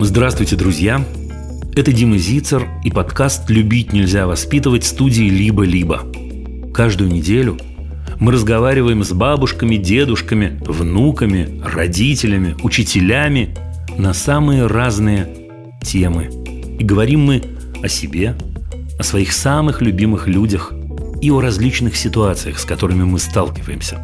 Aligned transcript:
Здравствуйте, 0.00 0.54
друзья! 0.54 1.04
Это 1.74 1.92
Дима 1.92 2.18
Зицер 2.18 2.68
и 2.84 2.90
подкаст 2.90 3.50
«Любить 3.50 3.92
нельзя 3.92 4.28
воспитывать» 4.28 4.84
студии 4.84 5.28
«Либо-либо». 5.28 6.02
Каждую 6.72 7.10
неделю 7.10 7.58
мы 8.20 8.30
разговариваем 8.30 9.02
с 9.02 9.10
бабушками, 9.12 9.74
дедушками, 9.74 10.60
внуками, 10.64 11.60
родителями, 11.64 12.54
учителями 12.62 13.56
на 13.98 14.14
самые 14.14 14.68
разные 14.68 15.26
темы. 15.82 16.30
И 16.78 16.84
говорим 16.84 17.24
мы 17.24 17.42
о 17.82 17.88
себе, 17.88 18.36
о 19.00 19.02
своих 19.02 19.32
самых 19.32 19.82
любимых 19.82 20.28
людях 20.28 20.72
и 21.20 21.28
о 21.32 21.40
различных 21.40 21.96
ситуациях, 21.96 22.60
с 22.60 22.64
которыми 22.64 23.02
мы 23.02 23.18
сталкиваемся. 23.18 23.98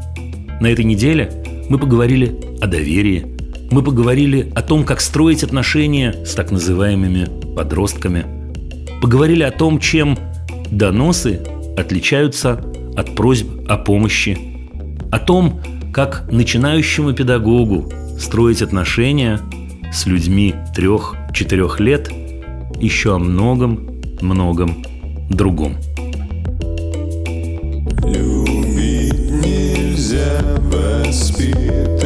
На 0.61 0.67
этой 0.67 0.85
неделе 0.85 1.31
мы 1.69 1.79
поговорили 1.79 2.37
о 2.61 2.67
доверии, 2.67 3.34
мы 3.71 3.83
поговорили 3.83 4.53
о 4.55 4.63
том, 4.63 4.85
как 4.85 5.01
строить 5.01 5.43
отношения 5.43 6.25
с 6.25 6.35
так 6.35 6.51
называемыми 6.51 7.55
подростками, 7.55 8.25
поговорили 9.01 9.43
о 9.43 9.51
том, 9.51 9.79
чем 9.79 10.19
доносы 10.71 11.41
отличаются 11.77 12.61
от 12.97 13.15
просьб 13.15 13.49
о 13.69 13.77
помощи, 13.77 14.39
о 15.11 15.19
том, 15.19 15.61
как 15.93 16.31
начинающему 16.31 17.13
педагогу 17.13 17.91
строить 18.19 18.63
отношения 18.63 19.41
с 19.93 20.07
людьми 20.07 20.55
трех-четырех 20.75 21.81
лет, 21.81 22.11
еще 22.81 23.15
о 23.15 23.19
многом-многом 23.19 24.85
другом. 25.31 25.77
Любить 28.05 29.31
нельзя 29.45 30.43
воспитывать 30.61 32.04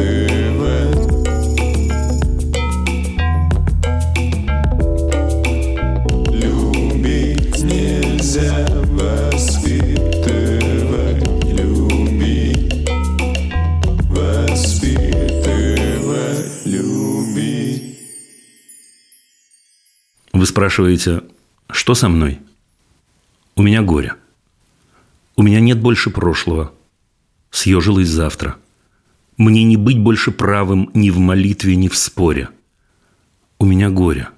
Вы 20.39 20.45
спрашиваете, 20.45 21.23
что 21.69 21.95
со 21.95 22.07
мной? 22.07 22.39
У 23.57 23.61
меня 23.61 23.81
горе. 23.81 24.15
У 25.35 25.43
меня 25.43 25.59
нет 25.59 25.81
больше 25.81 26.11
прошлого. 26.11 26.73
Съежилось 27.51 28.07
завтра. 28.07 28.55
Мне 29.35 29.65
не 29.65 29.75
быть 29.75 29.99
больше 29.99 30.31
правым 30.31 30.91
ни 30.93 31.09
в 31.09 31.17
молитве, 31.19 31.75
ни 31.75 31.89
в 31.89 31.97
споре. 31.97 32.47
У 33.57 33.65
меня 33.65 33.89
горе. 33.89 34.29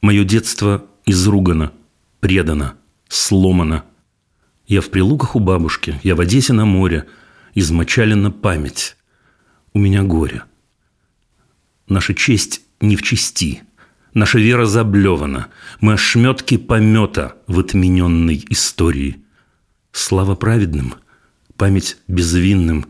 Мое 0.00 0.24
детство 0.24 0.86
изругано, 1.04 1.70
предано, 2.20 2.78
сломано. 3.08 3.84
Я 4.66 4.80
в 4.80 4.88
прилуках 4.88 5.36
у 5.36 5.40
бабушки, 5.40 6.00
я 6.02 6.16
в 6.16 6.22
Одессе 6.22 6.54
на 6.54 6.64
море, 6.64 7.06
измочалена 7.54 8.30
память. 8.30 8.96
У 9.74 9.78
меня 9.78 10.02
горе. 10.04 10.44
Наша 11.86 12.14
честь 12.14 12.62
не 12.80 12.96
в 12.96 13.02
чести– 13.02 13.62
Наша 14.14 14.38
вера 14.38 14.64
заблевана. 14.64 15.48
Мы 15.80 15.94
ошметки 15.94 16.56
помета 16.56 17.34
в 17.48 17.58
отмененной 17.58 18.44
истории. 18.48 19.20
Слава 19.90 20.36
праведным, 20.36 20.94
память 21.56 21.96
безвинным, 22.06 22.86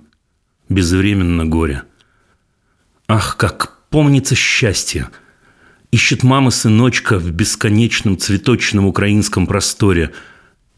безвременно 0.69 1.47
горе. 1.47 1.84
Ах, 3.08 3.39
как 3.39 3.89
помнится 3.89 4.34
счастье! 4.34 5.08
Ищет 5.91 6.25
мама 6.25 6.50
сыночка 6.50 7.19
в 7.19 7.31
бесконечном 7.31 8.19
цветочном 8.19 8.84
украинском 8.84 9.47
просторе 9.47 10.12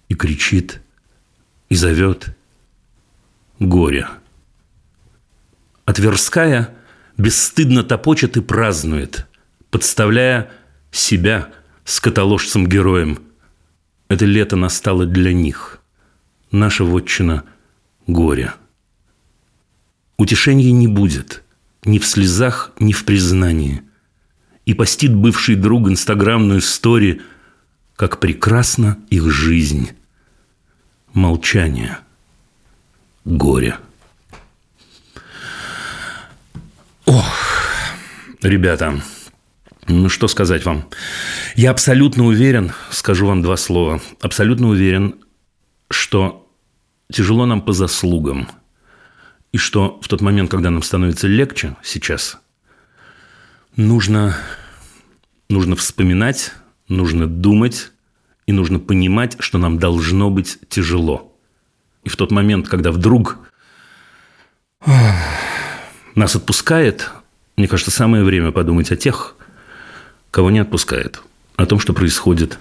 и 0.08 0.14
кричит, 0.14 0.80
и 1.70 1.74
зовет 1.74 2.36
горе. 3.58 4.06
А 5.86 5.92
Тверская 5.92 6.74
бесстыдно 7.16 7.82
топочет 7.82 8.36
и 8.36 8.40
празднует– 8.40 9.26
подставляя 9.76 10.50
себя 10.90 11.52
скотоложцем-героем. 11.84 13.18
Это 14.08 14.24
лето 14.24 14.56
настало 14.56 15.04
для 15.04 15.34
них. 15.34 15.80
Наша 16.50 16.82
вотчина– 16.82 17.44
горе. 18.06 18.54
Утешения 20.16 20.72
не 20.72 20.88
будет 20.88 21.42
ни 21.84 21.98
в 21.98 22.06
слезах, 22.06 22.72
ни 22.80 22.92
в 22.92 23.04
признании. 23.04 23.82
И 24.64 24.72
постит 24.72 25.14
бывший 25.14 25.56
друг 25.56 25.90
инстаграмную 25.90 26.60
историю, 26.60 27.20
как 27.96 28.18
прекрасна 28.18 28.96
их 29.10 29.30
жизнь. 29.30 29.90
Молчание. 31.12 31.98
Горе. 33.26 33.76
Ох, 37.04 37.26
ребята, 38.40 39.02
ну, 39.88 40.08
что 40.08 40.26
сказать 40.28 40.64
вам? 40.64 40.88
Я 41.54 41.70
абсолютно 41.70 42.24
уверен, 42.24 42.72
скажу 42.90 43.26
вам 43.26 43.42
два 43.42 43.56
слова, 43.56 44.00
абсолютно 44.20 44.68
уверен, 44.68 45.16
что 45.90 46.50
тяжело 47.12 47.46
нам 47.46 47.62
по 47.62 47.72
заслугам. 47.72 48.48
И 49.52 49.58
что 49.58 50.00
в 50.02 50.08
тот 50.08 50.20
момент, 50.20 50.50
когда 50.50 50.70
нам 50.70 50.82
становится 50.82 51.28
легче 51.28 51.76
сейчас, 51.82 52.38
нужно, 53.76 54.36
нужно 55.48 55.76
вспоминать, 55.76 56.52
нужно 56.88 57.26
думать 57.26 57.92
и 58.46 58.52
нужно 58.52 58.78
понимать, 58.80 59.36
что 59.38 59.58
нам 59.58 59.78
должно 59.78 60.30
быть 60.30 60.58
тяжело. 60.68 61.32
И 62.02 62.08
в 62.08 62.16
тот 62.16 62.32
момент, 62.32 62.68
когда 62.68 62.90
вдруг 62.90 63.38
нас 66.14 66.34
отпускает, 66.34 67.10
мне 67.56 67.68
кажется, 67.68 67.90
самое 67.90 68.24
время 68.24 68.50
подумать 68.50 68.90
о 68.90 68.96
тех, 68.96 69.35
кого 70.36 70.50
не 70.50 70.58
отпускает, 70.58 71.22
о 71.56 71.64
том, 71.64 71.78
что 71.78 71.94
происходит 71.94 72.58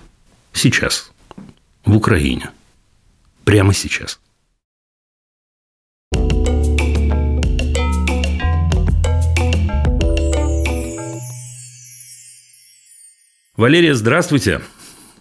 сейчас, 0.54 1.12
в 1.84 1.94
Украине, 1.98 2.52
прямо 3.44 3.74
сейчас. 3.74 4.18
Валерия, 13.58 13.94
здравствуйте. 13.94 14.62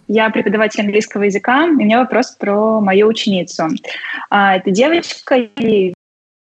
Я 0.07 0.29
преподаватель 0.29 0.79
английского 0.79 1.23
языка. 1.23 1.65
У 1.65 1.73
меня 1.73 1.99
вопрос 1.99 2.37
про 2.39 2.79
мою 2.79 3.07
ученицу. 3.07 3.67
А, 4.29 4.55
это 4.55 4.71
девочка, 4.71 5.49
ей 5.57 5.94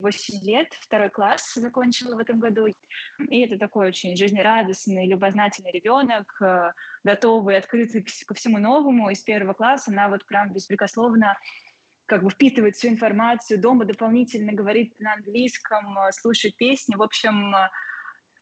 8 0.01 0.43
лет, 0.43 0.73
второй 0.73 1.11
класс 1.11 1.55
закончила 1.55 2.17
в 2.17 2.19
этом 2.19 2.41
году. 2.41 2.67
И 3.19 3.41
это 3.41 3.59
такой 3.59 3.89
очень 3.89 4.17
жизнерадостный, 4.17 5.07
любознательный 5.07 5.73
ребенок, 5.73 6.37
э, 6.41 6.73
готовый, 7.05 7.57
открытый 7.57 8.07
ко 8.27 8.35
всему 8.35 8.59
новому. 8.59 9.11
Из 9.11 9.21
первого 9.21 9.55
класса 9.55 9.91
она 9.91 10.09
вот 10.09 10.27
прям 10.27 10.53
беспрекословно 10.53 11.39
как 12.07 12.25
бы 12.25 12.31
впитывает 12.31 12.75
всю 12.75 12.89
информацию, 12.89 13.61
дома 13.61 13.85
дополнительно 13.85 14.53
говорит 14.53 14.99
на 14.99 15.15
английском, 15.15 15.97
э, 15.99 16.13
слушает 16.13 16.57
песни. 16.57 16.97
В 16.97 17.03
общем, 17.03 17.55
э, 17.55 17.71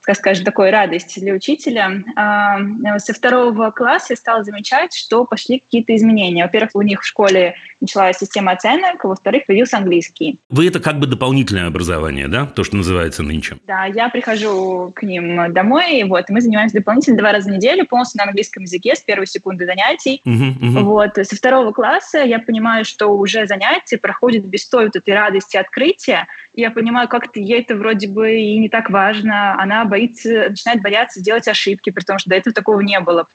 как 0.09 0.17
скажем, 0.17 0.47
такой 0.47 0.71
радость 0.71 1.21
для 1.21 1.35
учителя. 1.35 2.03
А, 2.17 2.59
со 2.99 3.13
второго 3.13 3.71
класса 3.73 4.15
я 4.15 4.17
стала 4.17 4.43
замечать, 4.43 4.95
что 4.95 5.27
пошли 5.27 5.61
какие-то 5.61 5.95
изменения. 5.95 6.45
Во-первых, 6.45 6.71
у 6.73 6.81
них 6.81 7.03
в 7.03 7.07
школе 7.07 7.57
началась 7.81 8.19
система 8.19 8.53
оценок, 8.53 9.05
во-вторых, 9.05 9.47
появился 9.47 9.79
английский. 9.79 10.39
Вы 10.51 10.69
это 10.69 10.81
как 10.81 10.99
бы 10.99 11.07
дополнительное 11.07 11.67
образование, 11.67 12.29
да? 12.29 12.47
То, 12.47 12.65
что 12.65 12.77
называется 12.77 13.23
нынче. 13.23 13.57
Да, 13.67 13.85
я 13.87 14.09
прихожу 14.09 14.93
к 14.95 15.03
ним 15.03 15.53
домой, 15.53 16.03
вот, 16.05 16.29
и 16.29 16.33
мы 16.33 16.41
занимаемся 16.41 16.77
дополнительно 16.77 17.19
два 17.19 17.33
раза 17.33 17.49
в 17.49 17.53
неделю, 17.53 17.87
полностью 17.87 18.19
на 18.19 18.25
английском 18.25 18.65
языке 18.65 18.95
с 18.95 19.01
первой 19.01 19.27
секунды 19.27 19.67
занятий. 19.67 20.21
Uh-huh, 20.25 20.59
uh-huh. 20.59 20.83
Вот, 20.83 21.15
со 21.15 21.37
второго 21.37 21.73
класса 21.73 22.19
я 22.19 22.39
понимаю, 22.39 22.85
что 22.85 23.09
уже 23.09 23.47
занятия 23.47 23.99
проходят 23.99 24.45
без 24.45 24.67
той 24.67 24.87
вот 24.87 24.97
этой 24.97 25.15
радости 25.15 25.57
открытия, 25.57 26.27
я 26.55 26.73
понимаю, 26.73 27.09
как-то 27.09 27.39
ей 27.39 27.61
это 27.61 27.77
вроде 27.77 28.09
бы 28.09 28.37
и 28.37 28.59
не 28.59 28.69
так 28.69 28.91
важно. 28.91 29.61
Она 29.63 29.85
боится, 29.85 30.49
начинает 30.49 30.83
бояться 30.83 31.21
делать 31.21 31.47
ошибки, 31.47 31.91
потому 31.91 32.19
что 32.19 32.31
до 32.31 32.37
этого 32.37 32.53
такого 32.53 32.81
не 32.81 32.99
было. 32.99 33.29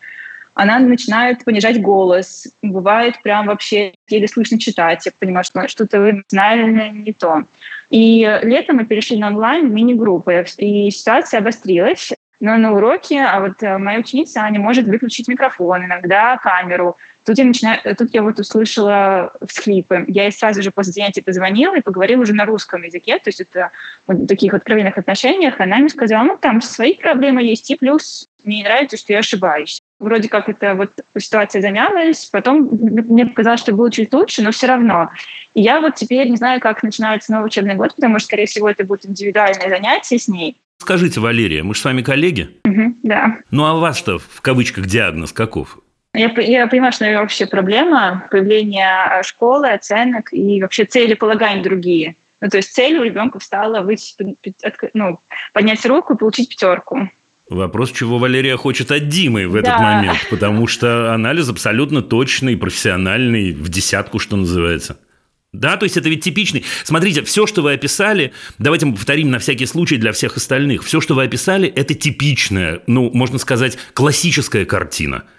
Она 0.56 0.80
начинает 0.80 1.44
понижать 1.44 1.82
голос. 1.82 2.48
Бывает 2.62 3.22
прям 3.24 3.48
вообще 3.48 3.94
еле 4.08 4.28
слышно 4.28 4.60
читать. 4.60 5.06
Я 5.06 5.12
понимаю, 5.18 5.44
что 5.44 5.68
что-то 5.68 6.12
эмоционально 6.12 6.90
не 6.90 7.14
то. 7.14 7.44
И 7.90 8.40
летом 8.44 8.78
мы 8.78 8.86
перешли 8.86 9.18
на 9.18 9.28
онлайн 9.28 9.74
мини-группы, 9.74 10.46
и 10.58 10.90
ситуация 10.92 11.40
обострилась. 11.40 12.12
но 12.40 12.58
на 12.58 12.74
уроке, 12.74 13.22
а 13.22 13.40
вот 13.40 13.62
э, 13.62 13.78
моя 13.78 14.00
ученица, 14.00 14.42
она 14.42 14.50
не 14.50 14.60
может 14.60 14.86
выключить 14.86 15.30
микрофон, 15.30 15.86
иногда 15.86 16.38
камеру. 16.38 16.98
Тут 17.24 17.38
я, 17.38 17.46
начинаю, 17.46 17.80
тут 17.96 18.14
я 18.14 18.22
вот 18.22 18.40
услышала 18.40 19.32
всхлипы. 19.48 20.04
Я 20.10 20.24
ей 20.24 20.32
сразу 20.32 20.62
же 20.62 20.72
после 20.72 20.92
занятия 20.92 21.22
позвонила 21.22 21.78
и 21.78 21.82
поговорила 21.82 22.24
уже 22.24 22.34
на 22.34 22.46
русском 22.46 22.82
языке, 22.82 23.18
то 23.20 23.30
есть 23.30 23.40
это 23.40 23.72
в 24.08 24.26
таких 24.26 24.54
откровенных 24.54 24.98
отношениях. 24.98 25.60
Она 25.60 25.78
мне 25.78 25.90
сказала, 25.90 26.24
ну, 26.24 26.38
там 26.38 26.62
свои 26.62 26.96
проблемы 26.96 27.44
есть, 27.44 27.70
и 27.72 27.78
плюс 27.78 28.26
мне 28.44 28.58
не 28.58 28.64
нравится, 28.64 28.98
что 28.98 29.14
я 29.14 29.20
ошибаюсь. 29.20 29.80
Вроде 30.04 30.28
как 30.28 30.50
это 30.50 30.76
вот 30.76 30.92
ситуация 31.18 31.62
замялась, 31.62 32.26
потом 32.26 32.68
мне 32.70 33.26
показалось, 33.26 33.62
что 33.62 33.74
было 33.74 33.90
чуть 33.90 34.14
лучше, 34.14 34.42
но 34.42 34.52
все 34.52 34.68
равно. 34.68 35.10
И 35.54 35.62
я 35.62 35.80
вот 35.80 35.96
теперь 35.96 36.28
не 36.30 36.36
знаю, 36.36 36.60
как 36.60 36.84
начинается 36.84 37.32
новый 37.32 37.48
учебный 37.48 37.76
год, 37.76 37.96
потому 37.96 38.20
что, 38.20 38.28
скорее 38.28 38.46
всего, 38.46 38.70
это 38.70 38.84
будет 38.84 39.06
индивидуальное 39.06 39.70
занятие 39.70 40.20
с 40.20 40.28
ней. 40.28 40.58
Скажите, 40.80 41.22
Валерия, 41.22 41.64
мы 41.64 41.74
же 41.74 41.80
с 41.80 41.86
вами 41.86 42.02
коллеги? 42.02 42.50
Угу, 42.66 42.96
да. 43.04 43.38
Ну, 43.50 43.64
а 43.64 43.76
у 43.76 43.80
вас 43.80 43.98
что, 43.98 44.20
в 44.20 44.42
кавычках, 44.42 44.88
диагноз 44.88 45.32
каков? 45.32 45.80
Я, 46.14 46.30
я 46.42 46.68
понимаю, 46.68 46.92
что 46.92 47.06
это 47.06 47.22
вообще 47.22 47.46
проблема 47.46 48.28
появления 48.30 49.22
школы, 49.24 49.70
оценок 49.70 50.34
и 50.34 50.62
вообще 50.62 50.84
цели 50.84 51.14
полагаем 51.14 51.64
другие. 51.64 52.18
Ну, 52.42 52.50
то 52.50 52.58
есть 52.58 52.74
цель 52.74 52.98
у 52.98 53.04
ребенка 53.04 53.40
стала 53.40 53.82
выйти, 53.82 54.36
ну, 54.94 55.20
поднять 55.54 55.86
руку 55.86 56.14
и 56.14 56.18
получить 56.18 56.50
пятерку. 56.50 57.10
Вопрос, 57.54 57.92
чего 57.92 58.18
Валерия 58.18 58.58
хочет 58.58 58.92
от 58.92 59.08
Димы 59.08 59.48
в 59.48 59.56
этот 59.56 59.72
да. 59.72 59.80
момент, 59.80 60.20
потому 60.30 60.68
что 60.68 61.14
анализ 61.14 61.50
абсолютно 61.50 62.02
точный, 62.02 62.58
профессиональный, 62.58 63.54
в 63.54 63.70
десятку, 63.70 64.20
что 64.20 64.36
называется. 64.36 64.98
Да, 65.52 65.78
то 65.78 65.84
есть 65.84 65.98
это 65.98 66.10
ведь 66.10 66.24
типичный. 66.24 66.66
Смотрите, 66.84 67.24
все, 67.24 67.46
что 67.46 67.62
вы 67.62 67.74
описали, 67.74 68.34
давайте 68.58 68.88
мы 68.88 68.96
повторим 68.96 69.30
на 69.30 69.38
всякий 69.38 69.68
случай 69.68 69.98
для 69.98 70.12
всех 70.12 70.36
остальных. 70.36 70.84
Все, 70.84 71.00
что 71.00 71.14
вы 71.14 71.24
описали, 71.24 71.70
это 71.70 71.94
типичная, 71.94 72.82
ну, 72.88 73.12
можно 73.14 73.38
сказать, 73.38 73.78
классическая 73.94 74.66
картина– 74.66 75.24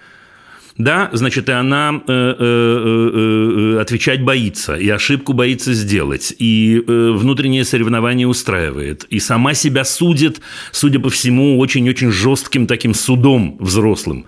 да, 0.77 1.09
значит, 1.13 1.49
и 1.49 1.53
она 1.53 1.93
э, 1.95 2.01
э, 2.09 3.77
э, 3.77 3.81
отвечать 3.81 4.23
боится, 4.23 4.75
и 4.75 4.89
ошибку 4.89 5.33
боится 5.33 5.73
сделать, 5.73 6.35
и 6.37 6.83
внутреннее 6.87 7.65
соревнование 7.65 8.27
устраивает, 8.27 9.05
и 9.05 9.21
сама 9.21 9.55
себя 9.55 9.85
судит, 9.85 10.41
судя 10.73 10.99
по 10.99 11.11
всему, 11.11 11.59
очень-очень 11.61 12.11
жестким 12.11 12.67
таким 12.67 12.93
судом 12.93 13.57
взрослым. 13.61 14.27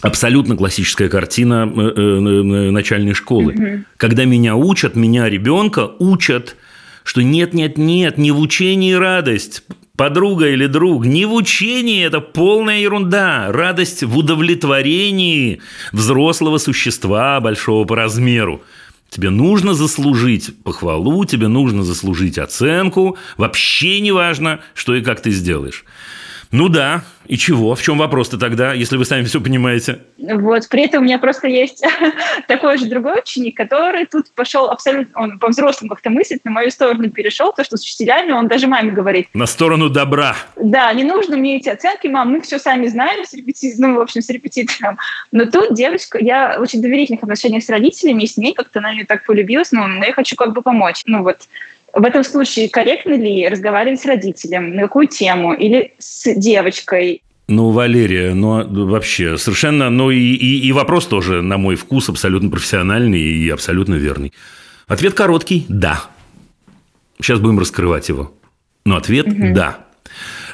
Абсолютно 0.00 0.56
классическая 0.56 1.08
картина 1.08 1.64
начальной 1.64 3.14
школы. 3.14 3.54
Угу. 3.54 3.84
Когда 3.96 4.24
меня 4.24 4.56
учат, 4.56 4.94
меня 4.96 5.28
ребенка 5.28 5.90
учат, 5.98 6.56
что 7.04 7.22
нет, 7.22 7.54
нет, 7.54 7.78
нет, 7.78 8.18
не 8.18 8.32
в 8.32 8.40
учении 8.40 8.92
радость 8.92 9.62
подруга 9.96 10.48
или 10.48 10.66
друг, 10.66 11.06
не 11.06 11.24
в 11.24 11.32
учении, 11.32 12.04
это 12.04 12.20
полная 12.20 12.80
ерунда. 12.80 13.46
Радость 13.50 14.02
в 14.02 14.16
удовлетворении 14.16 15.60
взрослого 15.92 16.58
существа, 16.58 17.40
большого 17.40 17.84
по 17.84 17.96
размеру. 17.96 18.62
Тебе 19.10 19.30
нужно 19.30 19.74
заслужить 19.74 20.50
похвалу, 20.62 21.24
тебе 21.24 21.48
нужно 21.48 21.84
заслужить 21.84 22.38
оценку. 22.38 23.16
Вообще 23.36 24.00
не 24.00 24.12
важно, 24.12 24.60
что 24.74 24.94
и 24.94 25.02
как 25.02 25.20
ты 25.20 25.30
сделаешь. 25.30 25.84
Ну 26.52 26.68
да, 26.68 27.02
и 27.26 27.36
чего? 27.36 27.74
В 27.74 27.82
чем 27.82 27.98
вопрос-то 27.98 28.38
тогда, 28.38 28.72
если 28.72 28.96
вы 28.96 29.04
сами 29.04 29.24
все 29.24 29.40
понимаете? 29.40 30.00
Вот, 30.18 30.68
при 30.68 30.84
этом 30.84 31.02
у 31.02 31.04
меня 31.04 31.18
просто 31.18 31.48
есть 31.48 31.84
такой 32.48 32.78
же 32.78 32.86
другой 32.86 33.20
ученик, 33.20 33.56
который 33.56 34.06
тут 34.06 34.30
пошел 34.34 34.70
абсолютно, 34.70 35.20
он 35.20 35.38
по-взрослому 35.38 35.90
как-то 35.90 36.10
мыслить, 36.10 36.44
на 36.44 36.50
мою 36.50 36.70
сторону 36.70 37.10
перешел, 37.10 37.52
то, 37.52 37.64
что 37.64 37.76
с 37.76 37.82
учителями 37.82 38.32
он 38.32 38.48
даже 38.48 38.66
маме 38.66 38.92
говорит. 38.92 39.28
На 39.34 39.46
сторону 39.46 39.88
добра. 39.88 40.36
Да, 40.56 40.92
не 40.92 41.04
нужно 41.04 41.36
мне 41.36 41.56
эти 41.56 41.68
оценки, 41.68 42.06
мам, 42.06 42.30
мы 42.30 42.40
все 42.40 42.58
сами 42.58 42.86
знаем 42.86 43.24
с 43.24 43.32
репетитором, 43.32 43.92
ну, 43.92 43.98
в 43.98 44.00
общем, 44.00 44.22
с 44.22 44.28
репетитором. 44.28 44.98
Но 45.32 45.46
тут 45.46 45.74
девочка, 45.74 46.18
я 46.18 46.56
очень 46.58 46.80
доверительных 46.80 47.22
отношениях 47.22 47.62
с 47.62 47.68
родителями, 47.68 48.22
и 48.22 48.26
с 48.26 48.36
ней 48.36 48.54
как-то 48.54 48.78
она 48.78 48.92
мне 48.92 49.04
так 49.04 49.24
полюбилась, 49.24 49.72
ну, 49.72 49.86
но 49.86 50.04
я 50.04 50.12
хочу 50.12 50.36
как 50.36 50.52
бы 50.52 50.62
помочь. 50.62 51.02
Ну 51.06 51.22
вот, 51.22 51.38
в 51.96 52.04
этом 52.04 52.22
случае 52.22 52.68
корректно 52.68 53.14
ли 53.14 53.48
разговаривать 53.48 54.00
с 54.00 54.04
родителем, 54.04 54.76
на 54.76 54.82
какую 54.82 55.08
тему, 55.08 55.54
или 55.54 55.94
с 55.98 56.32
девочкой? 56.34 57.22
Ну, 57.48 57.70
Валерия, 57.70 58.34
ну 58.34 58.66
вообще 58.86 59.38
совершенно, 59.38 59.88
ну 59.88 60.10
и, 60.10 60.18
и, 60.18 60.66
и 60.66 60.72
вопрос 60.72 61.06
тоже, 61.06 61.42
на 61.42 61.58
мой 61.58 61.76
вкус, 61.76 62.08
абсолютно 62.08 62.50
профессиональный 62.50 63.20
и 63.20 63.48
абсолютно 63.48 63.94
верный. 63.94 64.32
Ответ 64.86 65.14
короткий– 65.14 65.64
да. 65.68 66.04
Сейчас 67.20 67.40
будем 67.40 67.58
раскрывать 67.58 68.08
его. 68.08 68.34
Но 68.84 68.96
ответ 68.96 69.28
угу.– 69.28 69.52
да. 69.54 69.86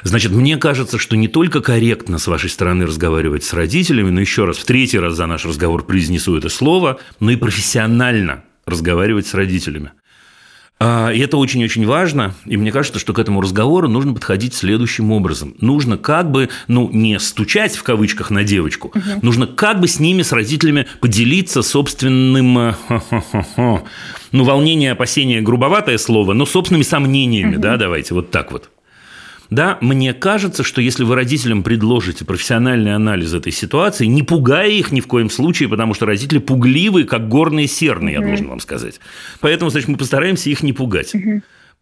Значит, 0.03 0.31
мне 0.31 0.57
кажется, 0.57 0.97
что 0.97 1.17
не 1.17 1.27
только 1.27 1.61
корректно 1.61 2.19
с 2.19 2.27
вашей 2.27 2.49
стороны 2.49 2.85
разговаривать 2.85 3.43
с 3.43 3.53
родителями, 3.53 4.09
но 4.09 4.21
еще 4.21 4.45
раз, 4.45 4.57
в 4.57 4.65
третий 4.65 4.99
раз 4.99 5.15
за 5.15 5.25
наш 5.25 5.45
разговор 5.45 5.85
произнесу 5.85 6.37
это 6.37 6.49
слово, 6.49 6.99
но 7.19 7.31
и 7.31 7.35
профессионально 7.35 8.43
разговаривать 8.65 9.27
с 9.27 9.33
родителями. 9.33 9.91
А, 10.85 11.11
и 11.11 11.19
это 11.19 11.37
очень-очень 11.37 11.85
важно. 11.85 12.35
И 12.45 12.57
мне 12.57 12.69
кажется, 12.69 12.99
что 12.99 13.13
к 13.13 13.19
этому 13.19 13.39
разговору 13.39 13.87
нужно 13.87 14.13
подходить 14.13 14.53
следующим 14.53 15.13
образом. 15.13 15.55
Нужно 15.61 15.97
как 15.97 16.29
бы, 16.29 16.49
ну, 16.67 16.89
не 16.91 17.17
стучать 17.19 17.77
в 17.77 17.83
кавычках 17.83 18.31
на 18.31 18.43
девочку, 18.43 18.89
угу. 18.89 19.01
нужно 19.21 19.47
как 19.47 19.79
бы 19.79 19.87
с 19.87 20.01
ними, 20.01 20.23
с 20.23 20.33
родителями 20.33 20.87
поделиться 20.99 21.61
собственным, 21.61 22.57
э, 22.57 22.73
ну, 24.33 24.43
волнение, 24.43 24.91
опасение, 24.91 25.39
грубоватое 25.39 25.97
слово, 25.97 26.33
но 26.33 26.45
собственными 26.45 26.83
сомнениями, 26.83 27.55
угу. 27.55 27.61
да, 27.61 27.77
давайте 27.77 28.13
вот 28.13 28.29
так 28.29 28.51
вот. 28.51 28.69
Да, 29.49 29.77
мне 29.81 30.13
кажется, 30.13 30.63
что 30.63 30.81
если 30.81 31.03
вы 31.03 31.15
родителям 31.15 31.63
предложите 31.63 32.25
профессиональный 32.25 32.95
анализ 32.95 33.33
этой 33.33 33.51
ситуации, 33.51 34.05
не 34.05 34.23
пугая 34.23 34.69
их 34.69 34.91
ни 34.91 35.01
в 35.01 35.07
коем 35.07 35.29
случае, 35.29 35.69
потому 35.69 35.93
что 35.93 36.05
родители 36.05 36.39
пугливы, 36.39 37.03
как 37.03 37.27
горные 37.27 37.67
серны, 37.67 38.09
я 38.09 38.21
должен 38.21 38.47
вам 38.47 38.59
сказать. 38.59 38.99
Поэтому, 39.39 39.69
значит, 39.69 39.89
мы 39.89 39.97
постараемся 39.97 40.49
их 40.49 40.63
не 40.63 40.73
пугать. 40.73 41.13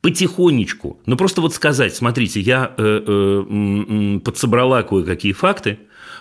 Потихонечку. 0.02 1.00
Ну, 1.06 1.16
просто 1.16 1.42
вот 1.42 1.54
сказать, 1.54 1.96
смотрите, 1.96 2.40
я 2.40 2.74
э, 2.76 3.04
э, 3.08 4.20
подсобрала 4.26 4.82
кое-какие 4.82 5.32
факты, 5.32 5.78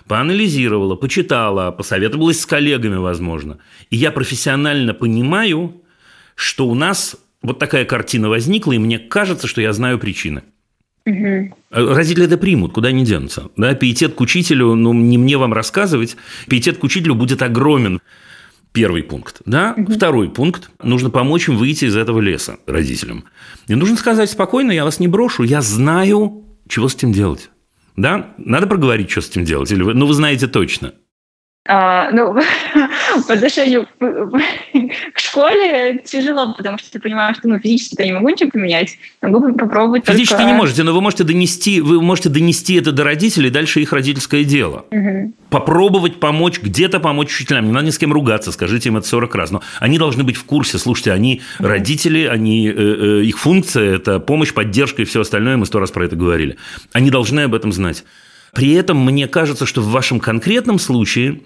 поанализировала, 0.07 0.95
почитала, 0.95 1.71
посоветовалась 1.71 2.39
с 2.39 2.45
коллегами, 2.45 2.97
возможно. 2.97 3.57
И 3.89 3.97
я 3.97 4.11
профессионально 4.11 4.93
понимаю, 4.93 5.81
что 6.35 6.67
у 6.67 6.75
нас 6.75 7.17
вот 7.41 7.57
такая 7.57 7.85
картина 7.85 8.29
возникла, 8.29 8.73
и 8.73 8.77
мне 8.77 8.99
кажется, 8.99 9.47
что 9.47 9.61
я 9.61 9.73
знаю 9.73 9.97
причины. 9.97 10.43
Угу. 11.05 11.55
Родители 11.71 12.25
это 12.25 12.37
примут, 12.37 12.73
куда 12.73 12.89
они 12.89 13.03
денутся. 13.03 13.49
Да, 13.57 13.73
пиетет 13.73 14.13
к 14.13 14.21
учителю, 14.21 14.75
ну, 14.75 14.93
не 14.93 15.17
мне 15.17 15.37
вам 15.37 15.53
рассказывать, 15.53 16.15
пиетет 16.47 16.77
к 16.77 16.83
учителю 16.83 17.15
будет 17.15 17.41
огромен. 17.41 18.01
Первый 18.71 19.03
пункт. 19.03 19.41
Да? 19.45 19.73
Угу. 19.75 19.93
Второй 19.93 20.29
пункт. 20.29 20.69
Нужно 20.81 21.09
помочь 21.09 21.49
им 21.49 21.57
выйти 21.57 21.85
из 21.85 21.95
этого 21.95 22.19
леса 22.21 22.57
родителям. 22.67 23.25
И 23.67 23.75
нужно 23.75 23.97
сказать 23.97 24.29
спокойно, 24.29 24.71
я 24.71 24.85
вас 24.85 24.99
не 24.99 25.07
брошу, 25.07 25.43
я 25.43 25.61
знаю, 25.61 26.45
чего 26.69 26.87
с 26.87 26.95
этим 26.95 27.11
делать. 27.11 27.49
Да? 27.97 28.33
Надо 28.37 28.67
проговорить, 28.67 29.11
что 29.11 29.21
с 29.21 29.29
этим 29.29 29.43
делать. 29.43 29.71
Или 29.71 29.83
вы, 29.83 29.93
ну, 29.93 30.05
вы 30.05 30.13
знаете 30.13 30.47
точно. 30.47 30.93
А, 31.67 32.09
ну, 32.11 32.33
по 33.27 33.33
отношению 33.33 33.87
к 33.99 35.19
школе 35.19 36.01
тяжело, 36.03 36.55
потому 36.57 36.79
что 36.79 36.91
ты 36.91 36.99
понимаешь, 36.99 37.37
что 37.37 37.47
ну, 37.47 37.59
физически 37.59 37.95
я 37.99 38.07
не 38.07 38.13
могу 38.13 38.29
ничего 38.29 38.49
поменять. 38.49 38.97
Могу 39.21 39.53
попробовать 39.53 40.07
Физически 40.07 40.37
только... 40.37 40.47
не 40.47 40.53
можете, 40.53 40.81
но 40.81 40.91
вы 40.91 41.01
можете 41.01 41.23
донести, 41.23 41.79
вы 41.79 42.01
можете 42.01 42.29
донести 42.29 42.75
это 42.75 42.91
до 42.91 43.03
родителей, 43.03 43.51
дальше 43.51 43.79
их 43.79 43.93
родительское 43.93 44.43
дело. 44.43 44.85
Угу. 44.89 45.33
Попробовать 45.51 46.19
помочь, 46.19 46.59
где-то 46.59 46.99
помочь 46.99 47.31
учителям. 47.31 47.65
Не 47.65 47.71
надо 47.71 47.85
ни 47.85 47.91
с 47.91 47.99
кем 47.99 48.11
ругаться, 48.11 48.51
скажите 48.51 48.89
им 48.89 48.97
это 48.97 49.07
40 49.07 49.35
раз. 49.35 49.51
Но 49.51 49.61
они 49.79 49.99
должны 49.99 50.23
быть 50.23 50.37
в 50.37 50.45
курсе. 50.45 50.79
Слушайте, 50.79 51.11
они 51.11 51.41
угу. 51.59 51.67
родители, 51.67 52.25
они, 52.25 52.69
э, 52.69 52.73
э, 52.73 53.23
их 53.23 53.37
функция– 53.37 53.95
это 53.97 54.19
помощь, 54.19 54.51
поддержка 54.51 55.03
и 55.03 55.05
все 55.05 55.21
остальное. 55.21 55.57
Мы 55.57 55.67
сто 55.67 55.79
раз 55.79 55.91
про 55.91 56.05
это 56.05 56.15
говорили. 56.15 56.57
Они 56.91 57.11
должны 57.11 57.41
об 57.41 57.53
этом 57.53 57.71
знать. 57.71 58.03
При 58.53 58.73
этом 58.73 58.97
мне 59.03 59.27
кажется, 59.27 59.65
что 59.65 59.81
в 59.81 59.91
вашем 59.91 60.19
конкретном 60.19 60.77
случае 60.77 61.41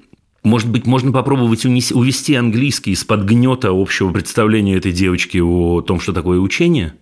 может 0.46 0.70
быть, 0.70 0.86
можно 0.86 1.12
попробовать 1.12 1.66
увести 1.66 2.36
английский 2.36 2.92
из-под 2.92 3.24
гнета 3.24 3.70
общего 3.72 4.12
представления 4.12 4.76
этой 4.76 4.92
девочки 4.92 5.40
о 5.40 5.82
том, 5.82 6.00
что 6.00 6.14
такое 6.14 6.40
учение? 6.40 6.94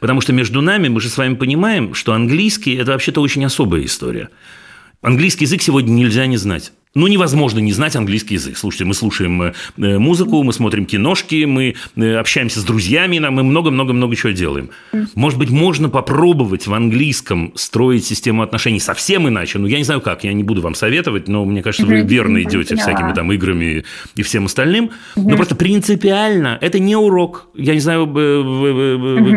Потому 0.00 0.20
что 0.20 0.32
между 0.32 0.62
нами 0.62 0.88
мы 0.88 1.00
же 1.00 1.08
с 1.08 1.18
вами 1.18 1.34
понимаем, 1.34 1.94
что 1.94 2.12
английский– 2.12 2.74
это 2.76 2.92
вообще-то 2.92 3.20
очень 3.20 3.44
особая 3.44 3.84
история. 3.84 4.30
Английский 5.02 5.44
язык 5.44 5.62
сегодня 5.62 5.92
нельзя 5.92 6.26
не 6.26 6.36
знать. 6.36 6.72
Ну, 6.96 7.06
невозможно 7.08 7.58
не 7.58 7.72
знать 7.72 7.94
английский 7.94 8.34
язык. 8.34 8.56
Слушайте, 8.56 8.86
мы 8.86 8.94
слушаем 8.94 9.42
э, 9.42 9.52
э, 9.76 9.98
музыку, 9.98 10.42
мы 10.42 10.52
смотрим 10.54 10.86
киношки, 10.86 11.44
мы 11.44 11.74
э, 11.94 12.14
общаемся 12.16 12.60
с 12.60 12.64
друзьями, 12.64 13.18
мы 13.18 13.42
много-много-много 13.42 14.16
чего 14.16 14.32
делаем. 14.32 14.70
Может 15.14 15.38
быть, 15.38 15.50
можно 15.50 15.90
попробовать 15.90 16.66
в 16.66 16.72
английском 16.72 17.52
строить 17.54 18.06
систему 18.06 18.42
отношений 18.42 18.80
совсем 18.80 19.28
иначе. 19.28 19.58
Ну, 19.58 19.66
я 19.66 19.76
не 19.76 19.84
знаю 19.84 20.00
как, 20.00 20.24
я 20.24 20.32
не 20.32 20.42
буду 20.42 20.62
вам 20.62 20.74
советовать, 20.74 21.28
но 21.28 21.44
мне 21.44 21.62
кажется, 21.62 21.86
вы 21.86 22.00
верно 22.00 22.42
идете 22.42 22.76
всякими 22.76 23.12
там 23.12 23.30
играми 23.30 23.84
и 24.14 24.22
всем 24.22 24.46
остальным. 24.46 24.90
Но 25.16 25.36
просто 25.36 25.54
принципиально 25.54 26.56
это 26.62 26.78
не 26.78 26.96
урок. 26.96 27.48
Я 27.54 27.74
не 27.74 27.80
знаю, 27.80 28.06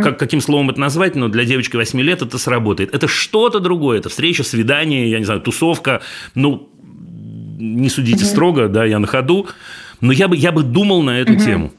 как, 0.01 0.17
каким 0.17 0.39
словом 0.39 0.69
это 0.69 0.79
назвать, 0.79 1.15
но 1.15 1.27
для 1.27 1.43
девочки 1.43 1.75
8 1.75 1.99
лет 1.99 2.21
это 2.21 2.37
сработает. 2.37 2.95
Это 2.95 3.09
что-то 3.09 3.59
другое. 3.59 3.99
Это 3.99 4.07
встреча, 4.07 4.43
свидание, 4.43 5.11
я 5.11 5.19
не 5.19 5.25
знаю, 5.25 5.41
тусовка. 5.41 6.01
Ну, 6.35 6.69
не 7.59 7.89
судите 7.89 8.23
угу. 8.23 8.31
строго, 8.31 8.67
да, 8.67 8.85
я 8.85 8.99
на 8.99 9.07
ходу, 9.07 9.47
но 10.01 10.11
я 10.11 10.27
бы, 10.27 10.35
я 10.35 10.51
бы 10.51 10.63
думал 10.63 11.03
на 11.03 11.19
эту 11.19 11.33
угу. 11.33 11.43
тему. 11.43 11.73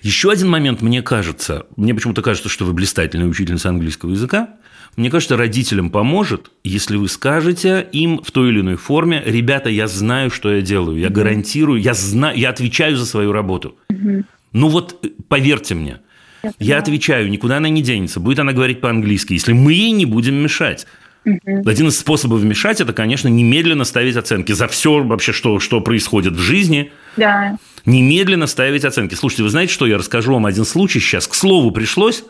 Еще 0.00 0.30
один 0.30 0.48
момент, 0.48 0.80
мне 0.80 1.02
кажется, 1.02 1.66
мне 1.76 1.94
почему-то 1.94 2.22
кажется, 2.22 2.48
что 2.48 2.64
вы 2.64 2.72
блистательная 2.72 3.26
учительница 3.26 3.68
английского 3.68 4.10
языка. 4.10 4.50
Мне 4.96 5.10
кажется, 5.10 5.36
родителям 5.36 5.90
поможет, 5.90 6.50
если 6.64 6.96
вы 6.96 7.08
скажете 7.08 7.86
им 7.92 8.22
в 8.22 8.30
той 8.30 8.50
или 8.50 8.60
иной 8.60 8.76
форме, 8.76 9.22
ребята, 9.24 9.70
я 9.70 9.88
знаю, 9.88 10.30
что 10.30 10.52
я 10.54 10.60
делаю, 10.60 10.98
я 10.98 11.08
гарантирую, 11.08 11.80
я 11.80 11.94
знаю, 11.94 12.38
я 12.38 12.50
отвечаю 12.50 12.96
за 12.96 13.06
свою 13.06 13.32
работу. 13.32 13.76
Угу. 13.88 14.24
Ну 14.52 14.68
вот, 14.68 15.02
поверьте 15.28 15.74
мне, 15.74 16.00
я, 16.42 16.52
я 16.58 16.78
отвечаю, 16.78 17.30
никуда 17.30 17.56
она 17.56 17.70
не 17.70 17.82
денется, 17.82 18.20
будет 18.20 18.40
она 18.40 18.52
говорить 18.52 18.80
по-английски, 18.80 19.32
если 19.32 19.52
мы 19.52 19.72
ей 19.72 19.92
не 19.92 20.04
будем 20.04 20.34
мешать. 20.34 20.86
Угу. 21.24 21.68
Один 21.68 21.88
из 21.88 21.98
способов 21.98 22.40
вмешать 22.40 22.80
это, 22.80 22.92
конечно, 22.92 23.28
немедленно 23.28 23.84
ставить 23.84 24.16
оценки 24.16 24.52
за 24.52 24.66
все 24.68 25.02
вообще, 25.02 25.32
что, 25.32 25.60
что 25.60 25.80
происходит 25.80 26.34
в 26.34 26.40
жизни. 26.40 26.92
Да. 27.16 27.56
Немедленно 27.86 28.46
ставить 28.46 28.84
оценки. 28.84 29.14
Слушайте, 29.14 29.44
вы 29.44 29.50
знаете, 29.50 29.72
что 29.72 29.86
я 29.86 29.98
расскажу 29.98 30.32
вам 30.32 30.46
один 30.46 30.64
случай 30.64 30.98
сейчас. 30.98 31.26
К 31.26 31.34
слову, 31.34 31.70
пришлось 31.70 32.24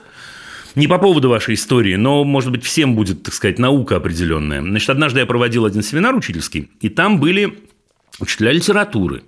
не 0.74 0.86
по 0.86 0.98
поводу 0.98 1.28
вашей 1.28 1.54
истории, 1.54 1.96
но, 1.96 2.24
может 2.24 2.50
быть, 2.50 2.64
всем 2.64 2.94
будет, 2.94 3.22
так 3.22 3.34
сказать, 3.34 3.58
наука 3.58 3.96
определенная. 3.96 4.60
Значит, 4.60 4.90
однажды 4.90 5.20
я 5.20 5.26
проводил 5.26 5.64
один 5.64 5.82
семинар 5.82 6.14
учительский, 6.14 6.70
и 6.80 6.88
там 6.88 7.18
были 7.18 7.58
учителя 8.20 8.52
литературы. 8.52 9.22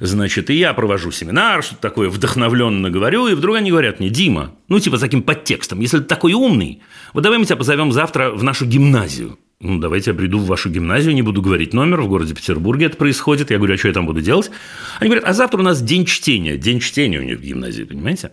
Значит, 0.00 0.50
и 0.50 0.54
я 0.54 0.72
провожу 0.74 1.10
семинар, 1.10 1.62
что-то 1.62 1.80
такое 1.80 2.08
вдохновленно 2.08 2.90
говорю, 2.90 3.26
и 3.26 3.34
вдруг 3.34 3.56
они 3.56 3.70
говорят 3.70 3.98
мне, 3.98 4.10
Дима, 4.10 4.54
ну, 4.68 4.78
типа, 4.78 4.96
с 4.96 5.00
таким 5.00 5.22
подтекстом, 5.22 5.80
если 5.80 5.98
ты 5.98 6.04
такой 6.04 6.34
умный, 6.34 6.82
вот 7.14 7.22
давай 7.22 7.38
мы 7.38 7.44
тебя 7.44 7.56
позовем 7.56 7.92
завтра 7.92 8.30
в 8.30 8.42
нашу 8.44 8.66
гимназию. 8.66 9.38
Ну, 9.60 9.80
давайте 9.80 10.12
я 10.12 10.16
приду 10.16 10.38
в 10.38 10.46
вашу 10.46 10.70
гимназию, 10.70 11.14
не 11.14 11.22
буду 11.22 11.42
говорить 11.42 11.74
номер, 11.74 12.02
в 12.02 12.08
городе 12.08 12.32
Петербурге 12.32 12.86
это 12.86 12.96
происходит. 12.96 13.50
Я 13.50 13.56
говорю, 13.56 13.74
а 13.74 13.76
что 13.76 13.88
я 13.88 13.94
там 13.94 14.06
буду 14.06 14.20
делать? 14.20 14.52
Они 15.00 15.10
говорят, 15.10 15.28
а 15.28 15.32
завтра 15.32 15.58
у 15.58 15.64
нас 15.64 15.82
день 15.82 16.04
чтения. 16.06 16.56
День 16.56 16.78
чтения 16.78 17.18
у 17.18 17.24
них 17.24 17.38
в 17.38 17.42
гимназии, 17.42 17.82
понимаете? 17.82 18.30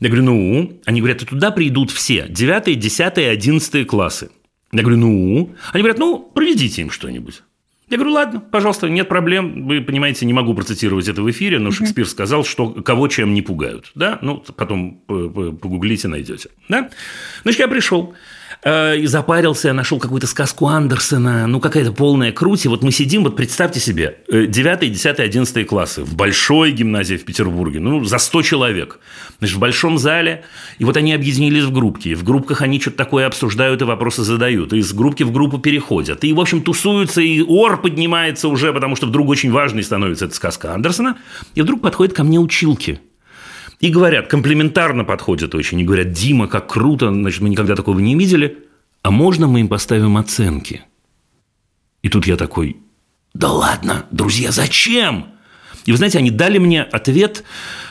Я 0.00 0.08
говорю, 0.08 0.24
ну, 0.24 0.80
они 0.86 1.00
говорят, 1.00 1.22
и 1.22 1.26
туда 1.26 1.50
придут 1.50 1.90
все, 1.90 2.26
9, 2.28 2.78
10, 2.78 3.18
11 3.18 3.86
классы. 3.86 4.30
Я 4.72 4.80
говорю, 4.80 4.96
ну, 4.96 5.54
они 5.72 5.82
говорят, 5.82 5.98
ну, 5.98 6.18
проведите 6.18 6.80
им 6.80 6.90
что-нибудь. 6.90 7.42
Я 7.90 7.98
говорю, 7.98 8.14
ладно, 8.14 8.40
пожалуйста, 8.40 8.88
нет 8.88 9.08
проблем. 9.08 9.66
Вы 9.66 9.82
понимаете, 9.82 10.24
не 10.24 10.32
могу 10.32 10.54
процитировать 10.54 11.06
это 11.06 11.22
в 11.22 11.30
эфире, 11.30 11.58
но 11.58 11.70
Шекспир 11.70 12.08
сказал, 12.08 12.44
что 12.44 12.70
кого 12.70 13.08
чем 13.08 13.34
не 13.34 13.42
пугают. 13.42 13.92
Да? 13.94 14.18
Ну, 14.22 14.42
потом 14.56 15.02
погуглите, 15.06 16.08
найдете. 16.08 16.48
Да? 16.68 16.88
Значит, 17.42 17.60
я 17.60 17.68
пришел. 17.68 18.14
Э, 18.64 18.96
и 18.96 19.06
запарился, 19.06 19.68
я 19.68 19.74
нашел 19.74 19.98
какую-то 19.98 20.26
сказку 20.26 20.66
Андерсона, 20.66 21.46
ну, 21.46 21.60
какая-то 21.60 21.92
полная 21.92 22.32
круть. 22.32 22.64
И 22.64 22.68
вот 22.68 22.82
мы 22.82 22.92
сидим, 22.92 23.24
вот 23.24 23.36
представьте 23.36 23.78
себе, 23.78 24.18
9, 24.30 24.92
10, 24.92 25.20
11 25.20 25.66
классы 25.66 26.02
в 26.02 26.14
большой 26.14 26.72
гимназии 26.72 27.16
в 27.16 27.24
Петербурге, 27.26 27.80
ну, 27.80 28.04
за 28.04 28.16
100 28.16 28.42
человек. 28.42 29.00
Значит, 29.38 29.56
в 29.56 29.60
большом 29.60 29.98
зале, 29.98 30.44
и 30.78 30.84
вот 30.84 30.96
они 30.96 31.12
объединились 31.12 31.64
в 31.64 31.72
группки. 31.72 32.08
И 32.08 32.14
в 32.14 32.24
группках 32.24 32.62
они 32.62 32.80
что-то 32.80 32.96
такое 32.96 33.26
обсуждают 33.26 33.82
и 33.82 33.84
вопросы 33.84 34.22
задают. 34.22 34.72
И 34.72 34.78
из 34.78 34.92
группки 34.94 35.24
в 35.24 35.32
группу 35.32 35.58
переходят. 35.58 36.24
И, 36.24 36.32
в 36.32 36.40
общем, 36.40 36.62
тусуются, 36.62 37.20
и 37.20 37.42
ор 37.42 37.82
поднимается 37.82 38.48
уже, 38.48 38.72
потому 38.72 38.96
что 38.96 39.06
вдруг 39.06 39.28
очень 39.28 39.52
важной 39.52 39.82
становится 39.82 40.24
эта 40.24 40.34
сказка 40.34 40.72
Андерсона. 40.72 41.18
И 41.54 41.60
вдруг 41.60 41.82
подходит 41.82 42.14
ко 42.14 42.24
мне 42.24 42.38
училки– 42.38 43.00
и 43.80 43.90
говорят, 43.90 44.28
комплементарно 44.28 45.04
подходят 45.04 45.54
очень, 45.54 45.80
и 45.80 45.84
говорят, 45.84 46.12
Дима, 46.12 46.48
как 46.48 46.70
круто, 46.70 47.10
значит, 47.10 47.40
мы 47.40 47.48
никогда 47.48 47.76
такого 47.76 47.98
не 47.98 48.14
видели, 48.16 48.58
а 49.02 49.10
можно 49.10 49.46
мы 49.46 49.60
им 49.60 49.68
поставим 49.68 50.16
оценки? 50.16 50.82
И 52.02 52.08
тут 52.08 52.26
я 52.26 52.36
такой, 52.36 52.76
да 53.34 53.50
ладно, 53.50 54.06
друзья, 54.10 54.50
зачем? 54.50 55.26
И 55.84 55.90
вы 55.90 55.96
знаете, 55.96 56.18
они 56.18 56.30
дали 56.30 56.58
мне 56.58 56.82
ответ, 56.82 57.44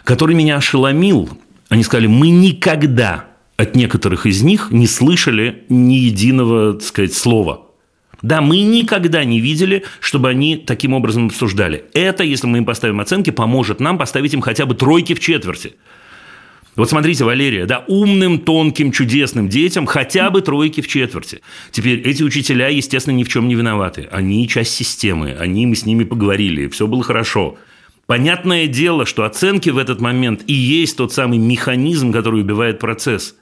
который 0.03 0.35
меня 0.35 0.57
ошеломил. 0.57 1.29
Они 1.69 1.83
сказали, 1.83 2.07
мы 2.07 2.29
никогда 2.29 3.27
от 3.57 3.75
некоторых 3.75 4.25
из 4.25 4.41
них 4.41 4.71
не 4.71 4.87
слышали 4.87 5.63
ни 5.69 5.95
единого, 5.95 6.73
так 6.73 6.83
сказать, 6.83 7.13
слова. 7.13 7.67
Да, 8.23 8.39
мы 8.39 8.61
никогда 8.61 9.25
не 9.25 9.41
видели, 9.41 9.83
чтобы 9.99 10.29
они 10.29 10.55
таким 10.55 10.93
образом 10.93 11.27
обсуждали. 11.27 11.83
Это, 11.93 12.23
если 12.23 12.47
мы 12.47 12.59
им 12.59 12.65
поставим 12.65 13.01
оценки, 13.01 13.31
поможет 13.31 13.81
нам 13.81 13.97
поставить 13.97 14.33
им 14.33 14.39
хотя 14.39 14.65
бы 14.65 14.75
тройки 14.75 15.13
в 15.13 15.19
четверти. 15.19 15.75
Вот 16.77 16.89
смотрите, 16.89 17.25
Валерия, 17.25 17.65
да, 17.65 17.83
умным, 17.87 18.39
тонким, 18.39 18.93
чудесным 18.93 19.49
детям 19.49 19.85
хотя 19.85 20.31
бы 20.31 20.41
тройки 20.41 20.79
в 20.79 20.87
четверти. 20.87 21.41
Теперь 21.71 21.99
эти 21.99 22.23
учителя, 22.23 22.69
естественно, 22.69 23.13
ни 23.13 23.25
в 23.25 23.27
чем 23.27 23.49
не 23.49 23.55
виноваты. 23.55 24.07
Они 24.09 24.47
часть 24.47 24.73
системы, 24.73 25.35
они, 25.37 25.67
мы 25.67 25.75
с 25.75 25.85
ними 25.85 26.05
поговорили, 26.05 26.69
все 26.69 26.87
было 26.87 27.03
хорошо. 27.03 27.57
Понятное 28.07 28.67
дело, 28.67 29.05
что 29.05 29.25
оценки 29.25 29.69
в 29.69 29.77
этот 29.77 29.99
момент 29.99 30.43
и 30.47 30.53
есть 30.53 30.95
тот 30.95 31.11
самый 31.11 31.39
механизм, 31.39 32.13
который 32.13 32.39
убивает 32.39 32.79
процесс. 32.79 33.35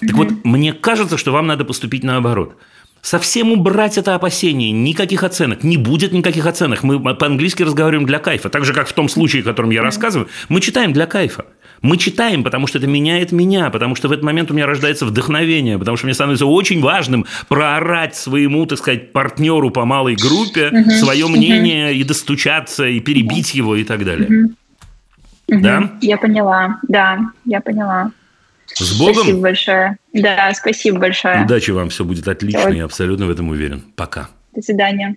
Так 0.00 0.12
вот, 0.12 0.28
мне 0.44 0.74
кажется, 0.74 1.16
что 1.16 1.32
вам 1.32 1.46
надо 1.46 1.64
поступить 1.64 2.04
наоборот– 2.04 2.58
Совсем 3.02 3.50
убрать 3.50 3.98
это 3.98 4.14
опасение, 4.14 4.70
никаких 4.70 5.24
оценок, 5.24 5.64
не 5.64 5.76
будет 5.76 6.12
никаких 6.12 6.46
оценок. 6.46 6.84
Мы 6.84 7.00
по-английски 7.16 7.64
разговариваем 7.64 8.06
для 8.06 8.20
кайфа. 8.20 8.48
Так 8.48 8.64
же, 8.64 8.72
как 8.72 8.86
в 8.86 8.92
том 8.92 9.08
случае, 9.08 9.42
о 9.42 9.44
котором 9.44 9.70
я 9.70 9.82
рассказываю, 9.82 10.28
мы 10.48 10.60
читаем 10.60 10.92
для 10.92 11.06
кайфа. 11.06 11.46
Мы 11.80 11.96
читаем, 11.96 12.44
потому 12.44 12.68
что 12.68 12.78
это 12.78 12.86
меняет 12.86 13.32
меня, 13.32 13.70
потому 13.70 13.96
что 13.96 14.06
в 14.06 14.12
этот 14.12 14.24
момент 14.24 14.52
у 14.52 14.54
меня 14.54 14.66
рождается 14.66 15.04
вдохновение, 15.04 15.80
потому 15.80 15.96
что 15.96 16.06
мне 16.06 16.14
становится 16.14 16.46
очень 16.46 16.80
важным 16.80 17.26
проорать 17.48 18.14
своему, 18.14 18.66
так 18.66 18.78
сказать, 18.78 19.12
партнеру 19.12 19.70
по 19.70 19.84
малой 19.84 20.14
группе 20.14 20.68
угу. 20.68 20.90
свое 20.92 21.26
мнение 21.26 21.90
угу. 21.90 21.98
и 21.98 22.04
достучаться, 22.04 22.86
и 22.86 23.00
перебить 23.00 23.52
его 23.52 23.74
и 23.74 23.82
так 23.82 24.04
далее. 24.04 24.46
Угу. 25.48 25.60
Да? 25.60 25.90
Я 26.00 26.18
поняла, 26.18 26.78
да, 26.86 27.18
я 27.46 27.60
поняла. 27.60 28.12
С 28.74 28.98
Богом. 28.98 29.14
Спасибо 29.14 29.40
большое. 29.40 29.96
Да, 30.12 30.52
спасибо 30.54 30.98
большое. 30.98 31.44
Удачи 31.44 31.70
вам, 31.70 31.90
все 31.90 32.04
будет 32.04 32.26
отлично, 32.28 32.70
я 32.70 32.84
абсолютно 32.84 33.26
в 33.26 33.30
этом 33.30 33.48
уверен. 33.48 33.82
Пока. 33.96 34.28
До 34.54 34.62
свидания. 34.62 35.16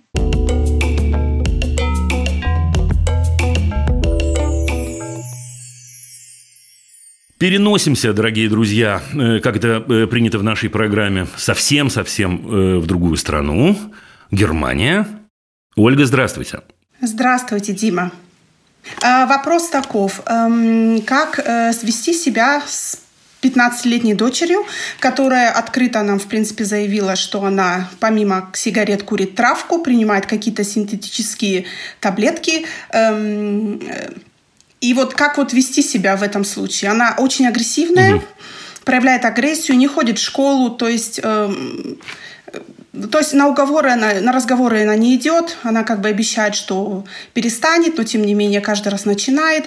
Переносимся, 7.38 8.14
дорогие 8.14 8.48
друзья, 8.48 9.02
э, 9.12 9.40
как 9.40 9.56
это 9.56 9.84
э, 9.86 10.06
принято 10.06 10.38
в 10.38 10.42
нашей 10.42 10.70
программе, 10.70 11.26
совсем-совсем 11.36 12.36
э, 12.36 12.78
в 12.78 12.86
другую 12.86 13.16
страну. 13.16 13.76
Германия. 14.30 15.06
Ольга, 15.76 16.06
здравствуйте. 16.06 16.60
Здравствуйте, 17.02 17.74
Дима. 17.74 18.10
Вопрос 19.02 19.68
таков. 19.68 20.22
Эм, 20.26 21.02
как 21.02 21.34
свести 21.74 22.14
себя 22.14 22.62
с 22.66 22.98
15-летней 23.46 24.14
дочерью, 24.14 24.64
которая 25.00 25.50
открыто 25.50 26.02
нам, 26.02 26.18
в 26.18 26.26
принципе, 26.26 26.64
заявила, 26.64 27.16
что 27.16 27.44
она 27.44 27.88
помимо 28.00 28.50
сигарет 28.54 29.02
курит 29.02 29.34
травку, 29.34 29.80
принимает 29.80 30.26
какие-то 30.26 30.64
синтетические 30.64 31.64
таблетки. 32.00 32.66
Эм, 32.90 33.80
и 34.80 34.94
вот 34.94 35.14
как 35.14 35.38
вот 35.38 35.52
вести 35.52 35.82
себя 35.82 36.16
в 36.16 36.22
этом 36.22 36.44
случае? 36.44 36.90
Она 36.90 37.14
очень 37.18 37.46
агрессивная, 37.46 38.16
угу. 38.16 38.24
проявляет 38.84 39.24
агрессию, 39.24 39.76
не 39.76 39.86
ходит 39.86 40.18
в 40.18 40.22
школу, 40.22 40.70
то 40.70 40.88
есть... 40.88 41.20
Эм, 42.96 43.08
то 43.08 43.18
есть 43.18 43.34
на 43.34 43.48
уговоры, 43.48 43.90
она, 43.90 44.14
на 44.20 44.32
разговоры 44.32 44.82
она 44.82 44.96
не 44.96 45.16
идет, 45.16 45.56
она 45.62 45.84
как 45.84 46.00
бы 46.00 46.08
обещает, 46.08 46.54
что 46.54 47.04
перестанет, 47.34 47.98
но 47.98 48.04
тем 48.04 48.22
не 48.22 48.34
менее 48.34 48.60
каждый 48.60 48.88
раз 48.88 49.04
начинает. 49.04 49.66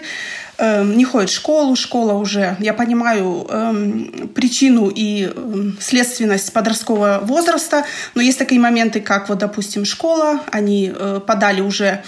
Эм, 0.57 0.98
не 0.98 1.05
ходит 1.05 1.29
в 1.29 1.33
школу, 1.33 1.75
школа 1.75 2.13
уже, 2.13 2.57
я 2.59 2.74
понимаю 2.74 3.48
эм, 3.50 4.29
причину 4.36 4.91
и 4.93 5.24
эм, 5.25 5.77
следственность 5.79 6.51
подросткового 6.51 7.19
возраста, 7.24 7.86
но 8.15 8.21
есть 8.21 8.38
такие 8.38 8.59
моменты, 8.59 9.00
как 9.00 9.29
вот, 9.29 9.38
допустим, 9.38 9.86
школа, 9.86 10.41
они 10.51 10.91
э, 10.93 11.21
подали 11.25 11.62
уже 11.62 12.03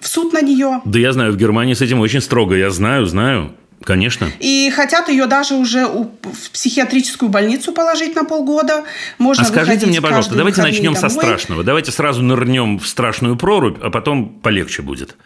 в 0.00 0.08
суд 0.08 0.32
на 0.32 0.40
нее. 0.40 0.80
Да 0.84 0.98
я 0.98 1.12
знаю, 1.12 1.32
в 1.32 1.36
Германии 1.36 1.74
с 1.74 1.80
этим 1.80 2.00
очень 2.00 2.20
строго, 2.20 2.56
я 2.56 2.70
знаю, 2.70 3.06
знаю. 3.06 3.54
Конечно. 3.84 4.30
И 4.40 4.70
хотят 4.74 5.08
ее 5.08 5.26
даже 5.26 5.54
уже 5.54 5.86
в 5.86 6.50
психиатрическую 6.52 7.28
больницу 7.28 7.72
положить 7.72 8.14
на 8.14 8.24
полгода. 8.24 8.84
Можно 9.18 9.44
а 9.44 9.46
скажите 9.46 9.86
мне, 9.86 10.00
пожалуйста, 10.00 10.34
давайте 10.34 10.62
начнем 10.62 10.94
домой. 10.94 10.96
со 10.96 11.08
страшного. 11.08 11.64
Давайте 11.64 11.92
сразу 11.92 12.22
нырнем 12.22 12.78
в 12.78 12.86
страшную 12.86 13.36
прорубь, 13.36 13.78
а 13.82 13.90
потом 13.90 14.28
полегче 14.28 14.82
будет. 14.82 15.16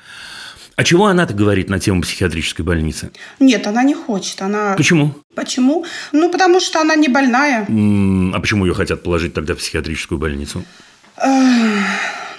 А 0.75 0.85
чего 0.85 1.07
она-то 1.07 1.35
говорит 1.35 1.69
на 1.69 1.79
тему 1.79 2.03
психиатрической 2.03 2.65
больницы? 2.65 3.11
Нет, 3.39 3.67
она 3.67 3.83
не 3.83 3.95
хочет. 3.95 4.41
Она... 4.41 4.75
Почему? 4.75 5.15
Почему? 5.35 5.85
Ну, 6.13 6.31
потому 6.31 6.61
что 6.61 6.81
она 6.81 6.95
не 6.97 7.09
больная. 7.09 7.63
А 7.63 8.41
почему 8.41 8.65
ее 8.65 8.75
хотят 8.75 9.03
положить 9.03 9.35
тогда 9.35 9.55
в 9.55 9.59
психиатрическую 9.59 10.19
больницу? 10.19 10.65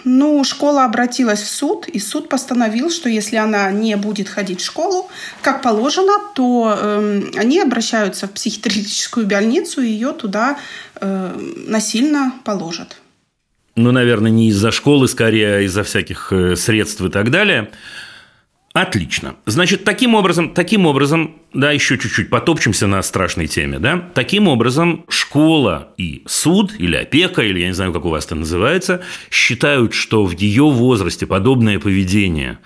Ну, 0.06 0.44
школа 0.44 0.84
обратилась 0.84 1.42
в 1.42 1.48
суд, 1.48 1.88
и 1.88 1.98
суд 1.98 2.28
постановил, 2.28 2.90
что 2.90 3.08
если 3.08 3.38
она 3.38 3.72
не 3.72 3.96
будет 3.96 4.28
ходить 4.28 4.60
в 4.60 4.66
школу, 4.66 5.10
как 5.42 5.62
положено, 5.62 6.12
то 6.36 6.78
э, 6.78 7.22
они 7.38 7.62
обращаются 7.62 8.28
в 8.28 8.32
психиатрическую 8.32 9.26
больницу, 9.28 9.82
и 9.82 9.88
ее 9.88 10.12
туда 10.12 10.58
э, 11.00 11.40
насильно 11.68 12.34
положат. 12.44 12.98
Ну, 13.76 13.92
наверное, 13.92 14.30
не 14.30 14.50
из-за 14.50 14.72
школы, 14.72 15.08
скорее, 15.08 15.56
а 15.56 15.60
из-за 15.62 15.84
всяких 15.84 16.34
э, 16.34 16.56
средств 16.58 17.02
и 17.02 17.10
так 17.10 17.32
далее. 17.32 17.72
Отлично. 18.74 19.36
Значит, 19.46 19.84
таким 19.84 20.16
образом, 20.16 20.50
таким 20.50 20.88
образом, 20.88 21.36
да, 21.54 21.72
еще 21.72 21.96
чуть-чуть 21.96 22.32
потопчемся 22.32 22.88
на 22.88 23.04
страшной 23.04 23.46
теме, 23.46 23.78
да, 23.78 24.10
таким 24.16 24.48
образом 24.48 25.06
школа 25.10 25.90
и 25.98 26.24
суд, 26.26 26.74
или 26.80 26.96
опека, 26.96 27.44
или 27.44 27.60
я 27.60 27.68
не 27.68 27.74
знаю, 27.74 27.94
как 27.94 28.04
у 28.06 28.10
вас 28.10 28.26
это 28.26 28.34
называется, 28.34 29.02
считают, 29.30 29.94
что 29.94 30.26
в 30.26 30.32
ее 30.32 30.64
возрасте 30.64 31.28
подобное 31.28 31.78
поведение 31.78 32.58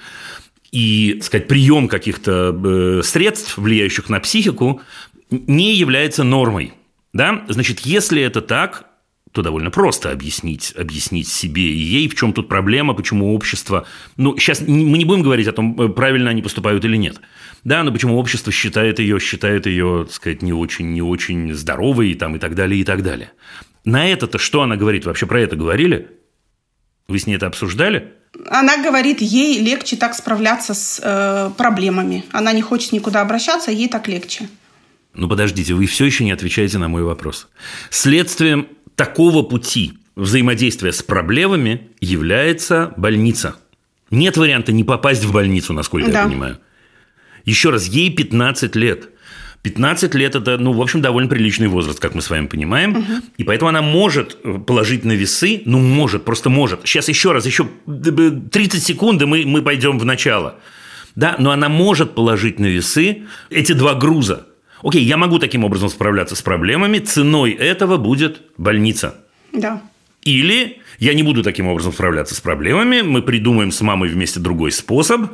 и, 0.72 1.20
сказать, 1.22 1.50
прием 1.50 1.90
каких-то 1.90 2.56
э, 2.56 3.02
средств, 3.04 3.58
влияющих 3.58 4.08
на 4.08 4.22
психику, 4.22 4.82
не 5.30 5.76
является 5.76 6.24
нормой. 6.24 6.74
Да? 7.12 7.44
Значит, 7.50 7.82
если 7.82 8.22
это 8.22 8.42
так, 8.42 8.87
то 9.38 9.44
довольно 9.44 9.70
просто 9.70 10.12
объяснить, 10.12 10.74
объяснить 10.76 11.28
себе 11.28 11.62
и 11.62 11.78
ей, 11.78 12.08
в 12.08 12.16
чем 12.16 12.34
тут 12.34 12.50
проблема, 12.50 12.96
почему 12.96 13.36
общество... 13.36 13.86
Ну, 14.16 14.36
сейчас 14.40 14.62
мы 14.62 14.98
не 14.98 15.06
будем 15.06 15.22
говорить 15.22 15.48
о 15.48 15.52
том, 15.52 15.80
э, 15.80 15.90
правильно 15.90 16.32
они 16.32 16.42
поступают 16.42 16.84
или 16.86 16.98
нет. 16.98 17.22
Да, 17.64 17.84
но 17.84 17.92
почему 17.92 18.18
общество 18.18 18.52
считает 18.52 18.98
ее, 18.98 19.20
считает 19.20 19.68
ее, 19.68 20.06
так 20.08 20.16
сказать, 20.16 20.42
не 20.42 20.54
очень, 20.54 20.92
не 20.92 21.04
очень 21.04 21.54
здоровой 21.54 22.16
там, 22.16 22.36
и 22.36 22.40
так 22.40 22.56
далее, 22.56 22.82
и 22.82 22.84
так 22.84 23.04
далее. 23.04 23.30
На 23.86 24.12
это-то 24.12 24.40
что 24.40 24.64
она 24.64 24.76
говорит? 24.76 25.06
Вообще 25.06 25.28
про 25.28 25.40
это 25.40 25.56
говорили? 25.56 26.08
Вы 27.08 27.20
с 27.20 27.28
ней 27.28 27.36
это 27.36 27.46
обсуждали? 27.46 28.14
Она 28.48 28.82
говорит, 28.84 29.22
ей 29.22 29.62
легче 29.62 29.98
так 29.98 30.16
справляться 30.16 30.74
с 30.74 31.00
э, 31.04 31.52
проблемами. 31.56 32.24
Она 32.32 32.54
не 32.54 32.64
хочет 32.64 32.92
никуда 32.92 33.22
обращаться, 33.22 33.70
ей 33.70 33.88
так 33.88 34.08
легче. 34.08 34.50
Ну 35.14 35.30
подождите, 35.30 35.76
вы 35.76 35.86
все 35.86 36.06
еще 36.06 36.24
не 36.24 36.32
отвечаете 36.32 36.80
на 36.80 36.88
мой 36.88 37.04
вопрос. 37.04 37.50
Следствием 37.92 38.68
такого 38.98 39.44
пути 39.44 39.94
взаимодействия 40.18 40.92
с 40.92 41.02
проблемами 41.02 41.88
является 42.02 42.94
больница. 42.98 43.56
Нет 44.12 44.36
варианта 44.36 44.74
не 44.74 44.84
попасть 44.84 45.24
в 45.24 45.32
больницу, 45.32 45.72
насколько 45.72 46.12
да. 46.12 46.24
я 46.24 46.28
понимаю. 46.28 46.58
Еще 47.46 47.70
раз, 47.70 47.86
ей 47.86 48.10
15 48.10 48.76
лет. 48.76 49.10
15 49.62 50.16
лет– 50.16 50.36
это, 50.36 50.58
ну, 50.58 50.72
в 50.72 50.82
общем, 50.82 51.02
довольно 51.02 51.30
приличный 51.30 51.68
возраст, 51.68 52.00
как 52.00 52.16
мы 52.16 52.22
с 52.22 52.30
вами 52.30 52.48
понимаем. 52.48 52.98
Угу. 52.98 53.14
И 53.38 53.44
поэтому 53.44 53.70
она 53.70 53.82
может 53.82 54.38
положить 54.66 55.04
на 55.06 55.12
весы, 55.12 55.62
ну, 55.66 55.80
может, 55.80 56.26
просто 56.26 56.50
может. 56.50 56.82
Сейчас 56.86 57.10
еще 57.10 57.32
раз, 57.32 57.46
еще 57.46 57.68
30 57.86 58.84
секунд, 58.84 59.22
и 59.22 59.26
мы, 59.26 59.46
мы 59.46 59.62
пойдем 59.62 60.00
в 60.00 60.06
начало. 60.06 60.56
Да, 61.16 61.36
но 61.38 61.52
она 61.52 61.70
может 61.70 62.16
положить 62.16 62.60
на 62.60 62.66
весы 62.66 63.24
эти 63.50 63.74
два 63.74 63.94
груза. 63.96 64.48
Окей, 64.84 65.04
я 65.04 65.18
могу 65.18 65.40
таким 65.40 65.64
образом 65.64 65.90
справляться 65.90 66.36
с 66.36 66.42
проблемами, 66.42 67.00
ценой 67.00 67.52
этого 67.52 67.98
будет 67.98 68.42
больница. 68.58 69.24
Да. 69.54 69.82
Или 70.24 70.80
я 71.00 71.14
не 71.14 71.24
буду 71.24 71.44
таким 71.44 71.68
образом 71.68 71.94
справляться 71.94 72.36
с 72.36 72.42
проблемами, 72.42 73.02
мы 73.02 73.22
придумаем 73.22 73.72
с 73.72 73.82
мамой 73.82 74.10
вместе 74.10 74.40
другой 74.40 74.72
способ, 74.72 75.32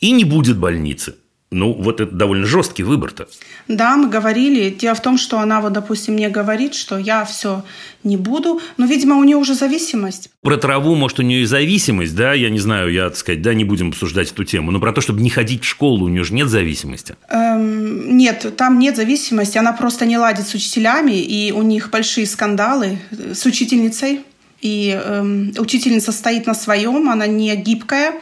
и 0.00 0.10
не 0.10 0.24
будет 0.24 0.58
больницы. 0.58 1.16
Ну, 1.52 1.72
вот 1.74 2.00
это 2.00 2.14
довольно 2.14 2.46
жесткий 2.46 2.82
выбор-то. 2.82 3.28
Да, 3.68 3.96
мы 3.96 4.08
говорили. 4.08 4.70
Дело 4.70 4.94
в 4.94 5.02
том, 5.02 5.18
что 5.18 5.38
она 5.38 5.60
вот, 5.60 5.72
допустим, 5.72 6.14
мне 6.14 6.28
говорит, 6.28 6.74
что 6.74 6.98
я 6.98 7.24
все 7.24 7.62
не 8.04 8.16
буду, 8.16 8.60
но, 8.78 8.86
видимо, 8.86 9.16
у 9.16 9.24
нее 9.24 9.36
уже 9.36 9.54
зависимость. 9.54 10.30
Про 10.42 10.56
траву, 10.56 10.94
может, 10.94 11.20
у 11.20 11.22
нее 11.22 11.42
и 11.42 11.44
зависимость, 11.44 12.16
да, 12.16 12.32
я 12.32 12.50
не 12.50 12.58
знаю, 12.58 12.92
я, 12.92 13.08
так 13.08 13.18
сказать, 13.18 13.42
да, 13.42 13.54
не 13.54 13.64
будем 13.64 13.90
обсуждать 13.90 14.32
эту 14.32 14.44
тему, 14.44 14.70
но 14.70 14.80
про 14.80 14.92
то, 14.92 15.00
чтобы 15.00 15.20
не 15.20 15.30
ходить 15.30 15.62
в 15.62 15.68
школу, 15.68 16.06
у 16.06 16.08
нее 16.08 16.24
же 16.24 16.34
нет 16.34 16.48
зависимости. 16.48 17.14
Эм, 17.28 18.16
нет, 18.16 18.54
там 18.56 18.78
нет 18.78 18.96
зависимости, 18.96 19.58
она 19.58 19.72
просто 19.72 20.06
не 20.06 20.18
ладит 20.18 20.48
с 20.48 20.54
учителями, 20.54 21.20
и 21.20 21.52
у 21.52 21.62
них 21.62 21.90
большие 21.90 22.26
скандалы 22.26 22.98
с 23.10 23.44
учительницей, 23.46 24.20
и 24.60 24.98
эм, 25.04 25.52
учительница 25.58 26.12
стоит 26.12 26.46
на 26.46 26.54
своем, 26.54 27.08
она 27.08 27.26
не 27.26 27.54
гибкая, 27.56 28.14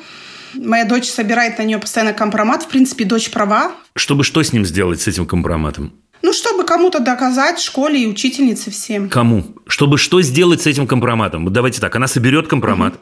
Моя 0.55 0.85
дочь 0.85 1.09
собирает 1.09 1.59
на 1.59 1.63
нее 1.63 1.79
постоянно 1.79 2.13
компромат. 2.13 2.65
В 2.65 2.69
принципе, 2.69 3.05
дочь 3.05 3.31
права. 3.31 3.73
Чтобы 3.95 4.25
что 4.25 4.43
с 4.43 4.53
ним 4.53 4.65
сделать, 4.65 5.01
с 5.01 5.09
этим 5.09 5.27
компроматом? 5.27 5.93
Ну, 6.23 6.33
чтобы 6.33 6.65
кому-то 6.65 7.01
доказать, 7.01 7.61
школе 7.61 8.03
и 8.03 8.07
учительнице 8.07 8.71
всем. 8.71 9.09
Кому? 9.09 9.55
Чтобы 9.67 9.97
что 9.97 10.21
сделать 10.21 10.61
с 10.61 10.67
этим 10.67 10.87
компроматом? 10.87 11.45
Вот 11.45 11.53
давайте 11.53 11.81
так, 11.81 11.97
она 11.97 12.07
соберет 12.09 12.47
компромат, 12.47 12.95
угу. 12.95 13.01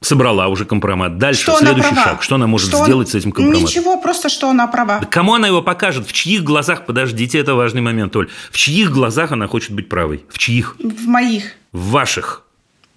собрала 0.00 0.48
уже 0.48 0.64
компромат. 0.64 1.16
Дальше, 1.16 1.42
что 1.42 1.58
следующий 1.58 1.94
шаг. 1.94 2.22
Что 2.22 2.34
она 2.34 2.48
может 2.48 2.68
что 2.68 2.84
сделать 2.84 3.06
он... 3.08 3.12
с 3.12 3.14
этим 3.14 3.32
компроматом? 3.32 3.62
Ничего, 3.62 3.96
просто 3.98 4.28
что 4.28 4.50
она 4.50 4.66
права. 4.66 4.98
Да 4.98 5.06
кому 5.06 5.34
она 5.34 5.46
его 5.46 5.62
покажет? 5.62 6.06
В 6.08 6.12
чьих 6.12 6.42
глазах? 6.42 6.86
Подождите, 6.86 7.38
это 7.38 7.54
важный 7.54 7.82
момент, 7.82 8.16
Оль. 8.16 8.28
В 8.50 8.56
чьих 8.56 8.90
глазах 8.90 9.30
она 9.30 9.46
хочет 9.46 9.70
быть 9.70 9.88
правой? 9.88 10.24
В 10.28 10.38
чьих? 10.38 10.74
В 10.80 11.06
моих. 11.06 11.52
В 11.72 11.90
ваших. 11.90 12.44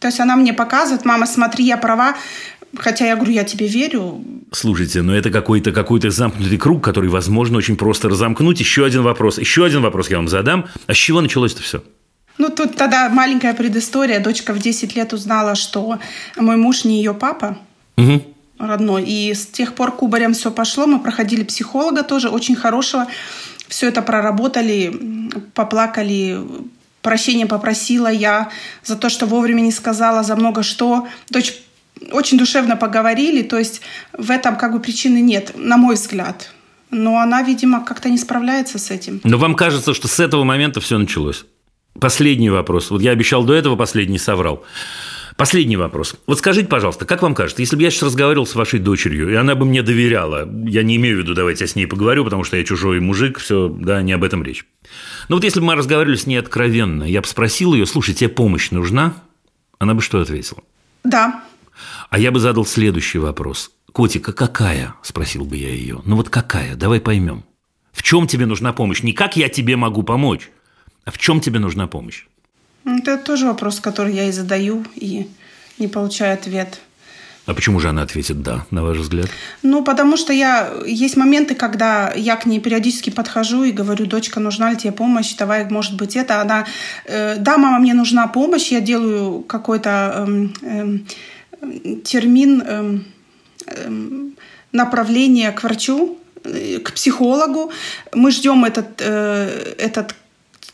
То 0.04 0.08
есть 0.08 0.20
она 0.20 0.36
мне 0.36 0.52
показывает, 0.52 1.06
мама, 1.06 1.26
смотри, 1.26 1.64
я 1.64 1.78
права, 1.78 2.16
Хотя 2.76 3.06
я 3.06 3.16
говорю, 3.16 3.32
я 3.32 3.44
тебе 3.44 3.68
верю. 3.68 4.24
Слушайте, 4.52 5.02
но 5.02 5.16
это 5.16 5.30
какой-то 5.30 5.72
какой 5.72 6.02
замкнутый 6.02 6.58
круг, 6.58 6.84
который, 6.84 7.10
возможно, 7.10 7.58
очень 7.58 7.76
просто 7.76 8.10
разомкнуть. 8.10 8.60
Еще 8.60 8.86
один 8.86 9.04
вопрос. 9.04 9.38
Еще 9.38 9.66
один 9.66 9.82
вопрос 9.82 10.10
я 10.10 10.18
вам 10.18 10.28
задам. 10.28 10.66
А 10.88 10.94
с 10.94 10.98
чего 10.98 11.22
началось 11.22 11.54
это 11.54 11.62
все? 11.62 11.84
Ну, 12.38 12.50
тут 12.50 12.76
тогда 12.76 13.10
маленькая 13.10 13.54
предыстория. 13.54 14.20
Дочка 14.20 14.54
в 14.54 14.60
10 14.60 14.96
лет 14.96 15.14
узнала, 15.14 15.56
что 15.56 16.00
мой 16.36 16.58
муж 16.58 16.84
не 16.84 16.98
ее 16.98 17.14
папа. 17.14 17.58
Угу 17.98 18.34
родной. 18.68 19.04
И 19.04 19.34
с 19.34 19.46
тех 19.46 19.76
пор 19.76 19.92
кубарем 19.92 20.34
все 20.34 20.52
пошло. 20.52 20.88
Мы 20.88 21.00
проходили 21.00 21.44
психолога 21.44 22.04
тоже, 22.04 22.30
очень 22.30 22.56
хорошего. 22.56 23.08
Все 23.68 23.88
это 23.88 24.02
проработали, 24.02 25.30
поплакали, 25.54 26.40
прощения 27.02 27.46
попросила 27.46 28.08
я 28.08 28.50
за 28.84 28.96
то, 28.96 29.10
что 29.10 29.26
вовремя 29.26 29.62
не 29.62 29.72
сказала, 29.72 30.24
за 30.24 30.36
много 30.36 30.64
что. 30.64 31.08
Дочь 31.30 31.56
очень 32.12 32.38
душевно 32.38 32.76
поговорили, 32.76 33.42
то 33.42 33.58
есть 33.58 33.82
в 34.14 34.32
этом 34.32 34.56
как 34.56 34.74
бы 34.74 34.80
причины 34.80 35.22
нет, 35.22 35.54
на 35.56 35.78
мой 35.78 35.96
взгляд. 35.96 36.52
Но 36.92 37.18
она, 37.18 37.42
видимо, 37.42 37.84
как-то 37.84 38.10
не 38.10 38.18
справляется 38.18 38.78
с 38.78 38.92
этим. 38.92 39.20
Но 39.24 39.38
вам 39.38 39.56
кажется, 39.56 39.94
что 39.94 40.08
с 40.08 40.20
этого 40.20 40.44
момента 40.44 40.80
все 40.80 40.98
началось? 40.98 41.46
Последний 42.00 42.50
вопрос. 42.50 42.92
Вот 42.92 43.02
я 43.02 43.12
обещал 43.12 43.44
до 43.44 43.54
этого, 43.54 43.76
последний 43.76 44.20
соврал. 44.20 44.64
Последний 45.36 45.78
вопрос. 45.78 46.16
Вот 46.28 46.38
скажите, 46.38 46.68
пожалуйста, 46.68 47.06
как 47.06 47.24
вам 47.24 47.34
кажется, 47.34 47.62
если 47.62 47.76
бы 47.76 47.82
я 47.82 47.90
сейчас 47.90 48.04
разговаривал 48.04 48.46
с 48.46 48.54
вашей 48.54 48.80
дочерью, 48.80 49.32
и 49.32 49.36
она 49.36 49.56
бы 49.56 49.66
мне 49.66 49.82
доверяла, 49.82 50.48
я 50.68 50.84
не 50.84 50.98
имею 50.98 51.18
в 51.18 51.20
виду, 51.22 51.34
давайте 51.34 51.64
я 51.64 51.68
с 51.68 51.76
ней 51.76 51.88
поговорю, 51.88 52.24
потому 52.24 52.44
что 52.44 52.58
я 52.58 52.64
чужой 52.64 53.00
мужик, 53.00 53.40
все, 53.40 53.68
да, 53.68 54.02
не 54.04 54.12
об 54.12 54.24
этом 54.24 54.44
речь. 54.44 54.66
Но 55.30 55.38
вот 55.38 55.44
если 55.44 55.60
бы 55.60 55.68
мы 55.68 55.76
разговаривали 55.76 56.18
с 56.18 56.28
ней 56.28 56.38
откровенно, 56.38 57.04
я 57.04 57.22
бы 57.22 57.28
спросил 57.28 57.74
ее, 57.74 57.88
слушай, 57.88 58.14
тебе 58.14 58.30
помощь 58.30 58.70
нужна? 58.70 59.16
Она 59.80 59.96
бы 59.96 60.02
что 60.02 60.22
ответила? 60.22 60.62
Да. 61.04 61.44
А 62.10 62.20
я 62.20 62.32
бы 62.32 62.40
задал 62.40 62.66
следующий 62.66 63.20
вопрос. 63.20 63.72
Котика, 63.92 64.34
какая? 64.34 64.96
Спросил 65.04 65.46
бы 65.46 65.58
я 65.58 65.70
ее. 65.70 66.02
Ну 66.06 66.16
вот 66.16 66.30
какая? 66.30 66.76
Давай 66.76 67.00
поймем. 67.00 67.44
В 67.92 68.02
чем 68.02 68.28
тебе 68.28 68.46
нужна 68.46 68.74
помощь? 68.74 69.04
Не 69.04 69.14
как 69.14 69.38
я 69.38 69.50
тебе 69.50 69.76
могу 69.76 70.04
помочь, 70.04 70.50
а 71.06 71.12
в 71.12 71.18
чем 71.18 71.40
тебе 71.40 71.60
нужна 71.60 71.88
помощь? 71.88 72.26
Ну, 72.86 72.98
это 72.98 73.18
тоже 73.18 73.46
вопрос, 73.46 73.80
который 73.80 74.14
я 74.14 74.26
и 74.28 74.32
задаю, 74.32 74.86
и 74.96 75.28
не 75.78 75.88
получаю 75.88 76.34
ответ. 76.34 76.82
А 77.46 77.54
почему 77.54 77.80
же 77.80 77.90
она 77.90 78.04
ответит 78.04 78.42
«да», 78.42 78.66
на 78.72 78.84
ваш 78.84 78.98
взгляд? 78.98 79.30
Ну, 79.64 79.84
потому 79.84 80.16
что 80.16 80.32
я... 80.32 80.72
Есть 80.86 81.18
моменты, 81.18 81.56
когда 81.56 82.14
я 82.16 82.38
к 82.38 82.46
ней 82.46 82.60
периодически 82.62 83.10
подхожу 83.10 83.64
и 83.64 83.72
говорю, 83.72 84.06
дочка, 84.06 84.40
нужна 84.40 84.72
ли 84.72 84.78
тебе 84.78 84.94
помощь, 84.94 85.36
давай, 85.36 85.70
может 85.70 85.98
быть, 85.98 86.16
это. 86.16 86.40
Она, 86.40 86.66
э, 87.06 87.36
да, 87.38 87.58
мама, 87.58 87.80
мне 87.80 87.94
нужна 87.94 88.28
помощь, 88.28 88.72
я 88.72 88.80
делаю 88.80 89.42
какой-то... 89.42 90.26
Э, 90.28 90.48
э, 90.62 90.98
термин 92.04 92.62
эм, 92.62 93.06
эм, 93.68 94.36
направления 94.72 95.52
к 95.52 95.64
врачу, 95.64 96.18
э, 96.44 96.80
к 96.80 96.94
психологу. 96.94 97.72
Мы 98.14 98.32
ждем 98.32 98.66
этот, 98.66 99.00
э, 99.00 99.76
этот 99.78 100.16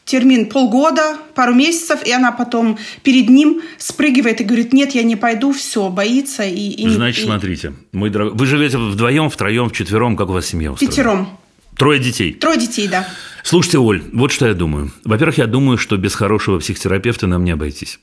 термин 0.10 0.48
полгода, 0.48 1.18
пару 1.36 1.54
месяцев, 1.54 2.04
и 2.04 2.12
она 2.12 2.32
потом 2.32 2.80
перед 3.04 3.30
ним 3.30 3.62
спрыгивает 3.78 4.42
и 4.42 4.44
говорит, 4.44 4.74
нет, 4.74 4.96
я 4.96 5.04
не 5.04 5.16
пойду, 5.16 5.54
все, 5.54 5.90
боится. 5.90 6.44
И, 6.44 6.70
и, 6.70 6.90
Значит, 6.90 7.26
и... 7.26 7.28
смотрите, 7.28 7.74
мой 7.92 8.10
дорогой, 8.10 8.36
вы 8.36 8.46
живете 8.48 8.80
вдвоем, 8.80 9.30
втроем, 9.30 9.70
вчетвером, 9.70 10.18
как 10.18 10.30
у 10.30 10.34
вас 10.34 10.48
семья 10.48 10.72
устроена? 10.72 10.92
Пятером. 10.92 11.38
Трое 11.78 12.00
детей? 12.00 12.34
Трое 12.34 12.60
детей, 12.60 12.88
да. 12.88 13.08
Слушайте, 13.44 13.78
Оль, 13.78 14.04
вот 14.12 14.32
что 14.32 14.48
я 14.48 14.54
думаю. 14.54 14.92
Во-первых, 15.06 15.38
я 15.38 15.46
думаю, 15.46 15.78
что 15.78 15.96
без 15.96 16.16
хорошего 16.16 16.60
психотерапевта 16.60 17.28
нам 17.28 17.44
не 17.44 17.52
обойтись. 17.52 18.00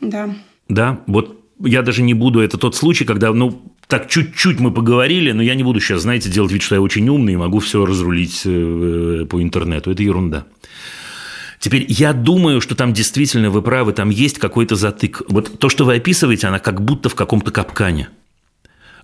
Да. 0.00 0.34
Да, 0.68 1.00
вот 1.06 1.43
я 1.64 1.82
даже 1.82 2.02
не 2.02 2.14
буду, 2.14 2.40
это 2.40 2.58
тот 2.58 2.76
случай, 2.76 3.04
когда, 3.04 3.32
ну, 3.32 3.62
так 3.86 4.08
чуть-чуть 4.08 4.60
мы 4.60 4.70
поговорили, 4.70 5.32
но 5.32 5.42
я 5.42 5.54
не 5.54 5.62
буду 5.62 5.80
сейчас, 5.80 6.02
знаете, 6.02 6.30
делать 6.30 6.52
вид, 6.52 6.62
что 6.62 6.74
я 6.74 6.80
очень 6.80 7.08
умный 7.08 7.34
и 7.34 7.36
могу 7.36 7.58
все 7.58 7.84
разрулить 7.84 8.42
э, 8.44 9.26
по 9.28 9.42
интернету. 9.42 9.90
Это 9.90 10.02
ерунда. 10.02 10.46
Теперь 11.58 11.86
я 11.88 12.12
думаю, 12.12 12.60
что 12.60 12.74
там 12.74 12.92
действительно 12.92 13.50
вы 13.50 13.62
правы, 13.62 13.92
там 13.92 14.10
есть 14.10 14.38
какой-то 14.38 14.76
затык. 14.76 15.22
Вот 15.28 15.58
то, 15.58 15.68
что 15.68 15.84
вы 15.84 15.96
описываете, 15.96 16.46
она 16.46 16.58
как 16.58 16.82
будто 16.82 17.08
в 17.08 17.14
каком-то 17.14 17.50
капкане. 17.50 18.08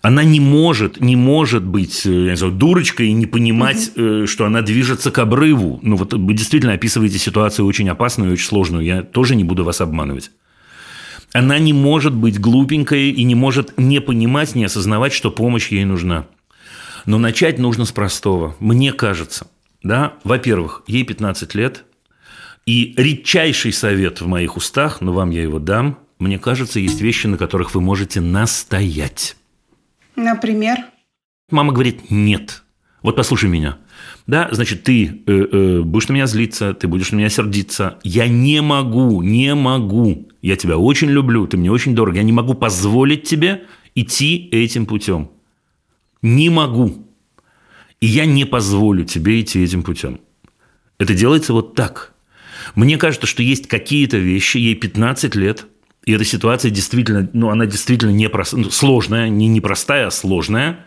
Она 0.02 0.24
не 0.24 0.40
может, 0.40 1.00
не 1.00 1.14
может 1.14 1.62
быть, 1.62 2.06
э, 2.06 2.10
я 2.10 2.30
не 2.30 2.36
знаю, 2.36 2.54
дурочкой 2.54 3.08
и 3.08 3.12
не 3.12 3.26
понимать, 3.26 3.92
угу. 3.96 4.26
что 4.26 4.46
она 4.46 4.62
движется 4.62 5.10
к 5.10 5.18
обрыву. 5.18 5.78
Ну 5.82 5.96
вот 5.96 6.14
вы 6.14 6.32
действительно 6.32 6.72
описываете 6.72 7.18
ситуацию 7.18 7.66
очень 7.66 7.88
опасную 7.88 8.30
и 8.30 8.32
очень 8.32 8.46
сложную. 8.46 8.84
Я 8.84 9.02
тоже 9.02 9.36
не 9.36 9.44
буду 9.44 9.62
вас 9.64 9.80
обманывать. 9.80 10.30
Она 11.32 11.58
не 11.58 11.72
может 11.72 12.14
быть 12.14 12.40
глупенькой 12.40 13.10
и 13.10 13.22
не 13.22 13.34
может 13.34 13.78
не 13.78 14.00
понимать, 14.00 14.54
не 14.54 14.64
осознавать, 14.64 15.12
что 15.12 15.30
помощь 15.30 15.70
ей 15.70 15.84
нужна. 15.84 16.26
Но 17.06 17.18
начать 17.18 17.58
нужно 17.58 17.84
с 17.84 17.92
простого. 17.92 18.56
Мне 18.58 18.92
кажется, 18.92 19.46
да, 19.82 20.14
во-первых, 20.24 20.82
ей 20.86 21.04
15 21.04 21.54
лет, 21.54 21.84
и 22.66 22.94
редчайший 22.96 23.72
совет 23.72 24.20
в 24.20 24.26
моих 24.26 24.56
устах, 24.56 25.00
но 25.00 25.12
вам 25.12 25.30
я 25.30 25.42
его 25.42 25.58
дам, 25.58 25.98
мне 26.18 26.38
кажется, 26.38 26.80
есть 26.80 27.00
вещи, 27.00 27.26
на 27.26 27.38
которых 27.38 27.74
вы 27.74 27.80
можете 27.80 28.20
настоять. 28.20 29.36
Например? 30.16 30.78
Мама 31.50 31.72
говорит 31.72 32.10
«нет». 32.10 32.62
Вот 33.02 33.16
послушай 33.16 33.48
меня. 33.48 33.78
Да, 34.30 34.48
значит, 34.52 34.84
ты 34.84 35.22
э, 35.26 35.32
э, 35.32 35.80
будешь 35.80 36.06
на 36.06 36.12
меня 36.12 36.28
злиться, 36.28 36.72
ты 36.72 36.86
будешь 36.86 37.10
на 37.10 37.16
меня 37.16 37.28
сердиться. 37.28 37.98
Я 38.04 38.28
не 38.28 38.62
могу, 38.62 39.22
не 39.22 39.56
могу. 39.56 40.28
Я 40.40 40.54
тебя 40.54 40.78
очень 40.78 41.08
люблю, 41.08 41.48
ты 41.48 41.56
мне 41.56 41.68
очень 41.72 41.96
дорог. 41.96 42.14
Я 42.14 42.22
не 42.22 42.30
могу 42.30 42.54
позволить 42.54 43.24
тебе 43.24 43.64
идти 43.96 44.48
этим 44.52 44.86
путем. 44.86 45.32
Не 46.22 46.48
могу. 46.48 47.08
И 48.00 48.06
я 48.06 48.24
не 48.24 48.44
позволю 48.44 49.04
тебе 49.04 49.40
идти 49.40 49.64
этим 49.64 49.82
путем. 49.82 50.20
Это 50.98 51.12
делается 51.12 51.52
вот 51.52 51.74
так. 51.74 52.14
Мне 52.76 52.98
кажется, 52.98 53.26
что 53.26 53.42
есть 53.42 53.66
какие-то 53.66 54.16
вещи, 54.16 54.58
ей 54.58 54.76
15 54.76 55.34
лет, 55.34 55.66
и 56.04 56.12
эта 56.12 56.24
ситуация 56.24 56.70
действительно, 56.70 57.28
ну, 57.32 57.50
она 57.50 57.66
действительно 57.66 58.12
непрост, 58.12 58.52
ну, 58.52 58.70
сложная, 58.70 59.28
не 59.28 59.48
непростая, 59.48 60.06
а 60.06 60.10
сложная. 60.12 60.86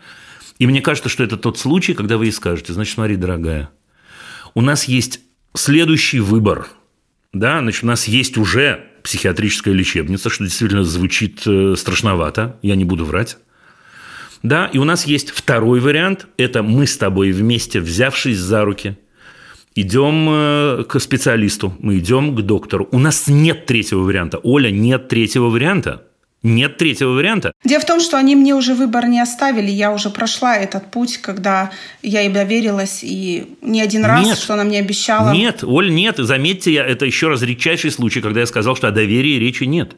И 0.60 0.68
мне 0.68 0.82
кажется, 0.82 1.10
что 1.10 1.24
это 1.24 1.38
тот 1.38 1.58
случай, 1.58 1.94
когда 1.94 2.18
вы 2.18 2.26
ей 2.26 2.32
скажете, 2.32 2.74
значит, 2.74 2.96
смотри, 2.96 3.16
дорогая, 3.16 3.70
у 4.54 4.62
нас 4.62 4.86
есть 4.86 5.22
следующий 5.54 6.20
выбор. 6.20 6.68
Да, 7.34 7.60
значит, 7.60 7.84
у 7.84 7.88
нас 7.88 8.08
есть 8.08 8.38
уже 8.38 8.86
психиатрическая 9.04 9.74
лечебница, 9.74 10.30
что 10.30 10.44
действительно 10.44 10.84
звучит 10.84 11.42
э, 11.46 11.76
страшновато, 11.76 12.58
я 12.62 12.76
не 12.76 12.86
буду 12.86 13.06
врать. 13.06 13.38
Да, 14.44 14.68
и 14.68 14.78
у 14.78 14.84
нас 14.84 15.06
есть 15.06 15.32
второй 15.32 15.80
вариант, 15.80 16.28
это 16.38 16.64
мы 16.64 16.86
с 16.86 16.98
тобой 16.98 17.32
вместе, 17.32 17.80
взявшись 17.80 18.38
за 18.38 18.64
руки, 18.64 18.98
идем 19.76 20.28
э, 20.30 20.84
к 20.88 21.00
специалисту, 21.00 21.76
мы 21.80 21.98
идем 22.00 22.36
к 22.36 22.42
доктору. 22.42 22.88
У 22.92 23.00
нас 23.00 23.28
нет 23.28 23.66
третьего 23.66 24.02
варианта. 24.02 24.40
Оля, 24.44 24.70
нет 24.70 25.08
третьего 25.08 25.50
варианта. 25.50 26.08
Нет 26.44 26.78
третьего 26.78 27.12
варианта. 27.12 27.54
Дело 27.64 27.82
в 27.82 27.86
том, 27.86 28.02
что 28.02 28.18
они 28.18 28.36
мне 28.36 28.54
уже 28.54 28.76
выбор 28.76 29.08
не 29.08 29.22
оставили. 29.22 29.72
Я 29.72 29.94
уже 29.94 30.10
прошла 30.10 30.58
этот 30.58 30.92
путь, 30.92 31.18
когда 31.18 31.72
я 32.02 32.24
им 32.24 32.34
доверилась, 32.34 33.00
и 33.02 33.56
не 33.62 33.82
один 33.82 34.04
раз, 34.04 34.26
нет, 34.26 34.38
что 34.38 34.54
она 34.54 34.66
мне 34.66 34.80
обещала. 34.80 35.32
Нет, 35.32 35.64
Оль, 35.64 35.94
нет. 35.94 36.18
Заметьте, 36.18 36.74
я, 36.74 36.86
это 36.86 37.06
еще 37.06 37.30
раз 37.30 37.42
редчайший 37.42 37.92
случай, 37.92 38.20
когда 38.20 38.42
я 38.42 38.46
сказал, 38.46 38.76
что 38.76 38.90
о 38.90 38.92
доверии 38.92 39.40
речи 39.40 39.64
нет. 39.64 39.96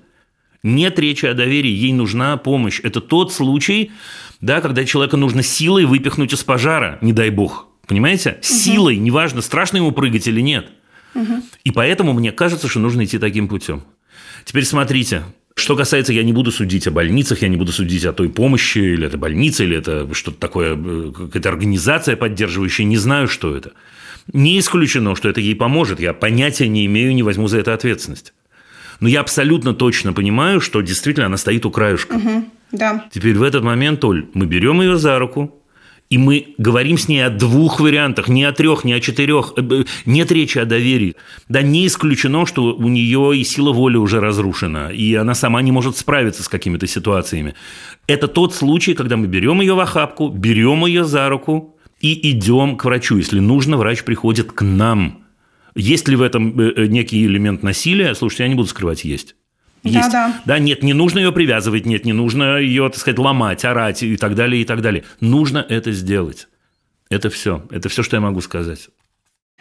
Нет 0.62 1.00
речи 1.00 1.26
о 1.26 1.34
доверии, 1.34 1.72
ей 1.72 1.94
нужна 1.94 2.38
помощь. 2.38 2.80
Это 2.84 3.02
тот 3.02 3.34
случай, 3.34 3.92
да, 4.40 4.62
когда 4.62 4.86
человека 4.86 5.18
нужно 5.18 5.42
силой 5.42 5.86
выпихнуть 5.86 6.34
из 6.34 6.44
пожара, 6.44 7.00
не 7.02 7.12
дай 7.12 7.32
бог. 7.32 7.68
Понимаете? 7.88 8.32
Угу. 8.32 8.44
Силой, 8.44 8.98
неважно, 8.98 9.42
страшно 9.42 9.78
ему 9.78 9.92
прыгать 9.92 10.28
или 10.28 10.42
нет. 10.42 10.68
Угу. 11.16 11.44
И 11.64 11.72
поэтому 11.72 12.14
мне 12.14 12.32
кажется, 12.32 12.68
что 12.68 12.80
нужно 12.80 13.06
идти 13.06 13.18
таким 13.18 13.48
путем. 13.48 13.84
Теперь 14.44 14.66
смотрите, 14.66 15.24
что 15.58 15.76
касается, 15.76 16.12
я 16.12 16.24
не 16.24 16.34
буду 16.34 16.52
судить 16.52 16.86
о 16.88 16.92
больницах, 16.92 17.42
я 17.42 17.48
не 17.48 17.56
буду 17.56 17.72
судить 17.72 18.06
о 18.06 18.14
той 18.14 18.30
помощи, 18.30 18.78
или 18.78 19.08
это 19.08 19.18
больница, 19.18 19.64
или 19.64 19.78
это 19.78 20.14
что-то 20.14 20.38
такое, 20.38 20.76
э, 20.76 21.12
какая-то 21.16 21.50
организация 21.50 22.18
поддерживающая, 22.18 22.86
не 22.86 22.98
знаю, 22.98 23.28
что 23.28 23.56
это. 23.56 23.72
Не 24.34 24.60
исключено, 24.60 25.16
что 25.16 25.30
это 25.30 25.40
ей 25.40 25.56
поможет, 25.56 26.00
я 26.00 26.14
понятия 26.14 26.68
не 26.68 26.86
имею, 26.86 27.16
не 27.16 27.24
возьму 27.24 27.48
за 27.48 27.60
это 27.60 27.74
ответственность. 27.74 28.34
Но 29.00 29.08
я 29.08 29.22
абсолютно 29.22 29.74
точно 29.74 30.14
понимаю, 30.14 30.60
что 30.60 30.82
действительно 30.82 31.28
она 31.28 31.38
стоит 31.38 31.66
у 31.66 31.72
краюшка. 31.72 32.16
Угу, 32.16 32.46
да. 32.74 33.06
Теперь 33.12 33.38
в 33.38 33.44
этот 33.44 33.64
момент, 33.64 34.04
Оль, 34.04 34.28
мы 34.34 34.46
берем 34.46 34.82
ее 34.82 34.98
за 34.98 35.18
руку, 35.20 35.62
и 36.10 36.18
мы 36.18 36.54
говорим 36.58 36.98
с 36.98 37.08
ней 37.08 37.26
о 37.26 37.30
двух 37.30 37.80
вариантах, 37.80 38.28
не 38.28 38.44
о 38.44 38.52
трех, 38.52 38.84
не 38.84 38.94
о 38.94 39.00
четырех. 39.00 39.54
Э, 39.58 39.84
нет 40.06 40.32
речи 40.32 40.60
о 40.60 40.66
доверии. 40.66 41.16
Да 41.50 41.62
не 41.62 41.88
исключено, 41.88 42.46
что 42.46 42.76
у 42.76 42.88
нее 42.88 43.36
и 43.36 43.44
сила 43.44 43.72
воли 43.72 43.98
уже 43.98 44.20
разрушена, 44.20 44.92
и 44.92 45.16
она 45.16 45.34
сама 45.34 45.62
не 45.62 45.72
может 45.72 45.98
справиться 45.98 46.44
с 46.44 46.48
какими-то 46.48 46.86
ситуациями. 46.86 47.56
Это 48.08 48.28
тот 48.28 48.54
случай, 48.54 48.94
когда 48.94 49.18
мы 49.18 49.28
берем 49.28 49.62
ее 49.62 49.74
в 49.74 49.80
охапку, 49.80 50.30
берем 50.30 50.86
ее 50.86 51.06
за 51.06 51.28
руку 51.28 51.76
и 52.02 52.32
идем 52.32 52.78
к 52.78 52.86
врачу. 52.86 53.18
Если 53.18 53.40
нужно, 53.40 53.78
врач 53.78 54.04
приходит 54.04 54.52
к 54.52 54.62
нам. 54.62 55.24
Есть 55.76 56.08
ли 56.08 56.16
в 56.16 56.22
этом 56.22 56.60
э, 56.60 56.74
э, 56.76 56.86
некий 56.86 57.26
элемент 57.26 57.64
насилия? 57.64 58.14
Слушайте, 58.14 58.44
я 58.44 58.50
не 58.50 58.56
буду 58.56 58.68
скрывать, 58.68 59.04
есть. 59.04 59.36
Есть. 59.86 60.12
Да, 60.12 60.28
да. 60.28 60.42
да, 60.46 60.60
нет, 60.60 60.82
не 60.82 60.94
нужно 60.94 61.20
ее 61.20 61.32
привязывать, 61.32 61.86
нет, 61.86 62.06
не 62.06 62.14
нужно 62.14 62.58
ее, 62.58 62.90
так 62.90 62.98
сказать, 62.98 63.20
ломать, 63.20 63.64
орать 63.64 64.02
и 64.02 64.18
так 64.18 64.34
далее, 64.34 64.64
и 64.64 64.66
так 64.66 64.82
далее. 64.82 65.04
Нужно 65.20 65.64
это 65.70 65.92
сделать. 65.92 66.48
Это 67.12 67.30
все. 67.30 67.64
Это 67.70 67.88
все, 67.88 68.02
что 68.02 68.18
я 68.18 68.22
могу 68.22 68.42
сказать. 68.42 68.90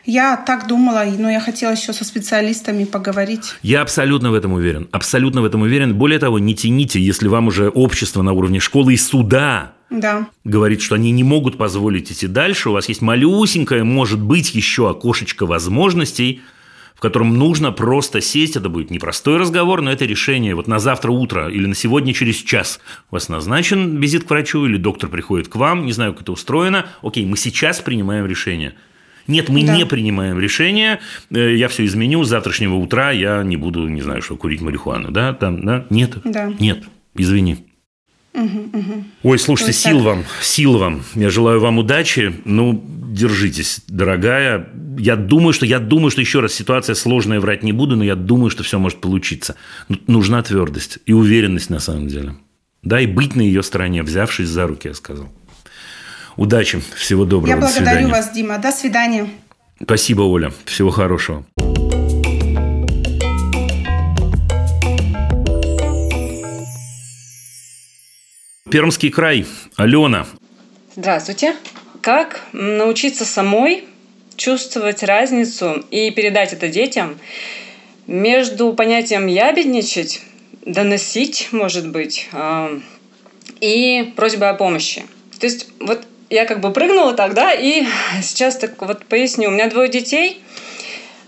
Я 0.07 0.37
так 0.39 0.67
думала, 0.67 1.05
но 1.19 1.31
я 1.31 1.41
хотела 1.41 1.73
еще 1.73 1.93
со 1.93 2.05
специалистами 2.05 2.85
поговорить. 2.85 3.55
Я 3.63 3.83
абсолютно 3.83 4.31
в 4.31 4.35
этом 4.35 4.53
уверен. 4.53 4.89
Абсолютно 4.93 5.43
в 5.43 5.45
этом 5.45 5.61
уверен. 5.61 5.95
Более 5.95 6.19
того, 6.19 6.39
не 6.39 6.55
тяните, 6.55 7.01
если 7.01 7.29
вам 7.29 7.49
уже 7.49 7.69
общество 7.69 8.23
на 8.23 8.33
уровне 8.33 8.61
школы 8.61 8.95
и 8.95 8.97
суда 8.97 9.75
да. 9.91 10.29
говорит, 10.45 10.81
что 10.81 10.95
они 10.95 11.11
не 11.11 11.23
могут 11.23 11.59
позволить 11.59 12.11
идти 12.11 12.27
дальше, 12.27 12.71
у 12.71 12.73
вас 12.73 12.89
есть 12.89 13.03
малюсенькое, 13.03 13.85
может 13.85 14.21
быть, 14.21 14.55
еще 14.55 14.89
окошечко 14.89 15.45
возможностей– 15.45 16.41
в 16.95 17.01
котором 17.01 17.37
нужно 17.37 17.73
просто 17.73 18.21
сесть, 18.21 18.57
это 18.57 18.69
будет 18.69 18.91
непростой 18.91 19.37
разговор, 19.37 19.83
но 19.83 19.91
это 19.91 20.05
решение 20.05 20.55
вот 20.55 20.69
на 20.69 20.79
завтра 20.79 21.11
утро 21.11 21.49
или 21.49 21.67
на 21.67 21.75
сегодня 21.75 22.15
через 22.15 22.37
час 22.37 22.81
у 23.11 23.17
вас 23.17 23.29
назначен 23.29 23.99
визит 23.99 24.25
к 24.25 24.31
врачу 24.31 24.65
или 24.67 24.77
доктор 24.77 25.11
приходит 25.11 25.49
к 25.49 25.57
вам, 25.57 25.87
не 25.87 25.93
знаю, 25.93 26.13
как 26.13 26.23
это 26.23 26.33
устроено, 26.33 26.87
окей, 27.03 27.27
мы 27.27 27.37
сейчас 27.37 27.81
принимаем 27.81 28.27
решение. 28.27 28.75
Нет, 29.27 29.49
мы 29.49 29.65
да. 29.65 29.75
не 29.75 29.87
принимаем 29.87 30.39
решение, 30.39 31.01
э, 31.31 31.57
я 31.57 31.69
все 31.69 31.85
изменю, 31.87 32.23
с 32.25 32.29
завтрашнего 32.29 32.75
утра 32.75 33.11
я 33.11 33.43
не 33.43 33.57
буду, 33.57 33.89
не 33.89 34.03
знаю, 34.03 34.23
что, 34.23 34.37
курить 34.37 34.61
марихуану, 34.61 35.11
да, 35.11 35.33
там, 35.33 35.65
да, 35.65 35.87
нет, 35.91 36.19
да. 36.25 36.53
нет, 36.59 36.85
извини. 37.15 37.67
Угу, 38.35 38.79
угу. 38.79 39.05
Ой, 39.23 39.39
слушайте, 39.39 39.73
сил 39.73 39.99
так. 39.99 40.07
вам, 40.07 40.25
сил 40.43 40.77
вам. 40.77 41.03
Я 41.15 41.31
желаю 41.31 41.61
вам 41.61 41.79
удачи. 41.79 42.35
Ну, 42.45 42.85
держитесь, 42.85 43.81
дорогая. 43.87 44.69
Я 44.99 45.17
думаю, 45.17 45.53
что 45.53 45.67
я 45.67 45.79
думаю, 45.79 46.11
что 46.11 46.21
еще 46.21 46.41
раз 46.41 46.53
ситуация 46.53 46.95
сложная, 46.95 47.41
врать 47.41 47.63
не 47.63 47.73
буду, 47.73 47.97
но 47.97 48.05
я 48.05 48.17
думаю, 48.17 48.51
что 48.51 48.65
все 48.65 48.79
может 48.79 49.01
получиться. 49.01 49.55
Нужна 50.07 50.43
твердость 50.43 50.99
и 51.07 51.13
уверенность 51.13 51.71
на 51.71 51.79
самом 51.79 52.09
деле. 52.09 52.35
Да, 52.83 53.01
и 53.01 53.07
быть 53.07 53.37
на 53.37 53.41
ее 53.41 53.63
стороне, 53.63 54.03
взявшись 54.03 54.49
за 54.49 54.67
руки, 54.67 54.89
я 54.89 54.95
сказал. 54.95 55.29
Удачи, 56.37 56.83
всего 56.97 57.25
доброго. 57.25 57.55
Я 57.55 57.57
благодарю 57.57 58.09
вас, 58.09 58.33
Дима. 58.33 58.59
До 58.59 58.73
свидания. 58.73 59.29
Спасибо, 59.81 60.23
Оля. 60.23 60.53
Всего 60.65 60.91
хорошего. 60.91 61.45
Пермский 68.75 69.13
край. 69.13 69.47
Алена. 69.77 70.27
Здравствуйте. 70.97 71.55
Как 72.01 72.41
научиться 72.53 73.25
самой 73.25 73.85
чувствовать 74.35 75.05
разницу 75.05 75.85
и 75.93 76.11
передать 76.11 76.53
это 76.53 76.67
детям 76.67 77.17
между 78.09 78.73
понятием 78.73 79.29
«ябедничать», 79.29 80.23
«доносить», 80.67 81.51
может 81.53 81.89
быть, 81.89 82.29
а, 82.33 82.81
и 83.61 84.13
просьбой 84.17 84.51
о 84.51 84.55
помощи. 84.55 85.05
То 85.39 85.47
есть 85.47 85.69
вот 85.79 86.05
я 86.29 86.45
как 86.45 86.59
бы 86.59 86.73
прыгнула 86.73 87.13
тогда, 87.13 87.53
и 87.53 87.85
сейчас 88.25 88.57
так 88.57 88.83
вот 88.83 89.07
поясню. 89.07 89.51
У 89.51 89.53
меня 89.53 89.71
двое 89.71 89.89
детей. 89.89 90.43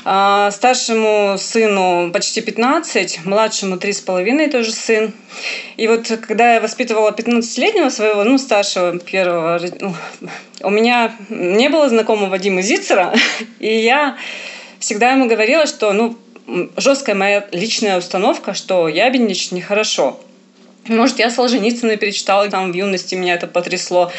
А 0.09 0.53
старшему 0.53 1.37
сыну 1.37 2.13
почти 2.13 2.41
15, 2.41 3.25
младшему 3.25 3.75
3,5 3.75 4.51
тоже 4.53 4.71
сын. 4.71 5.13
И 5.77 5.89
вот 5.89 6.07
когда 6.29 6.55
я 6.55 6.61
воспитывала 6.61 7.11
15-летнего 7.11 7.89
своего, 7.89 8.23
ну, 8.23 8.39
старшего 8.39 9.01
первого, 9.01 9.61
ну, 9.81 9.97
у 10.63 10.71
меня 10.71 11.13
не 11.29 11.69
было 11.69 11.89
знакомого 11.89 12.39
Димы 12.39 12.63
Зицера, 12.63 13.15
и 13.59 13.79
я 13.79 14.17
всегда 14.79 15.11
ему 15.11 15.27
говорила, 15.27 15.67
что, 15.67 15.93
ну, 15.93 16.17
жесткая 16.77 17.17
моя 17.17 17.45
личная 17.51 17.99
установка, 17.99 18.55
что 18.55 18.87
ябедничать 18.87 19.51
нехорошо. 19.51 20.21
Может, 20.87 21.19
я 21.19 21.31
Солженицына 21.31 21.97
перечитала, 21.97 22.49
там 22.49 22.71
в 22.71 22.77
юности 22.77 23.17
меня 23.17 23.35
это 23.35 23.49
потрясло. 23.49 24.13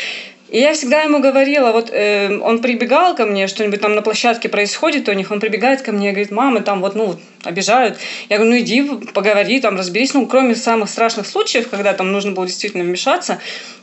И 0.49 0.59
я 0.59 0.73
всегда 0.73 1.01
ему 1.01 1.19
говорила, 1.19 1.73
вот 1.73 1.89
э, 1.91 2.37
он 2.39 2.61
прибегал 2.61 3.15
ко 3.15 3.25
мне, 3.25 3.47
что-нибудь 3.47 3.81
там 3.81 3.95
на 3.95 4.01
площадке 4.01 4.47
происходит 4.47 5.09
у 5.09 5.13
них, 5.13 5.29
он 5.29 5.41
прибегает 5.41 5.81
ко 5.81 5.91
мне 5.91 6.09
и 6.09 6.11
говорит, 6.11 6.31
мама, 6.31 6.61
там 6.61 6.79
вот, 6.79 6.95
ну, 6.95 7.17
обижают. 7.43 7.97
Я 8.29 8.37
говорю, 8.37 8.53
ну 8.53 8.59
иди, 8.59 8.83
поговори, 9.13 9.59
там, 9.59 9.77
разберись. 9.77 10.13
Ну, 10.13 10.25
кроме 10.25 10.55
самых 10.55 10.89
страшных 10.89 11.27
случаев, 11.27 11.67
когда 11.69 11.93
там 11.93 12.13
нужно 12.13 12.31
было 12.31 12.45
действительно 12.45 12.85
вмешаться, 12.85 13.39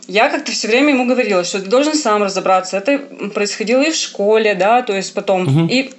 я 0.08 0.30
как-то 0.30 0.52
все 0.52 0.68
время 0.68 0.94
ему 0.94 1.04
говорила, 1.04 1.44
что 1.44 1.60
ты 1.60 1.68
должен 1.68 1.94
сам 1.94 2.22
разобраться. 2.22 2.78
Это 2.78 2.98
происходило 3.34 3.82
и 3.82 3.90
в 3.90 3.96
школе, 3.96 4.54
да, 4.54 4.80
то 4.80 4.94
есть 4.94 5.12
потом. 5.12 5.42
Угу. 5.42 5.68
И 5.70 5.90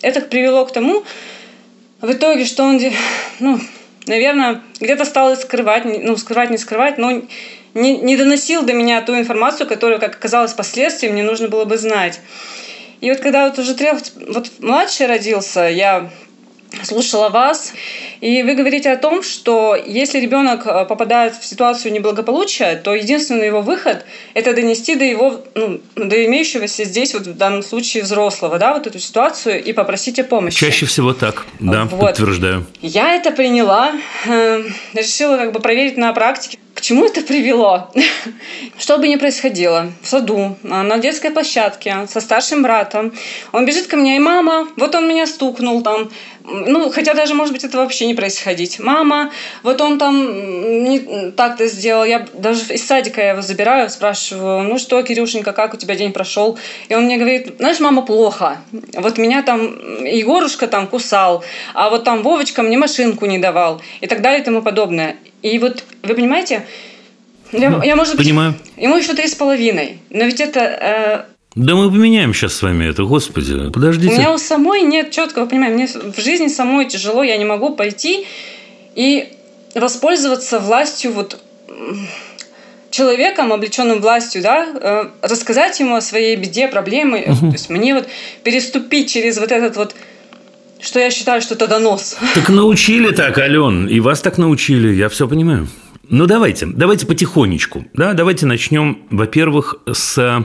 это 0.00 0.22
привело 0.22 0.64
к 0.64 0.72
тому, 0.72 1.04
в 2.00 2.10
итоге, 2.12 2.44
что 2.46 2.64
он, 2.64 2.80
ну, 3.40 3.60
наверное, 4.06 4.62
где-то 4.80 5.04
стал 5.04 5.36
скрывать, 5.36 5.84
ну, 5.84 6.16
скрывать, 6.16 6.50
не 6.50 6.58
скрывать, 6.58 6.98
но 6.98 7.22
не, 7.74 7.98
не 7.98 8.16
доносил 8.16 8.62
до 8.62 8.72
меня 8.72 9.02
ту 9.02 9.16
информацию, 9.16 9.68
которую, 9.68 10.00
как 10.00 10.14
оказалось, 10.14 10.52
впоследствии 10.52 11.08
мне 11.08 11.22
нужно 11.22 11.48
было 11.48 11.64
бы 11.64 11.76
знать. 11.76 12.20
И 13.00 13.10
вот 13.10 13.20
когда 13.20 13.48
вот 13.48 13.58
уже 13.58 13.74
трев, 13.74 14.00
вот 14.28 14.50
младший 14.60 15.06
родился, 15.06 15.62
я 15.62 16.10
слушала 16.82 17.28
вас, 17.28 17.72
и 18.20 18.42
вы 18.42 18.54
говорите 18.54 18.90
о 18.90 18.96
том, 18.96 19.22
что 19.22 19.76
если 19.76 20.18
ребенок 20.18 20.66
э, 20.66 20.84
попадает 20.86 21.36
в 21.36 21.44
ситуацию 21.44 21.92
неблагополучия, 21.92 22.76
то 22.76 22.94
единственный 22.94 23.46
его 23.46 23.60
выход– 23.60 24.04
это 24.34 24.54
донести 24.54 24.94
до 24.94 25.04
его, 25.04 25.44
ну, 25.54 25.80
до 25.94 26.24
имеющегося 26.24 26.84
здесь, 26.84 27.14
вот 27.14 27.26
в 27.26 27.36
данном 27.36 27.62
случае 27.62 28.02
взрослого, 28.02 28.58
да, 28.58 28.74
вот 28.74 28.86
эту 28.86 28.98
ситуацию 28.98 29.62
и 29.62 29.72
попросить 29.72 30.18
о 30.18 30.24
помощи. 30.24 30.58
Чаще 30.58 30.86
всего 30.86 31.12
так, 31.12 31.46
да, 31.60 31.84
вот. 31.84 32.00
подтверждаю. 32.00 32.66
Я 32.80 33.14
это 33.14 33.30
приняла, 33.30 33.92
э, 34.26 34.64
решила 34.94 35.36
как 35.36 35.52
бы 35.52 35.60
проверить 35.60 35.96
на 35.96 36.12
практике 36.12 36.58
чему 36.84 37.06
это 37.06 37.22
привело? 37.22 37.90
Что 38.78 38.98
бы 38.98 39.08
ни 39.08 39.16
происходило 39.16 39.90
в 40.02 40.06
саду, 40.06 40.56
на 40.62 40.98
детской 40.98 41.30
площадке 41.30 42.06
со 42.06 42.20
старшим 42.20 42.62
братом, 42.62 43.12
он 43.52 43.64
бежит 43.64 43.86
ко 43.86 43.96
мне, 43.96 44.16
и 44.16 44.18
мама, 44.18 44.68
вот 44.76 44.94
он 44.94 45.08
меня 45.08 45.26
стукнул 45.26 45.82
там, 45.82 46.10
ну, 46.44 46.90
хотя 46.90 47.14
даже, 47.14 47.32
может 47.32 47.54
быть, 47.54 47.64
это 47.64 47.78
вообще 47.78 48.06
не 48.06 48.12
происходить. 48.12 48.78
Мама, 48.78 49.32
вот 49.62 49.80
он 49.80 49.98
там 49.98 50.84
не 50.84 51.30
так-то 51.30 51.66
сделал. 51.68 52.04
Я 52.04 52.26
даже 52.34 52.74
из 52.74 52.86
садика 52.86 53.22
я 53.22 53.30
его 53.30 53.40
забираю, 53.40 53.88
спрашиваю, 53.88 54.62
ну 54.64 54.78
что, 54.78 55.02
Кирюшенька, 55.02 55.52
как 55.52 55.72
у 55.72 55.78
тебя 55.78 55.94
день 55.94 56.12
прошел? 56.12 56.58
И 56.90 56.94
он 56.94 57.04
мне 57.04 57.16
говорит, 57.16 57.54
знаешь, 57.58 57.80
мама, 57.80 58.02
плохо. 58.02 58.58
Вот 58.92 59.16
меня 59.16 59.42
там 59.42 60.04
Егорушка 60.04 60.66
там 60.66 60.86
кусал, 60.86 61.42
а 61.72 61.88
вот 61.88 62.04
там 62.04 62.22
Вовочка 62.22 62.62
мне 62.62 62.76
машинку 62.76 63.24
не 63.24 63.38
давал 63.38 63.80
и 64.02 64.06
так 64.06 64.20
далее 64.20 64.42
и 64.42 64.44
тому 64.44 64.60
подобное. 64.60 65.16
И 65.44 65.58
вот, 65.58 65.84
вы 66.02 66.14
понимаете, 66.14 66.64
я, 67.52 67.70
ну, 67.70 67.82
я 67.82 67.96
может 67.96 68.16
быть, 68.16 68.26
Понимаю. 68.26 68.54
ему 68.78 68.96
еще 68.96 69.12
три 69.12 69.28
с 69.28 69.34
половиной, 69.34 69.98
но 70.08 70.24
ведь 70.24 70.40
это 70.40 70.60
э, 70.60 71.34
да 71.54 71.76
мы 71.76 71.90
поменяем 71.90 72.32
сейчас 72.32 72.54
с 72.54 72.62
вами 72.62 72.86
это, 72.90 73.04
господи, 73.04 73.70
подождите. 73.70 74.14
У 74.14 74.16
меня 74.16 74.32
у 74.32 74.38
самой 74.38 74.80
нет 74.82 75.10
четкого 75.10 75.44
понимания. 75.44 75.74
Мне 75.74 75.86
в 75.86 76.18
жизни 76.18 76.48
самой 76.48 76.86
тяжело, 76.86 77.22
я 77.22 77.36
не 77.36 77.44
могу 77.44 77.76
пойти 77.76 78.26
и 78.94 79.28
воспользоваться 79.74 80.58
властью 80.60 81.12
вот 81.12 81.38
человеком, 82.90 83.52
облеченным 83.52 84.00
властью, 84.00 84.40
да, 84.40 84.66
э, 84.66 85.04
рассказать 85.20 85.78
ему 85.78 85.96
о 85.96 86.00
своей 86.00 86.36
беде, 86.36 86.68
проблеме. 86.68 87.24
Угу. 87.26 87.36
То 87.48 87.52
есть 87.52 87.68
мне 87.68 87.94
вот 87.94 88.08
переступить 88.42 89.12
через 89.12 89.38
вот 89.38 89.52
этот 89.52 89.76
вот 89.76 89.94
что 90.80 91.00
я 91.00 91.10
считаю, 91.10 91.40
что 91.40 91.54
это 91.54 91.66
донос. 91.66 92.16
Так 92.34 92.48
научили 92.48 93.10
так, 93.10 93.38
Ален, 93.38 93.86
и 93.86 94.00
вас 94.00 94.20
так 94.20 94.38
научили, 94.38 94.94
я 94.94 95.08
все 95.08 95.28
понимаю. 95.28 95.68
Ну, 96.10 96.26
давайте, 96.26 96.66
давайте 96.66 97.06
потихонечку. 97.06 97.86
Да, 97.94 98.12
давайте 98.12 98.46
начнем, 98.46 98.98
во-первых, 99.10 99.76
с 99.90 100.44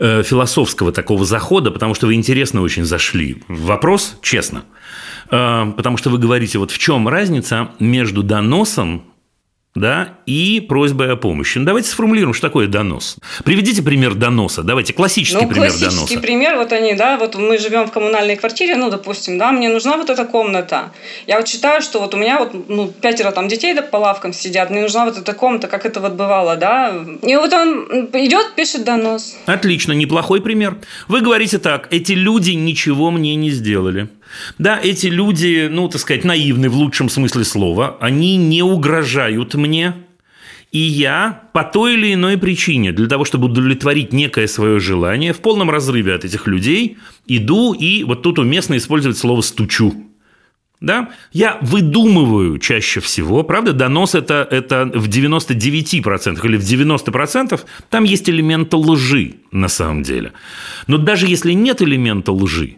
Э, 0.00 0.22
философского 0.22 0.92
такого 0.92 1.24
захода, 1.24 1.72
потому 1.72 1.92
что 1.92 2.06
вы 2.06 2.14
интересно 2.14 2.62
очень 2.62 2.84
зашли 2.84 3.42
вопрос, 3.48 4.16
честно. 4.22 4.62
Э, 5.28 5.72
потому 5.76 5.96
что 5.96 6.10
вы 6.10 6.18
говорите, 6.18 6.58
вот 6.58 6.70
в 6.70 6.78
чем 6.78 7.08
разница 7.08 7.70
между 7.80 8.22
доносом 8.22 9.02
да, 9.74 10.18
и 10.26 10.60
просьбой 10.60 11.12
о 11.12 11.16
помощи. 11.16 11.58
Ну, 11.58 11.64
давайте 11.64 11.88
сформулируем, 11.88 12.34
что 12.34 12.48
такое 12.48 12.66
донос. 12.66 13.16
Приведите 13.44 13.82
пример 13.82 14.14
доноса. 14.14 14.62
Давайте 14.62 14.92
классический 14.92 15.42
ну, 15.42 15.48
пример 15.48 15.68
классический 15.68 15.84
доноса. 15.84 15.98
Классический 15.98 16.22
пример, 16.22 16.56
вот 16.56 16.72
они, 16.72 16.94
да, 16.94 17.16
вот 17.16 17.36
мы 17.36 17.58
живем 17.58 17.86
в 17.86 17.92
коммунальной 17.92 18.36
квартире, 18.36 18.76
ну, 18.76 18.90
допустим, 18.90 19.38
да, 19.38 19.52
мне 19.52 19.68
нужна 19.68 19.96
вот 19.96 20.10
эта 20.10 20.24
комната. 20.24 20.92
Я 21.26 21.36
вот 21.38 21.48
считаю, 21.48 21.80
что 21.82 22.00
вот 22.00 22.14
у 22.14 22.16
меня 22.16 22.38
вот, 22.38 22.68
ну, 22.68 22.88
пятеро 22.88 23.30
там 23.30 23.48
детей 23.48 23.74
да, 23.74 23.82
по 23.82 23.96
лавкам 23.96 24.32
сидят, 24.32 24.70
мне 24.70 24.80
нужна 24.80 25.04
вот 25.04 25.18
эта 25.18 25.32
комната, 25.32 25.68
как 25.68 25.86
это 25.86 26.00
вот 26.00 26.14
бывало, 26.14 26.56
да. 26.56 26.94
И 27.22 27.36
вот 27.36 27.52
он 27.52 28.08
идет, 28.14 28.54
пишет 28.56 28.84
донос. 28.84 29.36
Отлично, 29.46 29.92
неплохой 29.92 30.40
пример. 30.40 30.76
Вы 31.06 31.20
говорите 31.20 31.58
так, 31.58 31.88
эти 31.90 32.12
люди 32.12 32.52
ничего 32.52 33.10
мне 33.10 33.36
не 33.36 33.50
сделали. 33.50 34.08
Да, 34.58 34.78
эти 34.82 35.06
люди, 35.06 35.68
ну, 35.70 35.88
так 35.88 36.00
сказать, 36.00 36.24
наивны 36.24 36.68
в 36.68 36.76
лучшем 36.76 37.08
смысле 37.08 37.44
слова, 37.44 37.96
они 38.00 38.36
не 38.36 38.62
угрожают 38.62 39.54
мне, 39.54 39.94
и 40.70 40.78
я 40.78 41.44
по 41.52 41.64
той 41.64 41.94
или 41.94 42.12
иной 42.14 42.36
причине, 42.36 42.92
для 42.92 43.06
того, 43.08 43.24
чтобы 43.24 43.46
удовлетворить 43.46 44.12
некое 44.12 44.46
свое 44.46 44.80
желание, 44.80 45.32
в 45.32 45.40
полном 45.40 45.70
разрыве 45.70 46.14
от 46.14 46.24
этих 46.24 46.46
людей, 46.46 46.98
иду 47.26 47.72
и 47.72 48.04
вот 48.04 48.22
тут 48.22 48.38
уместно 48.38 48.76
использовать 48.76 49.16
слово 49.16 49.40
«стучу». 49.40 50.04
Да? 50.80 51.10
Я 51.32 51.58
выдумываю 51.60 52.58
чаще 52.58 53.00
всего, 53.00 53.42
правда, 53.42 53.72
донос 53.72 54.14
это, 54.14 54.46
это 54.48 54.88
в 54.94 55.08
99% 55.08 56.46
или 56.46 56.56
в 56.56 56.62
90% 56.62 57.60
там 57.90 58.04
есть 58.04 58.30
элемент 58.30 58.72
лжи 58.72 59.34
на 59.50 59.66
самом 59.66 60.04
деле. 60.04 60.32
Но 60.86 60.98
даже 60.98 61.26
если 61.26 61.52
нет 61.52 61.82
элемента 61.82 62.30
лжи, 62.30 62.76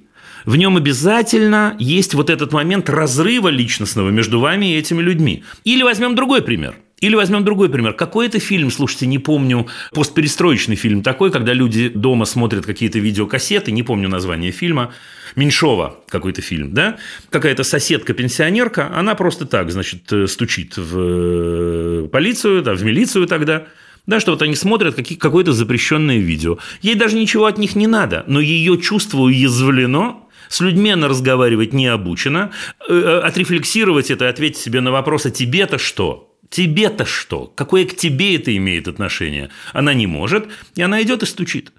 в 0.51 0.57
нем 0.57 0.77
обязательно 0.77 1.77
есть 1.79 2.15
вот 2.15 2.29
этот 2.29 2.53
момент 2.53 2.91
разрыва 2.91 3.49
личностного 3.49 4.11
между 4.11 4.41
вами 4.41 4.73
и 4.75 4.77
этими 4.77 5.01
людьми. 5.01 5.45
Или 5.63 5.85
возьмем 5.85 6.17
другой 6.17 6.43
пример. 6.43 6.75
Или 7.01 7.15
возьмем 7.15 7.45
другой 7.45 7.71
пример. 7.71 7.93
Какой 7.93 8.27
это 8.27 8.41
фильм, 8.41 8.73
слушайте, 8.73 9.07
не 9.07 9.21
помню, 9.21 9.69
постперестроечный 9.95 10.75
фильм 10.75 11.05
такой, 11.05 11.31
когда 11.31 11.53
люди 11.53 11.89
дома 11.89 12.25
смотрят 12.25 12.67
какие-то 12.67 12.99
видеокассеты, 12.99 13.71
не 13.71 13.85
помню 13.85 14.09
название 14.09 14.51
фильма, 14.51 14.93
Меньшова 15.37 16.01
какой-то 16.09 16.43
фильм, 16.43 16.75
да? 16.75 16.99
Какая-то 17.31 17.63
соседка-пенсионерка, 17.63 18.91
она 18.93 19.15
просто 19.15 19.47
так, 19.47 19.71
значит, 19.71 20.13
э, 20.13 20.27
стучит 20.27 20.77
в 20.77 20.99
э, 20.99 22.09
полицию, 22.09 22.63
да, 22.63 22.75
в 22.75 22.83
милицию 22.83 23.29
тогда, 23.29 23.67
да, 24.07 24.19
что 24.19 24.33
вот 24.33 24.43
они 24.43 24.57
смотрят 24.57 24.97
какие, 24.97 25.17
какое-то 25.17 25.53
запрещенное 25.53 26.19
видео. 26.19 26.59
Ей 26.83 26.97
даже 26.97 27.15
ничего 27.15 27.47
от 27.47 27.57
них 27.57 27.77
не 27.77 27.87
надо, 27.87 28.25
но 28.27 28.41
ее 28.41 28.79
чувство 28.79 29.19
уязвлено, 29.21 30.27
с 30.51 30.61
людьми 30.61 30.91
она 30.91 31.07
разговаривать 31.07 31.73
не 31.73 31.87
обучена. 31.87 32.51
Э, 32.89 32.93
э, 32.93 33.21
отрефлексировать 33.21 34.11
это 34.11 34.29
ответить 34.29 34.59
себе 34.59 34.81
на 34.81 34.91
вопрос, 34.91 35.25
а 35.25 35.31
тебе-то 35.31 35.79
что? 35.79 36.37
Тебе-то 36.51 37.05
что? 37.05 37.47
Какое 37.47 37.85
к 37.85 37.95
тебе 37.95 38.35
это 38.35 38.55
имеет 38.57 38.89
отношение? 38.89 39.51
Она 39.73 39.95
не 39.95 40.09
может, 40.09 40.49
и 40.75 40.83
она 40.83 41.01
идет 41.03 41.23
и 41.23 41.27
стучит. 41.27 41.73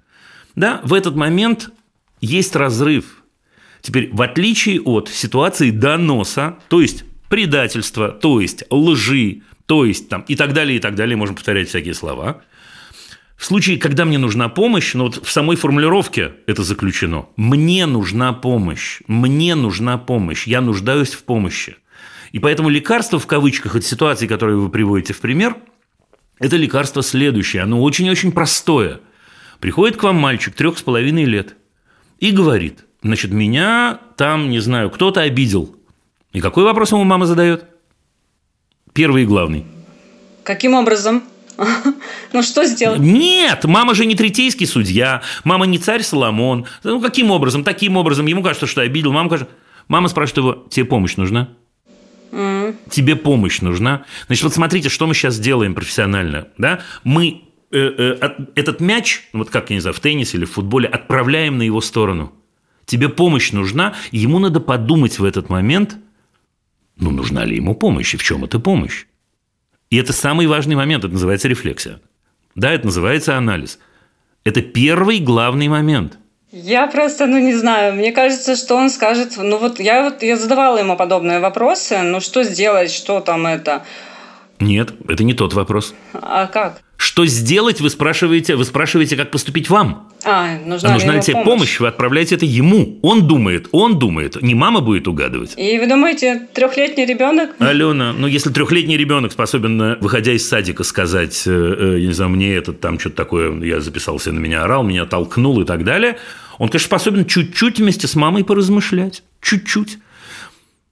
Да, 0.56 0.80
в 0.84 0.94
этот 0.94 1.14
момент 1.14 1.68
есть 2.22 2.56
разрыв. 2.56 3.22
Теперь, 3.82 4.08
в 4.10 4.22
отличие 4.22 4.80
от 4.80 5.10
ситуации 5.10 5.70
доноса, 5.70 6.56
то 6.68 6.80
есть 6.80 7.04
предательства, 7.28 8.08
то 8.08 8.40
есть 8.40 8.64
лжи, 8.70 9.42
то 9.66 9.84
есть 9.84 10.08
там 10.08 10.22
и 10.22 10.34
так 10.34 10.54
далее, 10.54 10.78
и 10.78 10.80
так 10.80 10.94
далее, 10.94 11.16
можем 11.16 11.34
повторять 11.34 11.68
всякие 11.68 11.92
слова– 11.92 12.40
в 13.42 13.44
случае, 13.44 13.76
когда 13.76 14.04
мне 14.04 14.18
нужна 14.18 14.48
помощь, 14.48 14.94
ну 14.94 15.06
вот 15.06 15.26
в 15.26 15.28
самой 15.28 15.56
формулировке 15.56 16.34
это 16.46 16.62
заключено. 16.62 17.26
Мне 17.34 17.86
нужна 17.86 18.32
помощь. 18.32 19.00
Мне 19.08 19.56
нужна 19.56 19.98
помощь. 19.98 20.46
Я 20.46 20.60
нуждаюсь 20.60 21.10
в 21.10 21.24
помощи. 21.24 21.74
И 22.30 22.38
поэтому 22.38 22.68
лекарство 22.68 23.18
в 23.18 23.26
кавычках 23.26 23.74
от 23.74 23.84
ситуации, 23.84 24.28
которую 24.28 24.62
вы 24.62 24.68
приводите 24.68 25.12
в 25.12 25.18
пример, 25.18 25.56
это 26.38 26.56
лекарство 26.56 27.02
следующее. 27.02 27.64
Оно 27.64 27.82
очень-очень 27.82 28.30
простое. 28.30 29.00
Приходит 29.58 29.96
к 29.96 30.04
вам 30.04 30.14
мальчик 30.18 30.54
трех 30.54 30.78
с 30.78 30.82
половиной 30.82 31.24
лет 31.24 31.56
и 32.20 32.30
говорит, 32.30 32.84
значит, 33.02 33.32
меня 33.32 33.98
там, 34.16 34.50
не 34.50 34.60
знаю, 34.60 34.88
кто-то 34.88 35.20
обидел. 35.20 35.74
И 36.32 36.40
какой 36.40 36.62
вопрос 36.62 36.92
ему 36.92 37.02
мама 37.02 37.26
задает? 37.26 37.64
Первый 38.92 39.24
и 39.24 39.26
главный. 39.26 39.66
Каким 40.44 40.74
образом? 40.74 41.24
Ну 42.32 42.42
что 42.42 42.64
сделать? 42.64 42.98
Нет, 43.00 43.64
мама 43.64 43.94
же 43.94 44.06
не 44.06 44.14
третейский 44.14 44.66
судья, 44.66 45.22
мама 45.44 45.66
не 45.66 45.78
царь 45.78 46.02
Соломон. 46.02 46.66
Ну 46.82 47.00
каким 47.00 47.30
образом? 47.30 47.64
Таким 47.64 47.96
образом. 47.96 48.26
Ему 48.26 48.42
кажется, 48.42 48.66
что 48.66 48.80
обидел, 48.80 49.12
мама 49.12 49.28
кажется... 49.28 49.52
Мама 49.88 50.08
спрашивает 50.08 50.38
его, 50.38 50.66
тебе 50.70 50.86
помощь 50.86 51.16
нужна? 51.16 51.48
Тебе 52.88 53.16
помощь 53.16 53.60
нужна? 53.60 54.04
Значит, 54.26 54.44
вот 54.44 54.54
смотрите, 54.54 54.88
что 54.88 55.06
мы 55.06 55.14
сейчас 55.14 55.38
делаем 55.38 55.74
профессионально. 55.74 56.48
Да? 56.56 56.80
Мы 57.04 57.42
э, 57.70 57.78
э, 57.78 58.12
от- 58.12 58.56
этот 58.58 58.80
мяч, 58.80 59.28
ну, 59.32 59.40
вот 59.40 59.50
как, 59.50 59.68
я 59.70 59.76
не 59.76 59.80
знаю, 59.80 59.94
в 59.94 60.00
теннисе 60.00 60.38
или 60.38 60.46
в 60.46 60.52
футболе, 60.52 60.88
отправляем 60.88 61.58
на 61.58 61.62
его 61.62 61.80
сторону. 61.80 62.32
Тебе 62.86 63.08
помощь 63.08 63.52
нужна, 63.52 63.94
и 64.12 64.18
ему 64.18 64.38
надо 64.38 64.60
подумать 64.60 65.18
в 65.18 65.24
этот 65.24 65.50
момент, 65.50 65.96
ну, 66.96 67.10
нужна 67.10 67.44
ли 67.44 67.56
ему 67.56 67.74
помощь, 67.74 68.14
и 68.14 68.16
в 68.16 68.22
чем 68.22 68.44
эта 68.44 68.58
помощь. 68.58 69.04
И 69.92 69.96
это 69.98 70.14
самый 70.14 70.46
важный 70.46 70.74
момент, 70.74 71.04
это 71.04 71.12
называется 71.12 71.48
рефлексия. 71.48 72.00
Да, 72.54 72.72
это 72.72 72.86
называется 72.86 73.36
анализ. 73.36 73.78
Это 74.42 74.62
первый 74.62 75.18
главный 75.18 75.68
момент. 75.68 76.16
Я 76.50 76.86
просто, 76.86 77.26
ну 77.26 77.38
не 77.38 77.52
знаю, 77.52 77.94
мне 77.94 78.10
кажется, 78.10 78.56
что 78.56 78.74
он 78.76 78.88
скажет, 78.88 79.34
ну 79.36 79.58
вот 79.58 79.78
я 79.80 80.04
вот 80.04 80.22
я 80.22 80.38
задавала 80.38 80.78
ему 80.78 80.96
подобные 80.96 81.40
вопросы, 81.40 81.98
ну 81.98 82.20
что 82.20 82.42
сделать, 82.42 82.90
что 82.90 83.20
там 83.20 83.46
это, 83.46 83.84
Нет, 84.60 84.94
это 85.10 85.24
не 85.24 85.34
тот 85.34 85.52
вопрос. 85.52 85.92
а 86.14 86.46
как? 86.46 86.80
Что 87.02 87.26
сделать, 87.26 87.80
вы 87.80 87.90
спрашиваете, 87.90 88.54
вы 88.54 88.64
спрашиваете, 88.64 89.16
как 89.16 89.32
поступить 89.32 89.68
вам. 89.68 90.08
А, 90.24 90.56
нужна, 90.64 90.90
А 90.90 90.92
нужна 90.92 91.16
ли 91.16 91.20
тебе 91.20 91.42
помощь, 91.42 91.80
вы 91.80 91.88
отправляете 91.88 92.36
это 92.36 92.46
ему. 92.46 93.00
Он 93.02 93.26
думает, 93.26 93.66
он 93.72 93.98
думает. 93.98 94.40
Не 94.40 94.54
мама 94.54 94.80
будет 94.80 95.08
угадывать. 95.08 95.54
И 95.56 95.80
вы 95.80 95.88
думаете, 95.88 96.46
трехлетний 96.54 97.04
ребенок? 97.04 97.56
Алена, 97.58 98.12
ну 98.12 98.28
если 98.28 98.50
трехлетний 98.50 98.96
ребенок 98.96 99.32
способен, 99.32 99.82
э, 99.82 99.96
выходя 100.00 100.30
из 100.30 100.48
садика, 100.48 100.84
сказать, 100.84 101.42
э, 101.44 101.50
э, 101.50 101.98
я 101.98 102.06
не 102.06 102.12
знаю, 102.12 102.30
мне 102.30 102.54
этот 102.54 102.78
там 102.78 103.00
что-то 103.00 103.16
такое, 103.16 103.60
я 103.64 103.80
записался, 103.80 104.30
на 104.30 104.38
меня 104.38 104.62
орал, 104.62 104.84
меня 104.84 105.04
толкнул 105.04 105.60
и 105.60 105.64
так 105.64 105.82
далее, 105.82 106.18
он, 106.58 106.68
конечно, 106.68 106.86
способен 106.86 107.26
чуть-чуть 107.26 107.80
вместе 107.80 108.06
с 108.06 108.14
мамой 108.14 108.44
поразмышлять. 108.44 109.24
Чуть-чуть. 109.40 109.98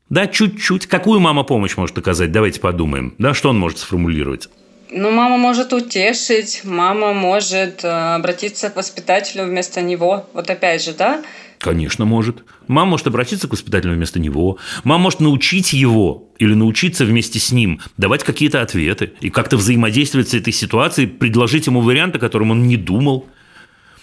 Да, 0.09 0.27
чуть-чуть. 0.27 0.89
Какую 0.89 1.21
мама 1.21 1.45
помощь 1.45 1.77
может 1.77 1.97
оказать? 1.97 2.33
Давайте 2.33 2.59
подумаем. 2.59 3.15
Да, 3.19 3.33
что 3.33 3.51
он 3.51 3.61
может 3.61 3.79
сформулировать? 3.79 4.49
Ну, 4.93 5.13
мама 5.13 5.37
может 5.37 5.73
утешить, 5.73 6.63
мама 6.65 7.13
может 7.13 7.85
э, 7.85 7.89
обратиться 7.89 8.71
к 8.71 8.77
воспитателю 8.77 9.45
вместо 9.45 9.83
него. 9.83 10.29
Вот 10.33 10.51
опять 10.51 10.83
же, 10.83 10.93
да? 10.93 11.23
Конечно, 11.59 12.05
может. 12.05 12.43
Мама 12.67 12.93
может 12.93 13.07
обратиться 13.07 13.47
к 13.47 13.53
воспитателю 13.53 13.95
вместо 13.95 14.19
него. 14.19 14.59
Мама 14.83 15.05
может 15.05 15.21
научить 15.21 15.73
его 15.73 16.31
или 16.39 16.55
научиться 16.55 17.05
вместе 17.05 17.39
с 17.39 17.53
ним 17.53 17.81
давать 17.99 18.25
какие-то 18.25 18.63
ответы 18.63 19.13
и 19.21 19.31
как-то 19.31 19.57
взаимодействовать 19.57 20.31
с 20.31 20.35
этой 20.35 20.53
ситуацией, 20.53 21.07
предложить 21.07 21.67
ему 21.67 21.83
вариант, 21.83 22.17
о 22.17 22.19
котором 22.19 22.51
он 22.51 22.67
не 22.67 22.77
думал. 22.77 23.29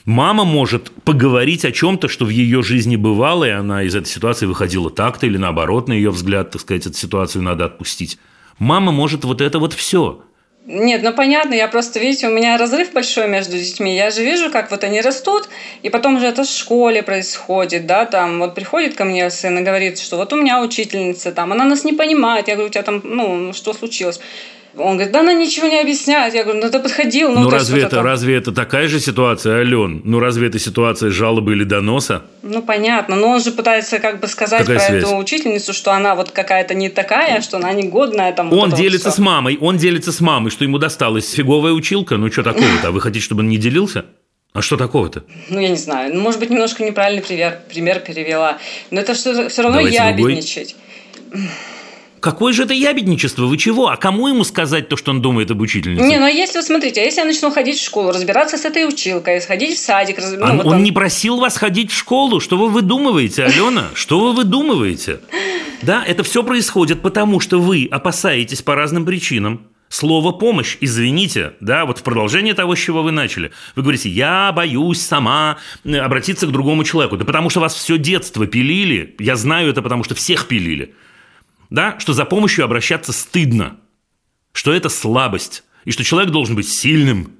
Мама 0.05 0.45
может 0.45 0.91
поговорить 1.03 1.65
о 1.65 1.73
чем-то, 1.73 2.07
что 2.07 2.23
в 2.23 2.29
ее 2.29 2.63
жизни 2.63 2.95
бывало, 2.95 3.43
и 3.43 3.49
она 3.49 3.83
из 3.83 3.93
этой 3.93 4.07
ситуации 4.07 4.45
выходила 4.45 4.89
так-то, 4.89 5.25
или 5.25 5.37
наоборот, 5.37 5.89
на 5.89 5.93
ее 5.93 6.11
взгляд, 6.11 6.51
так 6.51 6.61
сказать, 6.61 6.85
эту 6.85 6.95
ситуацию 6.95 7.41
надо 7.41 7.65
отпустить. 7.65 8.19
Мама 8.57 8.93
может 8.93 9.25
вот 9.25 9.41
это 9.41 9.59
вот 9.59 9.73
все. 9.73 10.23
Нет, 10.69 11.01
ну 11.01 11.13
понятно, 11.13 11.53
я 11.53 11.69
просто, 11.69 11.97
видите, 11.97 12.27
у 12.27 12.31
меня 12.31 12.57
разрыв 12.57 12.91
большой 12.91 13.29
между 13.29 13.57
детьми. 13.57 13.95
Я 13.95 14.09
же 14.11 14.21
вижу, 14.21 14.51
как 14.51 14.69
вот 14.69 14.83
они 14.83 14.99
растут, 14.99 15.47
и 15.81 15.89
потом 15.89 16.19
же 16.19 16.25
это 16.25 16.43
в 16.43 16.47
школе 16.47 17.01
происходит, 17.03 17.85
да, 17.85 18.05
там 18.05 18.39
вот 18.39 18.53
приходит 18.53 18.93
ко 18.93 19.05
мне 19.05 19.29
сын 19.29 19.57
и 19.57 19.61
говорит, 19.61 19.97
что 19.97 20.17
вот 20.17 20.33
у 20.33 20.35
меня 20.35 20.61
учительница 20.61 21.31
там, 21.31 21.53
она 21.53 21.63
нас 21.63 21.85
не 21.85 21.93
понимает. 21.93 22.49
Я 22.49 22.55
говорю, 22.55 22.67
у 22.67 22.71
тебя 22.73 22.83
там, 22.83 22.99
ну, 23.05 23.53
что 23.53 23.71
случилось? 23.71 24.19
Он 24.77 24.93
говорит, 24.95 25.11
да 25.11 25.21
она 25.21 25.33
ничего 25.33 25.67
не 25.67 25.79
объясняет. 25.79 26.33
Я 26.33 26.43
говорю, 26.43 26.61
ну 26.63 26.69
ты 26.71 26.79
подходил. 26.79 27.31
Ну, 27.31 27.41
Ну, 27.41 27.49
разве 27.49 27.81
это, 27.83 28.01
разве 28.03 28.35
это 28.35 28.51
такая 28.51 28.87
же 28.87 28.99
ситуация, 28.99 29.59
Ален? 29.59 30.01
Ну, 30.03 30.19
разве 30.19 30.47
это 30.47 30.59
ситуация 30.59 31.09
жалобы 31.09 31.53
или 31.53 31.63
доноса? 31.63 32.23
Ну, 32.43 32.61
понятно. 32.61 33.15
Но 33.15 33.27
он 33.29 33.41
же 33.41 33.51
пытается 33.51 33.99
как 33.99 34.19
бы 34.19 34.27
сказать 34.27 34.61
Какая 34.61 34.77
про 34.77 34.85
связь? 34.85 35.03
эту 35.03 35.17
учительницу, 35.17 35.73
что 35.73 35.91
она 35.91 36.15
вот 36.15 36.31
какая-то 36.31 36.73
не 36.73 36.89
такая, 36.89 37.41
что 37.41 37.57
она 37.57 37.73
негодная. 37.73 38.31
Там, 38.33 38.51
Он 38.53 38.69
вот 38.69 38.77
делится 38.77 39.09
всё. 39.09 39.17
с 39.17 39.19
мамой, 39.19 39.57
он 39.59 39.77
делится 39.77 40.11
с 40.11 40.21
мамой, 40.21 40.51
что 40.51 40.63
ему 40.63 40.77
досталась 40.77 41.31
фиговая 41.31 41.73
училка. 41.73 42.17
Ну, 42.17 42.31
что 42.31 42.43
такого-то? 42.43 42.87
А 42.87 42.91
вы 42.91 43.01
хотите, 43.01 43.23
чтобы 43.25 43.41
он 43.41 43.49
не 43.49 43.57
делился? 43.57 44.05
А 44.53 44.61
что 44.61 44.75
такого-то? 44.77 45.23
Ну, 45.49 45.59
я 45.59 45.69
не 45.69 45.75
знаю. 45.75 46.15
Ну, 46.15 46.21
может 46.21 46.39
быть, 46.39 46.49
немножко 46.49 46.83
неправильный 46.83 47.21
пример, 47.21 47.59
пример 47.69 47.99
перевела. 47.99 48.57
Но 48.91 49.01
это 49.01 49.13
все, 49.13 49.49
все 49.49 49.61
равно 49.61 49.77
Давайте 49.77 49.99
другой. 50.13 50.33
ябедничать. 50.33 50.75
Какое 52.19 52.53
же 52.53 52.63
это 52.63 52.73
ябедничество? 52.73 53.45
Вы 53.45 53.57
чего? 53.57 53.89
А 53.89 53.97
кому 53.97 54.27
ему 54.27 54.43
сказать 54.43 54.89
то, 54.89 54.97
что 54.97 55.11
он 55.11 55.21
думает 55.21 55.51
об 55.51 55.61
учительнице? 55.61 56.03
Не, 56.03 56.17
ну 56.19 56.25
а 56.25 56.29
если, 56.29 56.57
вот 56.57 56.65
смотрите, 56.65 57.01
а 57.01 57.03
если 57.03 57.19
я 57.21 57.25
начну 57.25 57.51
ходить 57.51 57.77
в 57.79 57.83
школу, 57.83 58.11
разбираться 58.11 58.57
с 58.57 58.65
этой 58.65 58.87
училкой, 58.87 59.39
сходить 59.41 59.77
в 59.77 59.79
садик, 59.79 60.17
раз- 60.17 60.33
ну, 60.37 60.45
А 60.45 60.53
вот 60.53 60.65
он 60.65 60.71
там- 60.73 60.83
не 60.83 60.91
просил 60.91 61.37
вас 61.39 61.57
ходить 61.57 61.91
в 61.91 61.95
школу. 61.97 62.39
Что 62.39 62.57
вы 62.57 62.69
выдумываете, 62.69 63.43
Алена? 63.45 63.87
Что 63.93 64.19
вы 64.19 64.33
выдумываете? 64.33 65.19
Да, 65.81 66.03
это 66.05 66.23
все 66.23 66.43
происходит 66.43 67.01
потому, 67.01 67.39
что 67.39 67.59
вы 67.59 67.87
опасаетесь 67.91 68.61
по 68.61 68.75
разным 68.75 69.05
причинам. 69.05 69.67
Слово 69.89 70.33
«помощь», 70.33 70.75
извините, 70.81 71.53
да, 71.61 71.85
вот 71.85 71.99
в 71.99 72.03
продолжение 72.03 72.53
того, 72.53 72.75
с 72.75 72.79
чего 72.79 73.03
вы 73.03 73.11
начали. 73.13 73.51
Вы 73.77 73.83
говорите, 73.83 74.09
я 74.09 74.51
боюсь 74.51 74.99
сама 74.99 75.59
э, 75.85 75.95
обратиться 75.97 76.45
к 76.45 76.51
другому 76.51 76.83
человеку. 76.83 77.15
Да 77.15 77.23
потому 77.23 77.49
что 77.49 77.61
вас 77.61 77.73
все 77.73 77.97
детство 77.97 78.45
пилили. 78.47 79.15
Я 79.17 79.37
знаю 79.37 79.69
это, 79.69 79.81
потому 79.81 80.03
что 80.03 80.13
всех 80.13 80.47
пилили. 80.47 80.93
Да, 81.69 81.99
что 81.99 82.13
за 82.13 82.25
помощью 82.25 82.65
обращаться 82.65 83.13
стыдно. 83.13 83.77
Что 84.53 84.73
это 84.73 84.89
слабость. 84.89 85.63
И 85.85 85.91
что 85.91 86.03
человек 86.03 86.31
должен 86.31 86.55
быть 86.55 86.67
сильным. 86.67 87.31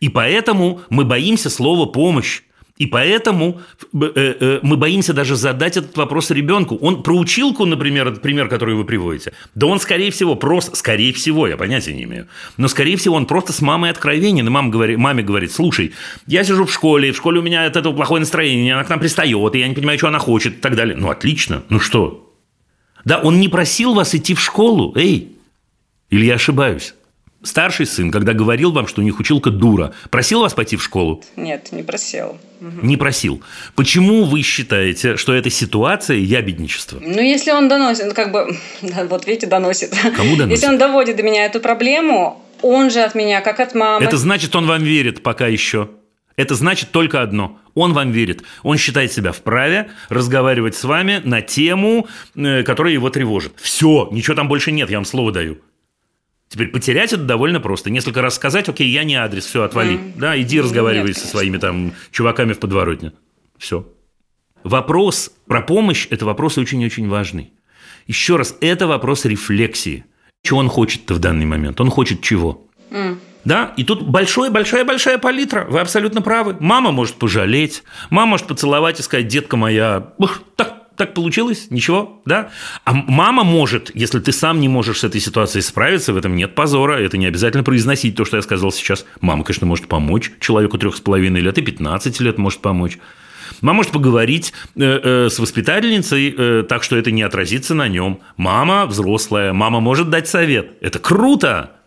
И 0.00 0.08
поэтому 0.08 0.82
мы 0.90 1.04
боимся 1.04 1.50
слова 1.50 1.86
«помощь». 1.86 2.42
И 2.78 2.86
поэтому 2.86 3.60
э, 3.92 3.98
э, 4.14 4.60
мы 4.62 4.76
боимся 4.76 5.12
даже 5.12 5.34
задать 5.34 5.76
этот 5.76 5.96
вопрос 5.96 6.30
ребенку. 6.30 6.76
Он 6.76 7.02
про 7.02 7.12
училку, 7.12 7.64
например, 7.64 8.06
этот 8.06 8.22
пример, 8.22 8.48
который 8.48 8.76
вы 8.76 8.84
приводите, 8.84 9.32
да 9.56 9.66
он, 9.66 9.80
скорее 9.80 10.12
всего, 10.12 10.36
просто, 10.36 10.76
скорее 10.76 11.12
всего, 11.12 11.48
я 11.48 11.56
понятия 11.56 11.92
не 11.92 12.04
имею, 12.04 12.28
но, 12.56 12.68
скорее 12.68 12.96
всего, 12.96 13.16
он 13.16 13.26
просто 13.26 13.52
с 13.52 13.60
мамой 13.60 13.90
откровенен. 13.90 14.46
И 14.46 14.50
мама 14.50 14.70
говорит, 14.70 14.96
маме 14.96 15.24
говорит, 15.24 15.50
слушай, 15.50 15.92
я 16.28 16.44
сижу 16.44 16.66
в 16.66 16.72
школе, 16.72 17.10
в 17.10 17.16
школе 17.16 17.40
у 17.40 17.42
меня 17.42 17.66
от 17.66 17.76
этого 17.76 17.92
плохое 17.92 18.20
настроение, 18.20 18.74
она 18.74 18.84
к 18.84 18.88
нам 18.88 19.00
пристает, 19.00 19.54
и 19.56 19.58
я 19.58 19.66
не 19.66 19.74
понимаю, 19.74 19.98
что 19.98 20.08
она 20.08 20.20
хочет, 20.20 20.58
и 20.58 20.60
так 20.60 20.76
далее. 20.76 20.96
Ну, 20.96 21.10
отлично. 21.10 21.64
Ну 21.68 21.80
что? 21.80 22.27
Да, 23.04 23.18
он 23.18 23.40
не 23.40 23.48
просил 23.48 23.94
вас 23.94 24.14
идти 24.14 24.34
в 24.34 24.40
школу, 24.40 24.92
эй. 24.96 25.36
Или 26.10 26.26
я 26.26 26.34
ошибаюсь? 26.34 26.94
Старший 27.42 27.86
сын, 27.86 28.10
когда 28.10 28.32
говорил 28.32 28.72
вам, 28.72 28.88
что 28.88 29.00
у 29.00 29.04
них 29.04 29.20
училка 29.20 29.50
дура, 29.50 29.94
просил 30.10 30.40
вас 30.40 30.54
пойти 30.54 30.76
в 30.76 30.82
школу? 30.82 31.22
Нет, 31.36 31.70
не 31.70 31.84
просел. 31.84 32.36
Не 32.60 32.96
просил. 32.96 33.42
Почему 33.76 34.24
вы 34.24 34.42
считаете, 34.42 35.16
что 35.16 35.32
эта 35.34 35.48
ситуация 35.48 36.16
ябедничество? 36.16 36.98
Ну, 37.00 37.20
если 37.20 37.52
он 37.52 37.68
доносит, 37.68 38.06
ну, 38.06 38.14
как 38.14 38.32
бы, 38.32 38.56
вот 39.08 39.26
видите, 39.26 39.46
доносит. 39.46 39.94
Кому 40.16 40.34
доносит? 40.34 40.50
Если 40.50 40.66
он 40.66 40.78
доводит 40.78 41.16
до 41.16 41.22
меня 41.22 41.44
эту 41.46 41.60
проблему, 41.60 42.42
он 42.62 42.90
же 42.90 43.00
от 43.00 43.14
меня, 43.14 43.40
как 43.40 43.60
от 43.60 43.74
мамы. 43.74 44.04
Это 44.04 44.16
значит, 44.16 44.56
он 44.56 44.66
вам 44.66 44.82
верит 44.82 45.22
пока 45.22 45.46
еще. 45.46 45.88
Это 46.38 46.54
значит 46.54 46.92
только 46.92 47.20
одно. 47.20 47.58
Он 47.74 47.92
вам 47.92 48.12
верит. 48.12 48.44
Он 48.62 48.76
считает 48.78 49.12
себя 49.12 49.32
вправе 49.32 49.90
разговаривать 50.08 50.76
с 50.76 50.84
вами 50.84 51.20
на 51.24 51.42
тему, 51.42 52.06
э, 52.36 52.62
которая 52.62 52.92
его 52.92 53.10
тревожит. 53.10 53.54
Все, 53.56 54.08
ничего 54.12 54.36
там 54.36 54.46
больше 54.46 54.70
нет, 54.70 54.88
я 54.88 54.98
вам 54.98 55.04
слово 55.04 55.32
даю. 55.32 55.58
Теперь 56.48 56.68
потерять 56.68 57.12
это 57.12 57.24
довольно 57.24 57.58
просто. 57.58 57.90
Несколько 57.90 58.22
раз 58.22 58.36
сказать, 58.36 58.68
окей, 58.68 58.88
я 58.88 59.02
не 59.02 59.16
адрес, 59.16 59.46
все, 59.46 59.64
отвали. 59.64 59.96
М. 59.96 60.12
Да, 60.14 60.40
иди 60.40 60.60
разговаривай 60.60 61.08
Нет, 61.08 61.18
со 61.18 61.26
своими 61.26 61.58
там 61.58 61.92
чуваками 62.12 62.52
в 62.52 62.60
подворотне. 62.60 63.12
Все. 63.58 63.88
Вопрос 64.62 65.32
про 65.48 65.60
помощь– 65.60 66.06
это 66.10 66.24
вопрос 66.24 66.56
очень-очень 66.56 67.08
важный. 67.08 67.52
Еще 68.06 68.36
раз, 68.36 68.56
это 68.60 68.86
вопрос 68.86 69.24
рефлексии. 69.24 70.04
Чего 70.44 70.60
он 70.60 70.68
хочет-то 70.68 71.14
в 71.14 71.18
данный 71.18 71.46
момент? 71.46 71.80
Он 71.80 71.90
хочет 71.90 72.22
чего? 72.22 72.64
М. 72.92 73.18
Да, 73.44 73.72
и 73.76 73.84
тут 73.84 74.02
большая-большая-большая 74.02 75.18
палитра. 75.18 75.66
Вы 75.68 75.80
абсолютно 75.80 76.22
правы. 76.22 76.56
Мама 76.60 76.92
может 76.92 77.16
пожалеть, 77.16 77.82
мама 78.10 78.30
может 78.30 78.46
поцеловать 78.46 79.00
и 79.00 79.02
сказать, 79.02 79.28
детка 79.28 79.56
моя, 79.56 80.12
ух, 80.18 80.42
так, 80.56 80.88
так 80.96 81.14
получилось, 81.14 81.68
ничего, 81.70 82.20
да? 82.26 82.50
А 82.84 82.92
мама 82.92 83.44
может, 83.44 83.90
если 83.94 84.18
ты 84.18 84.32
сам 84.32 84.60
не 84.60 84.68
можешь 84.68 84.98
с 84.98 85.04
этой 85.04 85.20
ситуацией 85.20 85.62
справиться, 85.62 86.12
в 86.12 86.16
этом 86.16 86.36
нет 86.36 86.54
позора, 86.54 86.94
это 86.94 87.16
не 87.16 87.26
обязательно 87.26 87.64
произносить 87.64 88.16
то, 88.16 88.24
что 88.24 88.36
я 88.36 88.42
сказал 88.42 88.72
сейчас. 88.72 89.06
Мама, 89.20 89.44
конечно, 89.44 89.66
может 89.66 89.86
помочь 89.86 90.32
человеку 90.40 90.76
трех 90.76 90.96
с 90.96 91.00
половиной 91.00 91.40
лет 91.40 91.56
и 91.56 91.62
15 91.62 92.20
лет 92.20 92.36
может 92.36 92.60
помочь. 92.60 92.98
Мама 93.60 93.78
может 93.78 93.92
поговорить 93.92 94.52
э, 94.76 94.80
э, 94.82 95.28
с 95.30 95.38
воспитательницей 95.38 96.34
э, 96.36 96.64
так, 96.68 96.82
что 96.82 96.96
это 96.96 97.10
не 97.10 97.22
отразится 97.22 97.74
на 97.74 97.88
нем. 97.88 98.20
Мама 98.36 98.86
взрослая, 98.86 99.52
мама 99.52 99.80
может 99.80 100.10
дать 100.10 100.28
совет. 100.28 100.72
Это 100.80 100.98
круто! 100.98 101.77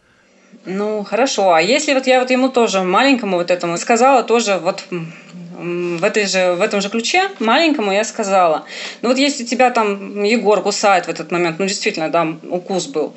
Ну, 0.65 1.03
хорошо. 1.03 1.53
А 1.53 1.61
если 1.61 1.93
вот 1.93 2.07
я 2.07 2.19
вот 2.19 2.29
ему 2.29 2.49
тоже, 2.49 2.81
маленькому 2.81 3.37
вот 3.37 3.49
этому, 3.49 3.77
сказала 3.77 4.23
тоже 4.23 4.59
вот 4.61 4.83
в, 4.89 6.03
этой 6.03 6.27
же, 6.27 6.53
в 6.53 6.61
этом 6.61 6.81
же 6.81 6.89
ключе, 6.89 7.29
маленькому 7.39 7.91
я 7.91 8.03
сказала, 8.03 8.65
ну 9.01 9.09
вот 9.09 9.17
если 9.17 9.43
тебя 9.43 9.69
там 9.71 10.23
Егор 10.23 10.61
кусает 10.61 11.05
в 11.05 11.09
этот 11.09 11.31
момент, 11.31 11.59
ну 11.59 11.65
действительно, 11.65 12.09
да, 12.09 12.27
укус 12.49 12.87
был, 12.87 13.15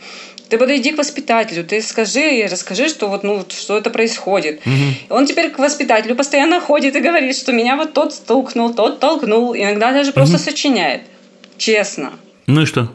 ты 0.48 0.58
подойди 0.58 0.92
к 0.92 0.98
воспитателю, 0.98 1.64
ты 1.64 1.80
скажи 1.80 2.38
и 2.38 2.46
расскажи, 2.46 2.88
что 2.88 3.08
вот, 3.08 3.24
ну, 3.24 3.44
что 3.48 3.78
это 3.78 3.90
происходит. 3.90 4.60
Он 5.08 5.26
теперь 5.26 5.50
к 5.50 5.58
воспитателю 5.58 6.14
постоянно 6.14 6.60
ходит 6.60 6.96
и 6.96 7.00
говорит, 7.00 7.36
что 7.36 7.52
меня 7.52 7.76
вот 7.76 7.94
тот 7.94 8.12
стукнул, 8.12 8.74
тот 8.74 9.00
толкнул, 9.00 9.54
иногда 9.54 9.92
даже 9.92 10.12
просто 10.12 10.38
сочиняет. 10.38 11.02
Честно. 11.56 12.12
Ну 12.46 12.62
и 12.62 12.66
что? 12.66 12.92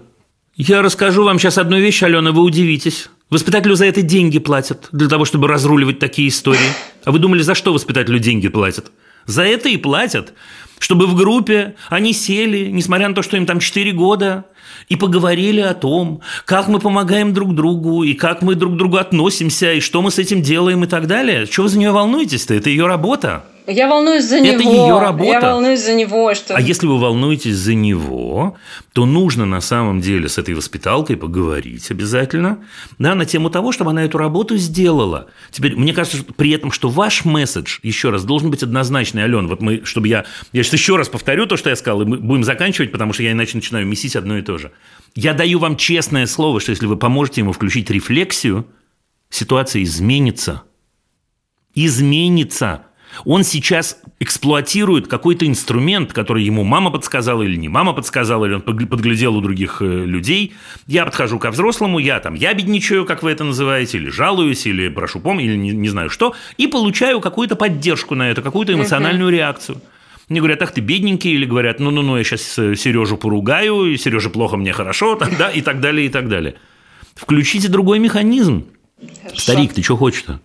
Я 0.55 0.81
расскажу 0.81 1.23
вам 1.23 1.39
сейчас 1.39 1.57
одну 1.57 1.79
вещь, 1.79 2.03
Алена, 2.03 2.31
вы 2.31 2.43
удивитесь. 2.43 3.09
Воспитателю 3.29 3.75
за 3.75 3.85
это 3.85 4.01
деньги 4.01 4.39
платят, 4.39 4.89
для 4.91 5.07
того, 5.07 5.23
чтобы 5.23 5.47
разруливать 5.47 5.99
такие 5.99 6.29
истории. 6.29 6.73
А 7.05 7.11
вы 7.11 7.19
думали, 7.19 7.43
за 7.43 7.53
что 7.53 7.73
воспитателю 7.73 8.17
деньги 8.17 8.47
платят? 8.47 8.91
За 9.27 9.43
это 9.43 9.69
и 9.69 9.77
платят. 9.77 10.33
Чтобы 10.79 11.05
в 11.05 11.15
группе 11.15 11.75
они 11.89 12.13
сели, 12.13 12.69
несмотря 12.71 13.09
на 13.09 13.13
то, 13.13 13.21
что 13.21 13.37
им 13.37 13.45
там 13.45 13.59
4 13.59 13.91
года, 13.91 14.45
и 14.87 14.95
поговорили 14.95 15.59
о 15.59 15.75
том, 15.75 16.21
как 16.45 16.67
мы 16.67 16.79
помогаем 16.79 17.33
друг 17.33 17.53
другу, 17.53 18.03
и 18.03 18.13
как 18.13 18.41
мы 18.41 18.55
друг 18.55 18.73
к 18.73 18.77
другу 18.77 18.97
относимся, 18.97 19.73
и 19.73 19.79
что 19.79 20.01
мы 20.01 20.09
с 20.09 20.17
этим 20.17 20.41
делаем 20.41 20.83
и 20.83 20.87
так 20.87 21.05
далее. 21.05 21.45
Чего 21.45 21.65
вы 21.65 21.69
за 21.69 21.77
нее 21.77 21.91
волнуетесь-то? 21.91 22.55
Это 22.55 22.69
ее 22.69 22.87
работа. 22.87 23.45
Я 23.69 23.87
волнуюсь 23.87 24.25
за 24.25 24.37
Это 24.37 24.63
него. 24.63 24.71
ее 24.71 24.99
работа. 24.99 25.29
Я 25.29 25.39
волнуюсь 25.41 25.83
за 25.83 25.93
него, 25.93 26.33
что... 26.33 26.55
А 26.55 26.61
если 26.61 26.87
вы 26.87 26.99
волнуетесь 26.99 27.55
за 27.55 27.75
него, 27.75 28.57
то 28.93 29.05
нужно 29.05 29.45
на 29.45 29.61
самом 29.61 30.01
деле 30.01 30.27
с 30.27 30.37
этой 30.39 30.55
воспиталкой 30.55 31.17
поговорить 31.17 31.91
обязательно 31.91 32.65
да, 32.97 33.13
на 33.13 33.25
тему 33.25 33.49
того, 33.49 33.71
чтобы 33.71 33.91
она 33.91 34.03
эту 34.03 34.17
работу 34.17 34.57
сделала. 34.57 35.27
Теперь, 35.51 35.75
мне 35.75 35.93
кажется, 35.93 36.17
что 36.17 36.33
при 36.33 36.51
этом, 36.51 36.71
что 36.71 36.89
ваш 36.89 37.25
месседж, 37.25 37.79
еще 37.83 38.09
раз, 38.09 38.23
должен 38.23 38.49
быть 38.49 38.63
однозначный, 38.63 39.21
Ален. 39.21 39.47
Вот 39.47 39.61
мы, 39.61 39.85
чтобы 39.85 40.07
я... 40.07 40.25
Я 40.51 40.63
сейчас 40.63 40.73
еще 40.73 40.95
раз 40.95 41.07
повторю 41.07 41.45
то, 41.45 41.55
что 41.55 41.69
я 41.69 41.75
сказал, 41.75 42.01
и 42.01 42.05
мы 42.05 42.17
будем 42.17 42.43
заканчивать, 42.43 42.91
потому 42.91 43.13
что 43.13 43.21
я 43.21 43.33
иначе 43.33 43.55
начинаю 43.55 43.85
месить 43.85 44.15
одно 44.15 44.37
и 44.37 44.41
то 44.41 44.57
же. 44.57 44.71
Я 45.13 45.33
даю 45.33 45.59
вам 45.59 45.77
честное 45.77 46.25
слово, 46.25 46.59
что 46.59 46.71
если 46.71 46.87
вы 46.87 46.97
поможете 46.97 47.41
ему 47.41 47.51
включить 47.51 47.89
рефлексию, 47.91 48.65
ситуация 49.29 49.83
изменится. 49.83 50.63
Изменится. 51.75 52.85
Он 53.25 53.43
сейчас 53.43 53.97
эксплуатирует 54.19 55.07
какой-то 55.07 55.45
инструмент, 55.47 56.13
который 56.13 56.43
ему 56.43 56.63
мама 56.63 56.91
подсказала 56.91 57.43
или 57.43 57.55
не 57.55 57.69
мама 57.69 57.93
подсказала, 57.93 58.45
или 58.45 58.53
он 58.55 58.61
подглядел 58.61 59.35
у 59.35 59.41
других 59.41 59.81
э, 59.81 59.85
людей. 59.85 60.53
Я 60.87 61.05
подхожу 61.05 61.39
ко 61.39 61.51
взрослому, 61.51 61.99
я 61.99 62.19
там 62.19 62.33
ябедничаю, 62.33 63.05
как 63.05 63.23
вы 63.23 63.31
это 63.31 63.43
называете, 63.43 63.97
или 63.97 64.09
жалуюсь, 64.09 64.65
или 64.65 64.89
прошу 64.89 65.19
помощи, 65.19 65.45
или 65.45 65.55
не, 65.55 65.71
не 65.71 65.89
знаю 65.89 66.09
что, 66.09 66.35
и 66.57 66.67
получаю 66.67 67.21
какую-то 67.21 67.55
поддержку 67.55 68.15
на 68.15 68.29
это, 68.29 68.41
какую-то 68.41 68.73
эмоциональную 68.73 69.31
реакцию. 69.31 69.81
Мне 70.27 70.41
говорят, 70.41 70.61
ах 70.61 70.71
ты 70.71 70.81
бедненький, 70.81 71.31
или 71.31 71.45
говорят, 71.45 71.79
ну-ну-ну, 71.79 72.17
я 72.17 72.23
сейчас 72.23 72.41
Сережу 72.41 73.17
поругаю, 73.17 73.85
и 73.85 73.97
Сереже 73.97 74.29
плохо, 74.29 74.57
мне 74.57 74.73
хорошо, 74.73 75.15
там, 75.19 75.29
да, 75.37 75.49
и 75.49 75.61
так 75.61 75.81
далее, 75.81 76.05
и 76.05 76.09
так 76.09 76.29
далее. 76.29 76.55
Включите 77.15 77.67
другой 77.67 77.99
механизм. 77.99 78.67
Хорошо. 79.23 79.41
Старик, 79.41 79.73
ты 79.73 79.81
что 79.81 79.97
хочешь-то? 79.97 80.39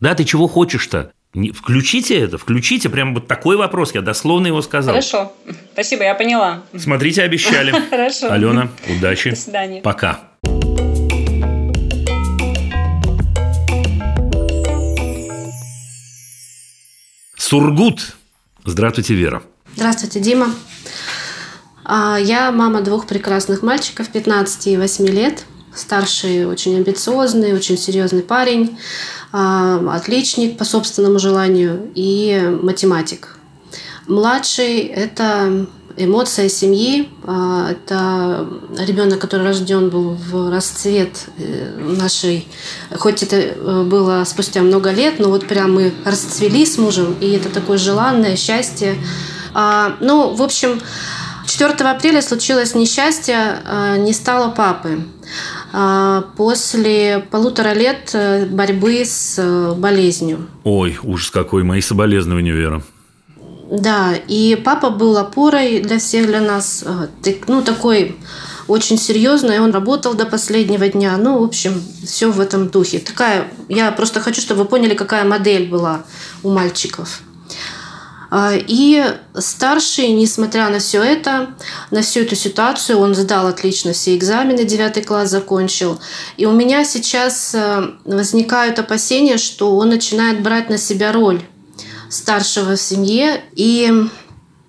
Да, 0.00 0.14
ты 0.14 0.24
чего 0.24 0.46
хочешь-то? 0.46 1.12
Не- 1.36 1.52
Включите 1.52 2.18
это, 2.18 2.38
включите. 2.38 2.88
Прям 2.88 3.14
вот 3.14 3.28
такой 3.28 3.56
вопрос, 3.56 3.94
я 3.94 4.00
дословно 4.00 4.46
его 4.48 4.62
сказал. 4.62 4.94
Хорошо. 4.94 5.32
Спасибо, 5.74 6.02
я 6.04 6.14
поняла. 6.14 6.62
Смотрите, 6.76 7.22
обещали. 7.22 7.72
Хорошо. 7.90 8.32
Алена, 8.32 8.70
удачи. 8.88 9.30
До 9.30 9.36
свидания. 9.36 9.82
Пока. 9.82 10.20
Сургут. 17.36 18.16
Здравствуйте, 18.64 19.14
Вера. 19.14 19.42
Здравствуйте, 19.74 20.20
Дима. 20.20 20.48
А, 21.84 22.18
Я 22.18 22.50
мама 22.50 22.80
двух 22.80 23.06
прекрасных 23.06 23.62
мальчиков, 23.62 24.08
15 24.08 24.66
и 24.68 24.76
8 24.76 25.06
лет. 25.06 25.44
Старший 25.76 26.46
очень 26.46 26.76
амбициозный, 26.76 27.52
очень 27.52 27.76
серьезный 27.76 28.22
парень, 28.22 28.78
а, 29.32 29.94
отличник 29.94 30.56
по 30.56 30.64
собственному 30.64 31.18
желанию 31.18 31.90
и 31.94 32.58
математик. 32.62 33.36
Младший– 34.06 34.78
это 34.86 35.66
эмоция 35.98 36.48
семьи, 36.48 37.10
а, 37.24 37.72
это 37.72 38.48
ребенок, 38.78 39.18
который 39.18 39.46
рожден 39.46 39.90
был 39.90 40.10
в 40.14 40.50
расцвет 40.50 41.10
э, 41.38 41.78
нашей, 41.78 42.48
хоть 42.96 43.22
это 43.22 43.36
э, 43.36 43.82
было 43.84 44.24
спустя 44.24 44.62
много 44.62 44.90
лет, 44.90 45.18
но 45.18 45.28
вот 45.28 45.46
прям 45.46 45.74
мы 45.74 45.92
расцвели 46.04 46.64
с 46.64 46.78
мужем, 46.78 47.16
и 47.20 47.30
это 47.32 47.48
такое 47.48 47.78
желанное 47.78 48.36
счастье. 48.36 48.96
А, 49.54 49.96
Ну, 50.00 50.34
в 50.34 50.42
общем, 50.42 50.80
4 51.46 51.72
апреля 51.72 52.22
случилось 52.22 52.74
несчастье, 52.74 53.60
не 53.98 54.12
стало 54.12 54.50
папы. 54.50 55.04
А, 55.78 56.22
После 56.38 57.18
полутора 57.30 57.74
лет 57.74 58.10
э, 58.14 58.46
борьбы 58.46 59.04
с 59.04 59.34
э, 59.38 59.74
болезнью. 59.74 60.46
Ой, 60.64 60.98
ужас 61.02 61.30
какой, 61.30 61.64
мои 61.64 61.82
соболезнования, 61.82 62.52
Вера. 62.52 62.82
Да, 63.70 64.14
и 64.14 64.56
папа 64.64 64.88
был 64.88 65.18
опорой 65.18 65.80
для 65.80 65.98
всех, 65.98 66.28
для 66.28 66.40
нас. 66.40 66.82
э, 66.86 67.34
Ну, 67.46 67.60
такой 67.60 68.16
очень 68.68 68.96
серьезный, 68.96 69.60
он 69.60 69.70
работал 69.70 70.14
до 70.14 70.24
последнего 70.24 70.88
дня. 70.88 71.14
Ну, 71.18 71.40
в 71.40 71.44
общем, 71.44 71.82
все 72.06 72.32
в 72.32 72.40
этом 72.40 72.68
духе. 72.68 72.98
Такая, 72.98 73.48
я 73.68 73.92
просто 73.92 74.20
хочу, 74.20 74.40
чтобы 74.40 74.62
вы 74.62 74.68
поняли, 74.68 74.94
какая 74.94 75.26
модель 75.26 75.68
была 75.68 76.04
у 76.42 76.50
мальчиков. 76.50 77.20
А, 78.38 78.52
И 78.54 79.02
старший, 79.38 80.08
несмотря 80.08 80.68
на 80.68 80.78
все 80.78 81.02
это, 81.02 81.54
на 81.90 82.02
всю 82.02 82.20
эту 82.20 82.36
ситуацию, 82.36 82.98
он 82.98 83.14
сдал 83.14 83.46
отлично 83.46 83.94
все 83.94 84.14
экзамены, 84.14 84.64
девятый 84.64 85.02
класс 85.02 85.30
закончил. 85.30 85.98
И 86.36 86.44
у 86.44 86.52
меня 86.52 86.84
сейчас 86.84 87.54
э, 87.54 87.92
возникают 88.04 88.78
опасения, 88.78 89.38
что 89.38 89.74
он 89.74 89.88
начинает 89.88 90.42
брать 90.42 90.68
на 90.68 90.76
себя 90.76 91.12
роль 91.12 91.40
старшего 92.10 92.76
в 92.76 92.80
семье, 92.80 93.42
и 93.54 93.90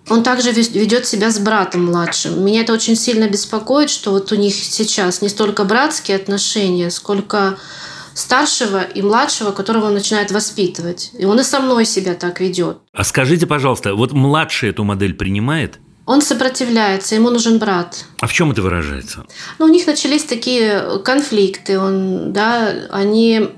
он 0.08 0.24
также 0.24 0.52
ведет 0.54 1.06
себя 1.06 1.30
с 1.30 1.38
братом 1.38 1.88
младшим. 1.88 2.42
Меня 2.46 2.62
это 2.62 2.72
очень 2.72 2.96
сильно 2.96 3.28
беспокоит, 3.28 3.90
что 3.90 4.12
вот 4.12 4.32
у 4.32 4.36
них 4.36 4.56
сейчас 4.56 5.22
не 5.22 5.28
столько 5.28 5.66
братские 5.66 6.16
отношения, 6.16 6.90
сколько 6.90 7.58
старшего 8.18 8.82
и 8.82 9.02
младшего, 9.02 9.52
которого 9.52 9.86
он 9.86 9.94
начинает 9.94 10.32
воспитывать. 10.32 11.12
И 11.18 11.26
он 11.26 11.40
и 11.40 11.44
со 11.44 11.60
мной 11.60 11.86
себя 11.86 12.16
так 12.16 12.40
ведет. 12.40 12.80
А 12.92 13.04
скажите, 13.04 13.46
пожалуйста, 13.46 13.94
вот 13.94 14.12
младший 14.12 14.70
эту 14.70 14.84
модель 14.84 15.14
принимает? 15.14 15.80
Он 16.06 16.22
сопротивляется, 16.22 17.16
ему 17.16 17.30
нужен 17.30 17.60
брат. 17.60 18.06
А 18.20 18.28
в 18.28 18.34
чем 18.34 18.52
это 18.52 18.62
выражается? 18.62 19.26
Но 19.60 19.66
у 19.66 19.68
них 19.68 19.86
начались 19.86 20.24
такие 20.24 21.00
конфликты, 21.04 21.78
он, 21.78 22.34
да, 22.34 22.74
они 22.90 23.50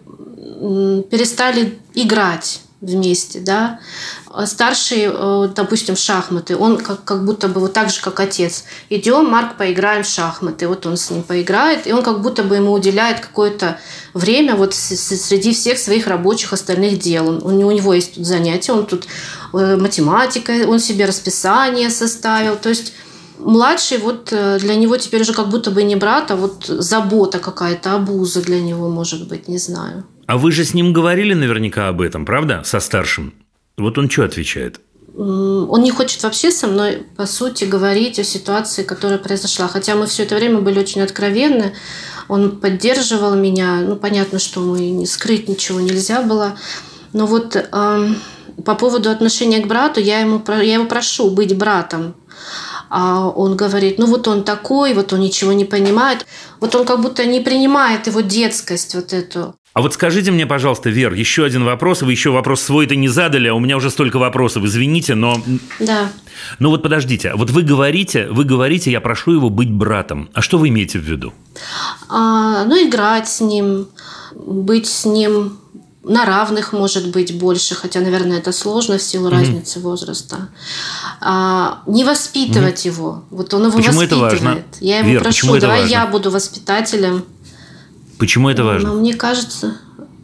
перестали 1.10 1.80
играть 1.94 2.62
вместе, 2.82 3.40
да. 3.40 3.80
А 4.28 4.46
Старший, 4.46 5.10
э, 5.12 5.50
допустим, 5.54 5.96
шахматы, 5.96 6.56
он 6.56 6.78
как, 6.78 7.04
как 7.04 7.26
будто 7.26 7.48
бы 7.48 7.60
вот 7.60 7.74
так 7.74 7.90
же, 7.90 8.02
как 8.02 8.20
отец. 8.20 8.64
Идем, 8.90 9.26
Марк, 9.26 9.58
поиграем 9.58 10.04
в 10.04 10.08
шахматы. 10.08 10.68
Вот 10.68 10.86
он 10.86 10.96
с 10.96 11.10
ним 11.10 11.24
поиграет, 11.24 11.88
и 11.88 11.94
он 11.94 12.04
как 12.04 12.22
будто 12.22 12.44
бы 12.44 12.56
ему 12.56 12.72
уделяет 12.72 13.20
какое-то 13.20 13.80
время 14.14 14.56
вот 14.56 14.74
среди 14.74 15.54
всех 15.54 15.78
своих 15.78 16.08
рабочих 16.08 16.54
остальных 16.54 17.00
дел. 17.00 17.28
Он, 17.28 17.44
у 17.44 17.72
него 17.72 17.94
есть 17.94 18.16
тут 18.16 18.26
занятия, 18.26 18.72
он 18.72 18.86
тут 18.86 19.08
э, 19.54 19.76
математика, 19.76 20.52
он 20.68 20.80
себе 20.80 21.06
расписание 21.06 21.90
составил. 21.90 22.56
То 22.56 22.70
есть 22.70 22.94
Младший, 23.40 24.00
вот 24.00 24.34
э, 24.34 24.60
для 24.60 24.76
него 24.76 24.98
теперь 24.98 25.22
уже 25.22 25.34
как 25.34 25.48
будто 25.48 25.72
бы 25.72 25.84
не 25.84 25.96
брат, 25.96 26.30
а 26.30 26.36
вот 26.36 26.66
забота 26.66 27.40
какая-то, 27.40 27.96
обуза 27.96 28.42
для 28.42 28.60
него, 28.60 28.90
может 28.90 29.30
быть, 29.30 29.48
не 29.48 29.58
знаю. 29.58 30.04
А 30.30 30.38
вы 30.38 30.52
же 30.52 30.64
с 30.64 30.76
ним 30.76 30.94
говорили 30.94 31.34
наверняка 31.34 31.88
об 31.88 32.02
этом, 32.02 32.24
правда? 32.24 32.62
Со 32.64 32.80
старшим. 32.80 33.34
Вот 33.80 33.98
он 33.98 34.12
что 34.12 34.26
отвечает? 34.26 34.80
Он 35.18 35.82
не 35.82 35.90
хочет 35.90 36.22
вообще 36.22 36.52
со 36.52 36.68
мной, 36.68 37.02
по 37.18 37.26
сути, 37.26 37.64
говорить 37.64 38.20
о 38.20 38.24
ситуации, 38.24 38.84
которая 38.84 39.18
произошла. 39.18 39.68
Хотя 39.68 39.96
мы 39.96 40.06
все 40.06 40.22
это 40.22 40.36
время 40.36 40.60
были 40.60 40.78
очень 40.78 41.02
откровенны. 41.02 41.74
Он 42.28 42.60
поддерживал 42.60 43.34
меня. 43.36 43.78
Ну, 43.78 43.96
понятно, 43.96 44.38
что 44.38 44.60
мы 44.60 44.92
не 44.92 45.08
скрыть 45.08 45.50
ничего 45.50 45.80
нельзя 45.80 46.22
было. 46.22 46.56
Но 47.12 47.26
вот 47.26 47.56
эм, 47.56 48.16
по 48.64 48.76
поводу 48.76 49.10
отношения 49.10 49.62
к 49.62 49.68
брату, 49.68 50.00
я, 50.00 50.20
ему, 50.20 50.44
я 50.48 50.76
его 50.76 50.86
прошу 50.86 51.32
быть 51.32 51.58
братом. 51.58 52.14
А 52.90 53.28
он 53.30 53.56
говорит, 53.56 53.98
ну 53.98 54.06
вот 54.06 54.28
он 54.28 54.44
такой, 54.44 54.94
вот 54.94 55.12
он 55.12 55.22
ничего 55.22 55.54
не 55.54 55.66
понимает. 55.66 56.28
Вот 56.60 56.76
он 56.76 56.86
как 56.86 57.02
будто 57.02 57.26
не 57.26 57.40
принимает 57.40 58.06
его 58.06 58.22
детскость 58.22 58.94
вот 58.94 59.12
эту. 59.12 59.56
А 59.74 59.82
вот 59.82 59.94
скажите 59.94 60.32
мне, 60.32 60.48
пожалуйста, 60.48 60.90
Вер, 60.90 61.14
еще 61.14 61.46
один 61.46 61.64
вопрос. 61.64 62.02
Вы 62.02 62.12
еще 62.12 62.32
вопрос 62.32 62.62
свой-то 62.62 62.96
не 62.96 63.08
задали, 63.08 63.48
а 63.48 63.54
у 63.54 63.60
меня 63.60 63.78
уже 63.78 63.92
столько 63.92 64.18
вопросов. 64.18 64.64
Извините, 64.64 65.16
но... 65.16 65.42
Да. 65.80 66.12
Ну 66.58 66.70
вот 66.70 66.82
подождите. 66.82 67.34
Вот 67.36 67.52
вы 67.52 67.62
говорите, 67.62 68.28
вы 68.28 68.46
говорите, 68.46 68.92
я 68.92 69.00
прошу 69.00 69.34
его 69.34 69.50
быть 69.50 69.72
братом. 69.72 70.30
А 70.34 70.42
что 70.42 70.58
вы 70.58 70.70
имеете 70.70 70.98
в 70.98 71.04
виду? 71.04 71.34
А, 72.10 72.66
ну, 72.66 72.76
играть 72.88 73.30
с 73.30 73.42
ним, 73.42 73.88
быть 74.36 74.88
с 74.88 75.06
ним 75.06 75.60
на 76.04 76.26
равных, 76.26 76.74
может 76.74 77.12
быть, 77.12 77.38
больше, 77.38 77.76
хотя, 77.76 78.00
наверное, 78.00 78.40
это 78.40 78.52
сложно 78.52 78.98
в 78.98 79.02
силу 79.04 79.30
разницы 79.30 79.80
возраста. 79.80 80.50
А, 81.22 81.84
не 81.86 82.04
воспитывать 82.04 82.86
его. 82.86 83.24
Вот 83.30 83.54
он 83.54 83.68
его 83.68 83.78
Почему 83.78 84.02
это 84.02 84.16
воспитывает. 84.16 84.42
важно? 84.42 84.64
Я 84.80 85.00
ему 85.00 85.10
Вер, 85.10 85.24
прошу, 85.24 85.52
это 85.56 85.62
давай 85.62 85.82
важно? 85.82 85.94
я 85.94 86.08
буду 86.08 86.32
воспитателем. 86.32 87.24
Почему 88.20 88.50
это 88.50 88.64
важно? 88.64 88.90
Но 88.90 89.00
мне 89.00 89.14
кажется, 89.14 89.78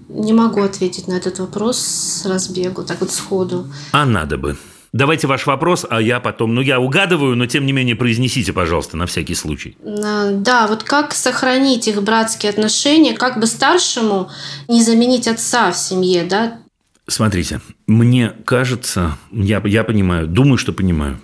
не 0.10 0.34
могу 0.34 0.62
ответить 0.62 1.08
на 1.08 1.14
этот 1.14 1.40
вопрос 1.40 1.80
с 1.80 2.26
разбегу, 2.26 2.84
так 2.84 3.00
вот 3.00 3.12
сходу. 3.12 3.68
А 3.92 4.06
надо 4.06 4.38
бы. 4.38 4.58
Давайте 4.92 5.28
ваш 5.28 5.46
вопрос, 5.46 5.86
а 5.90 6.02
я 6.02 6.22
потом, 6.22 6.56
ну 6.56 6.62
я 6.62 6.80
угадываю, 6.80 7.36
но 7.36 7.48
тем 7.48 7.66
не 7.66 7.74
менее 7.74 7.98
произнесите, 7.98 8.54
пожалуйста, 8.54 8.96
на 8.96 9.06
всякий 9.08 9.36
случай. 9.36 9.78
Да, 9.84 10.68
вот 10.68 10.84
как 10.84 11.14
сохранить 11.14 11.90
их 11.90 12.02
братские 12.02 12.52
отношения, 12.52 13.14
как 13.14 13.40
бы 13.40 13.46
старшему 13.46 14.30
не 14.70 14.82
заменить 14.82 15.28
отца 15.28 15.72
в 15.72 15.76
семье, 15.76 16.24
да? 16.24 16.60
Смотрите, 17.08 17.60
мне 17.88 18.32
кажется, 18.46 19.18
я, 19.32 19.62
я 19.66 19.84
понимаю, 19.84 20.28
думаю, 20.28 20.58
что 20.58 20.72
понимаю. 20.72 21.20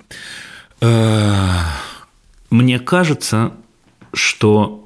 Э, 0.82 1.48
мне 2.50 2.78
кажется, 2.78 3.54
что 4.14 4.81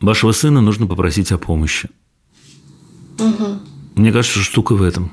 вашего 0.00 0.32
сына 0.32 0.60
нужно 0.60 0.86
попросить 0.86 1.32
о 1.32 1.38
помощи. 1.38 1.88
Угу. 3.18 3.60
Мне 3.96 4.12
кажется, 4.12 4.38
что 4.38 4.50
штука 4.50 4.74
в 4.74 4.82
этом. 4.82 5.12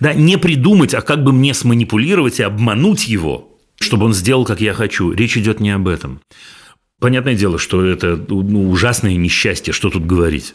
Да, 0.00 0.12
не 0.14 0.36
придумать, 0.36 0.94
а 0.94 1.00
как 1.00 1.22
бы 1.24 1.32
мне 1.32 1.54
сманипулировать 1.54 2.40
и 2.40 2.42
обмануть 2.42 3.08
его, 3.08 3.58
чтобы 3.80 4.06
он 4.06 4.14
сделал, 4.14 4.44
как 4.44 4.60
я 4.60 4.74
хочу. 4.74 5.12
Речь 5.12 5.36
идет 5.36 5.60
не 5.60 5.70
об 5.70 5.88
этом. 5.88 6.20
Понятное 6.98 7.34
дело, 7.34 7.58
что 7.58 7.82
это 7.84 8.22
ну, 8.28 8.68
ужасное 8.70 9.16
несчастье, 9.16 9.72
что 9.72 9.88
тут 9.88 10.04
говорить. 10.04 10.54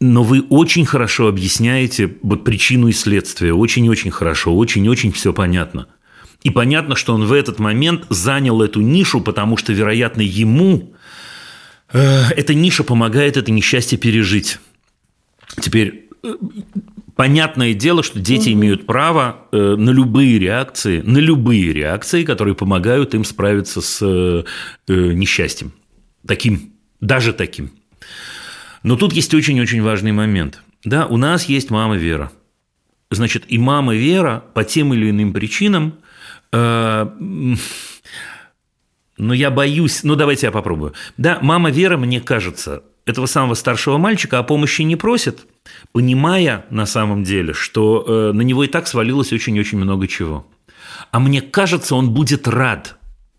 Но 0.00 0.22
вы 0.22 0.42
очень 0.42 0.86
хорошо 0.86 1.28
объясняете 1.28 2.16
вот 2.22 2.44
причину 2.44 2.88
и 2.88 2.92
следствие. 2.92 3.52
Очень-очень 3.52 4.10
хорошо, 4.10 4.56
очень-очень 4.56 5.12
все 5.12 5.32
понятно. 5.32 5.88
И 6.42 6.50
понятно, 6.50 6.94
что 6.96 7.12
он 7.14 7.24
в 7.24 7.32
этот 7.32 7.58
момент 7.58 8.06
занял 8.08 8.62
эту 8.62 8.80
нишу, 8.80 9.20
потому 9.20 9.56
что, 9.56 9.72
вероятно, 9.72 10.22
ему 10.22 10.94
эта 11.92 12.54
ниша 12.54 12.84
помогает 12.84 13.36
это 13.36 13.50
несчастье 13.50 13.98
пережить. 13.98 14.58
Теперь 15.60 16.08
э, 16.22 16.34
понятное 17.16 17.74
дело, 17.74 18.02
что 18.02 18.18
дети 18.18 18.50
угу. 18.50 18.60
имеют 18.60 18.86
право 18.86 19.46
э, 19.52 19.56
на 19.76 19.90
любые 19.90 20.38
реакции, 20.38 21.00
на 21.02 21.18
любые 21.18 21.72
реакции, 21.72 22.24
которые 22.24 22.54
помогают 22.54 23.14
им 23.14 23.24
справиться 23.24 23.80
с 23.80 23.98
э, 24.02 24.44
э, 24.88 25.12
несчастьем. 25.12 25.72
Таким, 26.26 26.72
даже 27.00 27.32
таким. 27.32 27.72
Но 28.82 28.96
тут 28.96 29.12
есть 29.12 29.34
очень-очень 29.34 29.82
важный 29.82 30.12
момент. 30.12 30.62
Да, 30.84 31.06
у 31.06 31.16
нас 31.16 31.44
есть 31.44 31.70
мама 31.70 31.96
Вера. 31.96 32.32
Значит, 33.10 33.44
и 33.48 33.58
мама 33.58 33.94
Вера 33.94 34.44
по 34.54 34.64
тем 34.64 34.94
или 34.94 35.10
иным 35.10 35.32
причинам 35.32 35.98
э, 36.52 37.06
но 39.20 39.34
я 39.34 39.50
боюсь, 39.50 40.02
ну 40.02 40.16
давайте 40.16 40.46
я 40.46 40.52
попробую. 40.52 40.94
Да, 41.18 41.38
мама 41.42 41.70
Вера, 41.70 41.96
мне 41.96 42.20
кажется, 42.20 42.82
этого 43.04 43.26
самого 43.26 43.54
старшего 43.54 43.98
мальчика 43.98 44.38
о 44.38 44.42
помощи 44.42 44.82
не 44.82 44.96
просит, 44.96 45.46
понимая 45.92 46.64
на 46.70 46.86
самом 46.86 47.22
деле, 47.22 47.52
что 47.52 48.04
э, 48.06 48.32
на 48.32 48.40
него 48.40 48.64
и 48.64 48.66
так 48.66 48.86
свалилось 48.86 49.32
очень-очень 49.32 49.78
много 49.78 50.08
чего. 50.08 50.46
А 51.10 51.20
мне 51.20 51.42
кажется, 51.42 51.94
он 51.94 52.10
будет 52.10 52.48
рад 52.48 52.96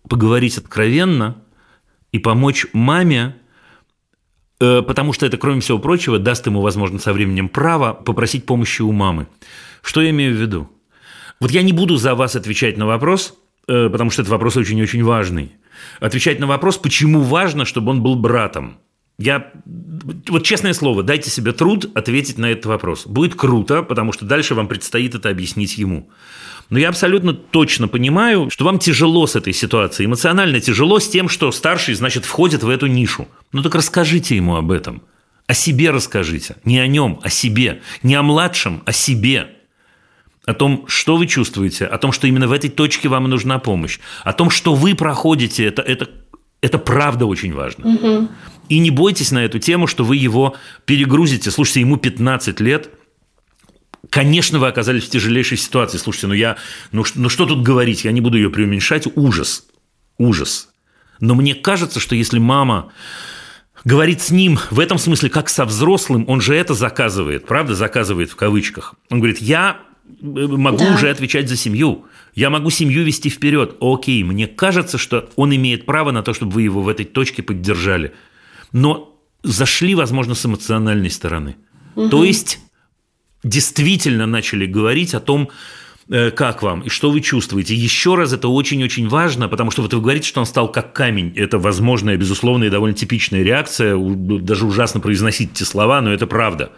поговорить 0.08 0.58
откровенно 0.58 1.38
и 2.12 2.20
помочь 2.20 2.68
маме, 2.74 3.36
э, 4.60 4.84
потому 4.84 5.14
что 5.14 5.26
это, 5.26 5.38
кроме 5.38 5.62
всего 5.62 5.80
прочего, 5.80 6.20
даст 6.20 6.46
ему, 6.46 6.62
возможно, 6.62 7.00
со 7.00 7.12
временем 7.12 7.50
право 7.50 7.94
попросить 7.94 8.46
помощи 8.46 8.84
у 8.84 8.92
мамы. 8.92 9.28
Что 9.82 10.02
я 10.02 10.12
имею 10.12 10.36
в 10.36 10.40
виду? 10.40 10.70
Вот 11.40 11.50
я 11.50 11.64
не 11.64 11.74
буду 11.74 11.98
за 11.98 12.14
вас 12.14 12.36
отвечать 12.36 12.78
на 12.78 12.86
вопрос, 12.86 13.34
э, 13.68 13.90
потому 13.90 14.12
что 14.12 14.22
это 14.22 14.30
вопрос 14.30 14.58
очень-очень 14.58 15.04
важный. 15.04 15.54
Отвечать 16.00 16.40
на 16.40 16.48
вопрос, 16.48 16.78
почему 16.78 17.22
важно, 17.22 17.66
чтобы 17.66 17.92
он 17.92 18.02
был 18.02 18.16
братом– 18.16 18.78
я, 19.22 19.52
вот 20.28 20.44
честное 20.44 20.74
слово, 20.74 21.04
дайте 21.04 21.30
себе 21.30 21.52
труд 21.52 21.92
ответить 21.96 22.40
на 22.40 22.48
этот 22.48 22.66
вопрос. 22.66 23.06
Будет 23.06 23.36
круто, 23.36 23.84
потому 23.84 24.14
что 24.14 24.26
дальше 24.26 24.56
вам 24.56 24.68
предстоит 24.68 25.14
это 25.14 25.30
объяснить 25.30 25.78
ему. 25.78 26.10
Но 26.72 26.80
я 26.80 26.90
абсолютно 26.90 27.34
точно 27.34 27.88
понимаю, 27.88 28.50
что 28.50 28.66
вам 28.66 28.80
тяжело 28.80 29.28
с 29.28 29.36
этой 29.36 29.54
ситуацией, 29.54 30.08
эмоционально 30.08 30.60
тяжело 30.60 31.00
с 31.00 31.08
тем, 31.08 31.30
что 31.30 31.52
старший, 31.52 31.94
значит, 31.94 32.26
входит 32.26 32.64
в 32.64 32.70
эту 32.70 32.88
нишу. 32.88 33.28
Ну 33.52 33.62
так 33.62 33.76
расскажите 33.76 34.36
ему 34.36 34.56
об 34.56 34.72
этом. 34.72 35.04
О 35.46 35.54
себе 35.54 35.92
расскажите. 35.92 36.56
Не 36.64 36.80
о 36.80 36.88
нем, 36.88 37.20
о 37.22 37.30
себе. 37.30 37.82
Не 38.02 38.16
о 38.16 38.24
младшем, 38.24 38.82
о 38.86 38.92
себе. 38.92 39.50
О 40.46 40.54
том, 40.54 40.86
что 40.88 41.18
вы 41.18 41.28
чувствуете, 41.28 41.86
о 41.86 41.98
том, 41.98 42.12
что 42.12 42.28
именно 42.28 42.48
в 42.48 42.52
этой 42.52 42.70
точке 42.70 43.10
вам 43.10 43.26
нужна 43.26 43.60
помощь, 43.60 44.00
о 44.24 44.34
том, 44.34 44.50
что 44.50 44.74
вы 44.74 44.96
проходите, 44.96 45.66
это, 45.66 45.84
это, 45.84 46.10
это 46.62 46.80
правда 46.80 47.28
очень 47.28 47.54
важно. 47.54 47.88
Угу. 47.88 48.30
И 48.70 48.80
не 48.80 48.90
бойтесь 48.90 49.32
на 49.32 49.46
эту 49.46 49.60
тему, 49.60 49.86
что 49.86 50.04
вы 50.04 50.16
его 50.16 50.56
перегрузите. 50.86 51.52
Слушайте, 51.52 51.82
ему 51.82 51.98
15 51.98 52.60
лет, 52.60 52.90
Конечно, 54.10 54.60
вы 54.60 54.68
оказались 54.68 55.04
в 55.04 55.10
тяжелейшей 55.10 55.58
ситуации. 55.58 55.98
Слушайте, 55.98 56.28
ну 56.28 56.34
я, 56.34 56.58
ну, 56.92 57.06
ну 57.16 57.30
что 57.30 57.46
тут 57.46 57.62
говорить, 57.62 58.04
я 58.04 58.12
не 58.12 58.20
буду 58.20 58.36
ее 58.36 58.50
преуменьшать. 58.50 59.08
Ужас, 59.16 59.66
ужас. 60.18 60.70
Но 61.20 61.36
мне 61.36 61.54
кажется, 61.54 62.00
что 62.00 62.16
если 62.16 62.40
мама 62.40 62.92
говорит 63.86 64.22
с 64.22 64.32
ним 64.32 64.60
в 64.70 64.80
этом 64.80 64.98
смысле 64.98 65.30
как 65.30 65.50
со 65.50 65.66
взрослым, 65.66 66.26
он 66.28 66.42
же 66.42 66.56
это 66.56 66.74
заказывает, 66.74 67.46
правда, 67.46 67.76
заказывает 67.76 68.32
в 68.32 68.36
кавычках. 68.36 68.96
Он 69.10 69.20
говорит, 69.20 69.40
я 69.40 69.80
могу 70.22 70.80
да. 70.80 70.96
уже 70.96 71.10
отвечать 71.10 71.48
за 71.48 71.56
семью, 71.56 72.06
я 72.36 72.50
могу 72.50 72.70
семью 72.70 73.04
вести 73.04 73.30
вперед. 73.30 73.76
Окей, 73.80 74.24
мне 74.24 74.48
кажется, 74.48 74.98
что 74.98 75.30
он 75.36 75.56
имеет 75.56 75.86
право 75.86 76.12
на 76.12 76.24
то, 76.24 76.34
чтобы 76.34 76.54
вы 76.54 76.64
его 76.64 76.82
в 76.82 76.90
этой 76.90 77.06
точке 77.06 77.44
поддержали 77.44 78.14
но 78.72 79.20
зашли, 79.44 79.96
возможно, 79.96 80.36
с 80.36 80.46
эмоциональной 80.46 81.10
стороны. 81.10 81.56
Угу. 81.96 82.10
То 82.10 82.24
есть 82.24 82.60
действительно 83.44 84.26
начали 84.26 84.66
говорить 84.66 85.14
о 85.14 85.20
том, 85.20 85.50
э, 86.10 86.32
как 86.32 86.62
вам 86.62 86.82
и 86.82 86.90
что 86.90 87.12
вы 87.12 87.22
чувствуете. 87.22 87.76
Еще 87.76 88.16
раз, 88.16 88.34
это 88.34 88.48
очень-очень 88.48 89.08
важно, 89.08 89.50
потому 89.50 89.72
что 89.72 89.82
вот 89.82 89.94
вы 89.94 90.02
говорите, 90.02 90.28
что 90.28 90.40
он 90.40 90.46
стал 90.46 90.72
как 90.72 90.94
камень. 90.94 91.34
Это 91.36 91.58
возможная, 91.58 92.18
безусловно, 92.18 92.66
и 92.66 92.70
довольно 92.70 92.96
типичная 92.96 93.44
реакция. 93.44 93.98
Даже 93.98 94.66
ужасно 94.66 95.00
произносить 95.00 95.52
эти 95.54 95.64
слова, 95.64 96.02
но 96.02 96.14
это 96.14 96.28
правда. 96.28 96.72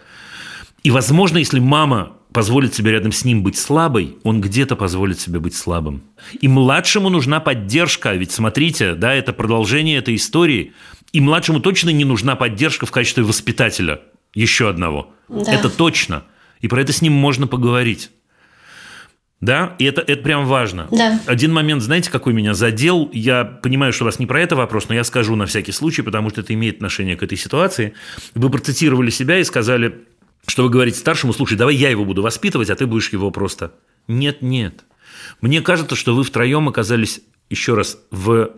И, 0.82 0.90
возможно, 0.90 1.38
если 1.38 1.60
мама 1.60 2.16
позволит 2.34 2.74
себе 2.74 2.90
рядом 2.90 3.12
с 3.12 3.24
ним 3.24 3.44
быть 3.44 3.56
слабой, 3.56 4.16
он 4.24 4.40
где-то 4.40 4.74
позволит 4.74 5.20
себе 5.20 5.38
быть 5.38 5.54
слабым. 5.54 6.02
И 6.40 6.48
младшему 6.48 7.08
нужна 7.08 7.38
поддержка, 7.38 8.12
ведь 8.12 8.32
смотрите, 8.32 8.94
да, 8.94 9.14
это 9.14 9.32
продолжение 9.32 9.98
этой 9.98 10.16
истории. 10.16 10.72
И 11.12 11.20
младшему 11.20 11.60
точно 11.60 11.90
не 11.90 12.04
нужна 12.04 12.34
поддержка 12.34 12.86
в 12.86 12.90
качестве 12.90 13.22
воспитателя 13.22 14.00
еще 14.34 14.68
одного. 14.68 15.14
Да. 15.28 15.52
Это 15.52 15.70
точно. 15.70 16.24
И 16.60 16.66
про 16.66 16.80
это 16.80 16.92
с 16.92 17.02
ним 17.02 17.12
можно 17.12 17.46
поговорить. 17.46 18.10
Да, 19.40 19.76
и 19.78 19.84
это, 19.84 20.00
это 20.00 20.22
прям 20.22 20.46
важно. 20.46 20.88
Да. 20.90 21.20
Один 21.26 21.52
момент, 21.52 21.82
знаете, 21.82 22.10
какой 22.10 22.32
меня 22.32 22.54
задел? 22.54 23.10
Я 23.12 23.44
понимаю, 23.44 23.92
что 23.92 24.04
у 24.04 24.06
вас 24.06 24.18
не 24.18 24.26
про 24.26 24.40
это 24.40 24.56
вопрос, 24.56 24.88
но 24.88 24.94
я 24.94 25.04
скажу 25.04 25.36
на 25.36 25.46
всякий 25.46 25.70
случай, 25.70 26.02
потому 26.02 26.30
что 26.30 26.40
это 26.40 26.54
имеет 26.54 26.76
отношение 26.76 27.14
к 27.14 27.22
этой 27.22 27.36
ситуации. 27.36 27.92
Вы 28.34 28.48
процитировали 28.48 29.10
себя 29.10 29.38
и 29.38 29.44
сказали, 29.44 30.06
что 30.46 30.64
вы 30.64 30.70
говорите 30.70 30.98
старшему, 30.98 31.32
слушай, 31.32 31.56
давай 31.56 31.74
я 31.74 31.90
его 31.90 32.04
буду 32.04 32.22
воспитывать, 32.22 32.70
а 32.70 32.76
ты 32.76 32.86
будешь 32.86 33.12
его 33.12 33.30
просто... 33.30 33.74
Нет, 34.06 34.42
нет. 34.42 34.84
Мне 35.40 35.62
кажется, 35.62 35.96
что 35.96 36.14
вы 36.14 36.24
втроем 36.24 36.68
оказались, 36.68 37.22
еще 37.48 37.74
раз, 37.74 37.98
в 38.10 38.50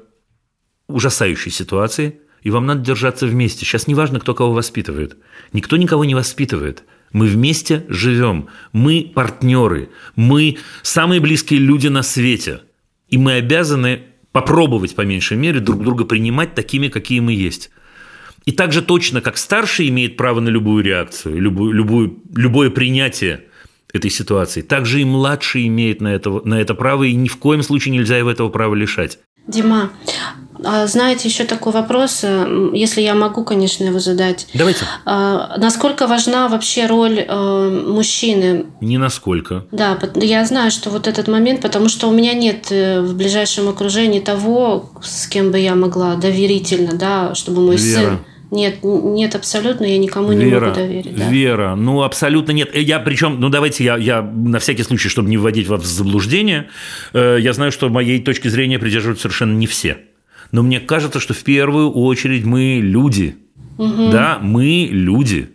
ужасающей 0.89 1.51
ситуации– 1.51 2.21
и 2.47 2.51
вам 2.51 2.65
надо 2.65 2.81
держаться 2.83 3.27
вместе. 3.27 3.67
Сейчас 3.67 3.89
не 3.89 3.97
важно, 3.97 4.21
кто 4.21 4.33
кого 4.33 4.53
воспитывает. 4.53 5.17
Никто 5.53 5.77
никого 5.77 6.05
не 6.05 6.15
воспитывает. 6.15 6.85
Мы 7.11 7.27
вместе 7.27 7.85
живем. 7.89 8.47
Мы 8.73 9.11
партнеры. 9.13 9.89
Мы 10.15 10.59
самые 10.83 11.21
близкие 11.21 11.59
люди 11.59 11.89
на 11.89 12.05
свете. 12.05 12.61
И 13.09 13.19
мы 13.19 13.33
обязаны 13.33 14.03
попробовать, 14.31 14.95
по 14.95 15.01
меньшей 15.01 15.37
мере, 15.37 15.59
друг 15.59 15.83
друга 15.83 16.05
принимать 16.05 16.55
такими, 16.55 16.87
какие 16.87 17.19
мы 17.19 17.33
есть. 17.33 17.71
И 18.47 18.53
так 18.53 18.73
же 18.73 18.81
точно, 18.81 19.21
как 19.21 19.37
старший 19.37 19.89
имеет 19.89 20.17
право 20.17 20.39
на 20.39 20.49
любую 20.49 20.85
реакцию, 20.85 21.41
любую, 21.41 21.73
любую, 21.73 22.23
любое 22.35 22.71
принятие 22.71 23.45
этой 23.93 24.11
ситуации, 24.11 24.63
так 24.63 24.87
же 24.87 25.01
и 25.01 25.05
младший 25.05 25.67
имеет 25.67 26.01
на 26.01 26.09
это, 26.09 26.31
на 26.45 26.61
это 26.61 26.75
право, 26.75 27.03
и 27.03 27.15
ни 27.15 27.29
в 27.29 27.39
коем 27.39 27.63
случае 27.63 27.95
нельзя 27.95 28.17
его 28.17 28.31
этого 28.31 28.49
права 28.49 28.75
лишать. 28.75 29.19
Дима, 29.49 29.91
а 30.65 30.87
знаете, 30.87 31.29
еще 31.29 31.45
такой 31.45 31.73
вопрос, 31.73 32.21
э, 32.23 32.71
если 32.73 33.01
я 33.01 33.15
могу, 33.15 33.45
конечно, 33.45 33.85
его 33.85 34.01
задать. 34.01 34.49
Давайте. 34.55 34.85
А, 35.05 35.57
насколько 35.59 36.07
важна 36.09 36.49
вообще 36.49 36.87
роль 36.87 37.25
э, 37.27 37.85
мужчины? 37.89 38.67
Не 38.81 38.99
насколько. 38.99 39.67
Да, 39.71 39.99
я 40.17 40.45
знаю, 40.45 40.71
что 40.71 40.91
вот 40.91 41.07
этот 41.07 41.29
момент, 41.29 41.61
потому 41.61 41.89
что 41.89 42.09
у 42.09 42.13
меня 42.13 42.33
нет 42.33 42.67
э, 42.71 43.01
в 43.01 43.15
ближайшем 43.15 43.69
окружении 43.69 44.21
того, 44.21 44.91
с 45.01 45.29
кем 45.29 45.53
бы 45.53 45.59
я 45.59 45.75
могла 45.75 46.17
доверительно, 46.17 46.95
да, 46.95 47.35
чтобы 47.35 47.61
мой 47.61 47.77
Вера. 47.77 48.01
сын 48.01 48.19
нет, 48.51 48.79
нет, 48.83 49.35
абсолютно, 49.35 49.85
я 49.85 49.99
никому 49.99 50.33
Вера, 50.33 50.45
не 50.45 50.55
могу 50.55 50.75
доверить. 50.75 51.17
Да. 51.17 51.29
Вера, 51.29 51.75
ну 51.75 52.03
абсолютно 52.03 52.53
нет. 52.53 52.75
Я 52.75 53.01
причем, 53.01 53.41
ну 53.41 53.49
давайте 53.49 53.85
я, 53.85 53.97
я 53.97 54.23
на 54.23 54.59
всякий 54.59 54.83
случай, 54.83 55.09
чтобы 55.09 55.29
не 55.29 55.37
вводить 55.37 55.69
вас 55.69 55.83
в 55.83 55.87
заблуждение, 55.87 56.69
я 57.13 57.53
знаю, 57.53 57.73
что 57.73 57.89
моей 57.89 58.21
точки 58.21 58.49
зрения 58.49 58.79
придерживаются 58.79 59.23
совершенно 59.23 59.57
не 59.57 59.67
все. 59.67 59.99
Но 60.53 60.63
мне 60.63 60.81
кажется, 60.81 61.19
что 61.19 61.35
в 61.35 61.43
первую 61.43 61.91
очередь 61.91 62.45
мы 62.45 62.79
люди. 62.81 63.37
Угу. 63.79 64.11
Да, 64.13 64.39
мы 64.41 64.89
люди. 64.91 65.51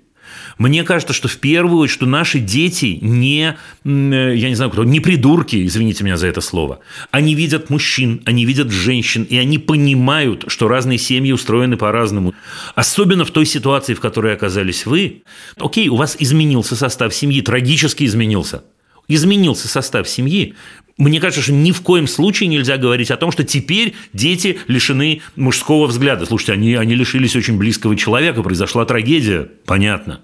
Мне 0.62 0.84
кажется, 0.84 1.12
что 1.12 1.28
в 1.28 1.38
первую 1.38 1.80
очередь, 1.80 1.95
что 1.95 2.05
наши 2.05 2.38
дети 2.38 2.99
не, 3.01 3.57
я 3.84 4.49
не 4.49 4.53
знаю 4.53 4.70
кто, 4.70 4.84
не 4.84 4.99
придурки, 4.99 5.66
извините 5.66 6.03
меня 6.03 6.18
за 6.18 6.28
это 6.28 6.39
слово. 6.39 6.82
Они 7.09 7.34
видят 7.34 7.72
мужчин, 7.72 8.22
они 8.26 8.45
видят 8.45 8.70
женщин, 8.70 9.24
и 9.24 9.38
они 9.38 9.57
понимают, 9.57 10.43
что 10.49 10.68
разные 10.68 10.99
семьи 10.99 11.32
устроены 11.32 11.78
по-разному. 11.78 12.36
Особенно 12.76 13.26
в 13.26 13.32
той 13.32 13.47
ситуации, 13.47 13.95
в 13.95 13.99
которой 14.01 14.36
оказались 14.36 14.86
вы. 14.86 15.24
Окей, 15.57 15.89
у 15.89 15.95
вас 15.95 16.16
изменился 16.20 16.76
состав 16.76 17.12
семьи, 17.16 17.41
трагически 17.41 18.03
изменился 18.03 18.64
изменился 19.07 19.68
состав 19.68 20.07
семьи, 20.07 20.53
мне 20.97 21.20
кажется, 21.20 21.41
что 21.41 21.51
ни 21.51 21.72
в 21.72 21.82
коем 21.82 22.07
случае 22.07 22.47
нельзя 22.47 22.78
говорить 22.78 23.12
о 23.12 23.18
том, 23.18 23.32
что 23.32 23.43
теперь 23.43 23.95
дети 24.14 24.59
лишены 24.68 25.22
мужского 25.36 25.88
взгляда. 25.88 26.26
Слушайте, 26.28 26.53
они, 26.53 26.76
они 26.76 26.93
лишились 26.95 27.36
очень 27.36 27.57
близкого 27.57 27.97
человека, 27.97 28.43
произошла 28.43 28.86
трагедия, 28.86 29.49
понятно. 29.66 30.22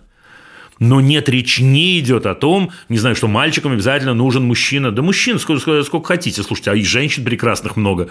Но 0.79 1.01
нет, 1.01 1.29
речь 1.29 1.59
не 1.59 1.99
идет 1.99 2.25
о 2.25 2.35
том, 2.35 2.71
не 2.89 2.97
знаю, 2.97 3.15
что 3.15 3.27
мальчикам 3.27 3.73
обязательно 3.73 4.13
нужен 4.13 4.43
мужчина. 4.43 4.91
Да 4.91 5.01
мужчин 5.01 5.39
сколько, 5.39 5.83
сколько 5.83 6.07
хотите, 6.07 6.43
слушайте, 6.43 6.71
а 6.71 6.75
и 6.75 6.83
женщин 6.83 7.23
прекрасных 7.23 7.75
много, 7.75 8.09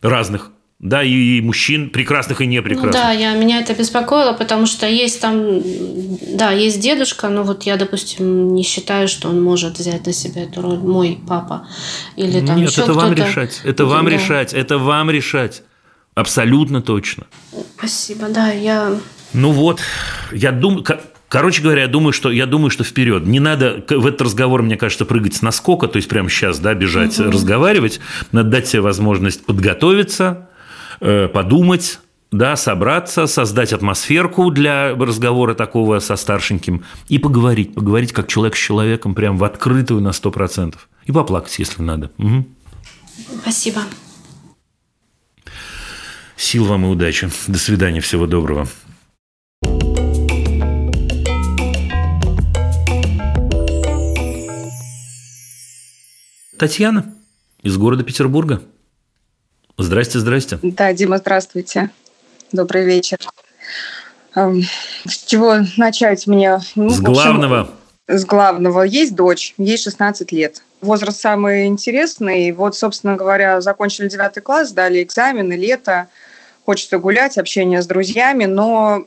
разных 0.00 0.50
да, 0.80 1.02
и, 1.02 1.40
мужчин 1.40 1.88
прекрасных 1.88 2.40
и 2.40 2.46
непрекрасных. 2.46 2.92
Ну, 2.92 3.00
да, 3.00 3.10
я, 3.12 3.34
меня 3.34 3.60
это 3.60 3.74
беспокоило, 3.74 4.34
потому 4.34 4.66
что 4.66 4.86
есть 4.86 5.20
там, 5.20 5.62
да, 6.36 6.50
есть 6.50 6.80
дедушка, 6.80 7.28
но 7.28 7.42
вот 7.42 7.62
я, 7.62 7.76
допустим, 7.76 8.54
не 8.54 8.62
считаю, 8.62 9.08
что 9.08 9.28
он 9.28 9.42
может 9.42 9.78
взять 9.78 10.04
на 10.04 10.12
себя 10.12 10.42
эту 10.42 10.60
роль, 10.60 10.78
мой 10.78 11.18
папа. 11.26 11.66
Или 12.16 12.44
там 12.44 12.58
Нет, 12.58 12.70
еще 12.70 12.82
это 12.82 12.92
вам 12.92 13.14
решать, 13.14 13.62
это 13.64 13.86
вам 13.86 14.04
да. 14.04 14.10
решать, 14.10 14.52
это 14.52 14.78
вам 14.78 15.10
решать. 15.10 15.62
Абсолютно 16.14 16.82
точно. 16.82 17.24
Спасибо, 17.78 18.28
да, 18.28 18.50
я... 18.52 18.96
Ну 19.32 19.50
вот, 19.52 19.80
я 20.32 20.52
думаю, 20.52 20.84
Короче 21.34 21.62
говоря, 21.62 21.82
я 21.82 21.88
думаю, 21.88 22.12
что, 22.12 22.30
я 22.30 22.46
думаю, 22.46 22.70
что 22.70 22.84
вперед. 22.84 23.26
Не 23.26 23.40
надо 23.40 23.84
в 23.88 24.06
этот 24.06 24.22
разговор, 24.22 24.62
мне 24.62 24.76
кажется, 24.76 25.04
прыгать 25.04 25.34
с 25.34 25.42
наскока, 25.42 25.88
то 25.88 25.96
есть 25.96 26.08
прямо 26.08 26.30
сейчас 26.30 26.58
да, 26.58 26.74
бежать, 26.74 27.18
угу. 27.18 27.30
разговаривать. 27.30 28.00
Надо 28.32 28.50
дать 28.50 28.68
себе 28.68 28.80
возможность 28.80 29.44
подготовиться, 29.44 30.48
Э, 31.00 31.28
подумать, 31.28 32.00
да, 32.30 32.56
собраться, 32.56 33.26
создать 33.26 33.72
атмосферку 33.72 34.50
для 34.50 34.94
разговора 34.94 35.54
такого 35.54 35.98
со 35.98 36.16
старшеньким 36.16 36.84
и 37.08 37.18
поговорить, 37.18 37.74
поговорить 37.74 38.12
как 38.12 38.28
человек 38.28 38.56
с 38.56 38.58
человеком, 38.58 39.14
прям 39.14 39.36
в 39.36 39.44
открытую 39.44 40.00
на 40.00 40.10
100%. 40.10 40.76
И 41.04 41.12
поплакать, 41.12 41.58
если 41.58 41.82
надо. 41.82 42.10
Угу. 42.18 42.46
Спасибо. 43.42 43.82
Сил 46.36 46.64
вам 46.64 46.86
и 46.86 46.88
удачи. 46.88 47.30
До 47.46 47.58
свидания, 47.58 48.00
всего 48.00 48.26
доброго. 48.26 48.66
Татьяна 56.58 57.12
из 57.62 57.76
города 57.76 58.04
Петербурга. 58.04 58.62
Здрасте, 59.76 60.20
здрасте. 60.20 60.58
Да, 60.62 60.92
Дима, 60.92 61.18
здравствуйте. 61.18 61.90
Добрый 62.52 62.84
вечер. 62.84 63.18
С 64.34 65.24
чего 65.26 65.56
начать 65.76 66.26
мне? 66.26 66.60
Ну, 66.76 66.90
с 66.90 67.00
главного. 67.00 67.70
с 68.06 68.24
главного. 68.24 68.82
Есть 68.82 69.14
дочь, 69.14 69.54
ей 69.56 69.76
16 69.78 70.30
лет. 70.32 70.62
Возраст 70.80 71.20
самый 71.20 71.66
интересный. 71.66 72.52
Вот, 72.52 72.76
собственно 72.76 73.16
говоря, 73.16 73.60
закончили 73.60 74.08
9 74.08 74.42
класс, 74.42 74.70
сдали 74.70 75.02
экзамены, 75.02 75.54
лето. 75.54 76.08
Хочется 76.64 76.98
гулять, 76.98 77.38
общение 77.38 77.82
с 77.82 77.86
друзьями, 77.86 78.44
но 78.44 79.04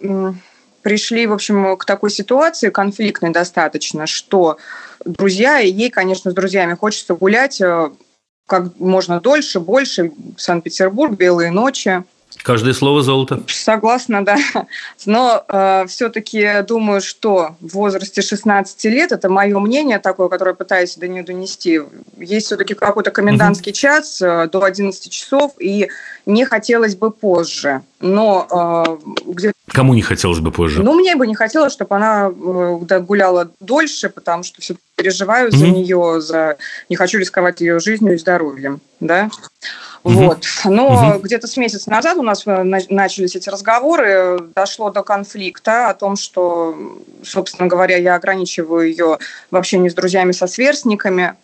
пришли, 0.82 1.28
в 1.28 1.34
общем, 1.34 1.76
к 1.78 1.86
такой 1.86 2.12
ситуации 2.12 2.70
конфликтной 2.70 3.32
достаточно, 3.32 4.08
что 4.08 4.58
друзья, 5.08 5.60
и 5.60 5.72
ей, 5.72 5.90
конечно, 5.90 6.32
с 6.32 6.34
друзьями 6.34 6.76
хочется 6.76 7.16
гулять 7.16 7.60
э, 7.62 7.90
как 8.46 8.80
можно 8.80 9.20
дольше, 9.20 9.60
больше. 9.60 10.12
Санкт-Петербург, 10.38 11.14
белые 11.14 11.52
ночи. 11.52 12.04
Каждое 12.44 12.74
слово 12.74 13.02
золото. 13.02 13.42
Согласна, 13.48 14.24
да. 14.24 14.38
Но 15.06 15.44
э, 15.48 15.86
все-таки 15.88 16.64
думаю, 16.68 17.02
что 17.02 17.56
в 17.62 17.74
возрасте 17.74 18.22
16 18.22 18.84
лет, 18.86 19.12
это 19.12 19.30
мое 19.30 19.58
мнение 19.60 20.00
такое, 20.00 20.30
которое 20.30 20.54
пытаюсь 20.54 20.96
до 20.96 21.08
нее 21.08 21.24
донести, 21.24 21.82
есть 22.18 22.46
все-таки 22.46 22.74
какой-то 22.74 23.12
комендантский 23.12 23.72
угу. 23.72 23.78
час 23.78 24.22
э, 24.22 24.48
до 24.52 24.64
11 24.64 25.12
часов, 25.12 25.54
и 25.60 25.90
не 26.26 26.46
хотелось 26.46 26.96
бы 26.96 27.12
позже. 27.12 27.82
Но 28.00 28.48
э, 28.86 29.10
где 29.26 29.52
Кому 29.70 29.94
не 29.94 30.02
хотелось 30.02 30.40
бы 30.40 30.52
позже? 30.52 30.82
Ну, 30.82 30.94
мне 30.94 31.16
бы 31.16 31.28
не 31.28 31.36
хотелось, 31.36 31.74
чтобы 31.74 31.96
она 31.96 32.30
э, 32.30 33.00
гуляла 33.00 33.52
дольше, 33.60 34.10
потому 34.10 34.44
что 34.44 34.62
все 34.62 34.76
переживаю 34.96 35.50
mm-hmm. 35.50 35.58
за 35.58 35.68
нее, 35.68 36.22
за 36.22 36.58
не 36.90 36.96
хочу 36.96 37.18
рисковать 37.18 37.60
ее 37.60 37.80
жизнью 37.80 38.14
и 38.14 38.18
здоровьем, 38.18 38.80
да. 39.00 39.26
Mm-hmm. 39.26 39.30
Вот. 40.04 40.46
Но 40.66 41.16
mm-hmm. 41.16 41.22
где-то 41.22 41.48
с 41.48 41.58
месяца 41.58 41.90
назад 41.90 42.18
у 42.18 42.24
нас 42.24 42.44
э, 42.46 42.64
начались 42.64 43.36
эти 43.36 43.50
разговоры, 43.50 44.40
дошло 44.56 44.90
до 44.90 45.04
конфликта 45.04 45.90
о 45.90 45.94
том, 45.94 46.16
что, 46.16 46.78
собственно 47.24 47.68
говоря, 47.68 47.98
я 47.98 48.16
ограничиваю 48.16 48.88
ее 48.88 49.18
в 49.52 49.56
общении 49.56 49.90
с 49.90 49.94
друзьями, 49.96 50.32
со 50.32 50.48
сверстниками. 50.48 51.36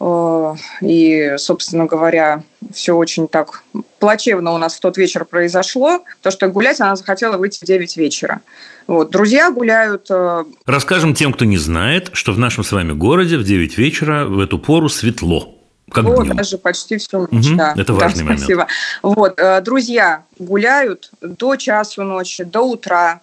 Э, 0.00 0.54
и, 0.80 1.34
собственно 1.36 1.84
говоря, 1.84 2.42
все 2.72 2.94
очень 2.94 3.28
так 3.28 3.62
плачевно 3.98 4.52
у 4.52 4.58
нас 4.58 4.76
в 4.76 4.80
тот 4.80 4.96
вечер 4.96 5.24
произошло, 5.24 6.02
то 6.22 6.30
что 6.30 6.48
гулять 6.48 6.80
она 6.80 6.96
захотела 6.96 7.36
выйти 7.36 7.62
в 7.62 7.66
9 7.66 7.96
вечера. 7.98 8.40
Вот, 8.86 9.10
друзья 9.10 9.50
гуляют. 9.50 10.06
Э, 10.10 10.44
Расскажем 10.64 11.14
тем, 11.14 11.32
кто 11.34 11.44
не 11.44 11.58
знает, 11.58 12.10
что 12.14 12.32
в 12.32 12.38
нашем 12.38 12.64
с 12.64 12.72
вами 12.72 12.92
городе 12.92 13.36
в 13.36 13.44
9 13.44 13.76
вечера 13.76 14.24
в 14.24 14.40
эту 14.40 14.58
пору 14.58 14.88
светло. 14.88 15.54
Как 15.90 16.04
вот, 16.04 16.24
днем. 16.24 16.36
даже 16.36 16.56
почти 16.56 16.96
всю 16.96 17.26
ночь, 17.30 17.48
угу, 17.48 17.56
да. 17.56 17.74
Это 17.76 17.92
важный 17.92 18.24
да, 18.24 18.36
спасибо. 18.36 18.60
момент. 18.60 18.70
Вот, 19.02 19.38
э, 19.38 19.60
друзья 19.60 20.24
гуляют 20.38 21.10
до 21.20 21.56
часу 21.56 22.04
ночи, 22.04 22.44
до 22.44 22.62
утра. 22.62 23.20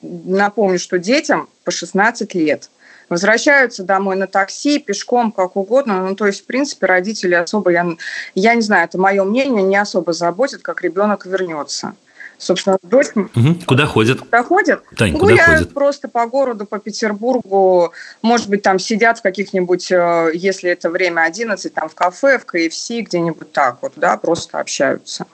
Напомню, 0.00 0.78
что 0.78 1.00
детям 1.00 1.48
по 1.64 1.72
16 1.72 2.32
лет– 2.34 2.70
возвращаются 3.08 3.82
домой 3.82 4.16
на 4.16 4.26
такси, 4.26 4.78
пешком, 4.78 5.32
как 5.32 5.56
угодно. 5.56 6.06
Ну, 6.08 6.14
то 6.14 6.26
есть, 6.26 6.42
в 6.42 6.46
принципе, 6.46 6.86
родители 6.86 7.34
особо, 7.34 7.70
я, 7.70 7.86
я 8.34 8.54
не 8.54 8.62
знаю, 8.62 8.84
это 8.84 8.98
мое 8.98 9.24
мнение, 9.24 9.62
не 9.62 9.76
особо 9.76 10.12
заботят, 10.12 10.62
как 10.62 10.82
ребенок 10.82 11.26
вернется. 11.26 11.94
Собственно, 12.38 12.78
дочь... 12.82 13.08
Угу. 13.14 13.64
Куда 13.66 13.86
ходят? 13.86 14.20
Куда 14.20 14.44
ходят? 14.44 14.82
Тань, 14.96 15.16
Гуляют 15.16 15.40
куда 15.40 15.56
ходят? 15.56 15.74
просто 15.74 16.08
по 16.08 16.24
городу, 16.26 16.66
по 16.66 16.78
Петербургу. 16.78 17.92
Может 18.22 18.48
быть, 18.48 18.62
там 18.62 18.78
сидят 18.78 19.18
в 19.18 19.22
каких-нибудь, 19.22 19.90
э, 19.90 20.30
если 20.34 20.70
это 20.70 20.88
время 20.88 21.22
11, 21.22 21.74
там 21.74 21.88
в 21.88 21.94
кафе, 21.96 22.38
в 22.38 22.46
КФС, 22.46 22.90
где-нибудь 22.90 23.52
так 23.52 23.78
вот, 23.82 23.94
да, 23.96 24.16
просто 24.16 24.60
общаются. 24.60 25.26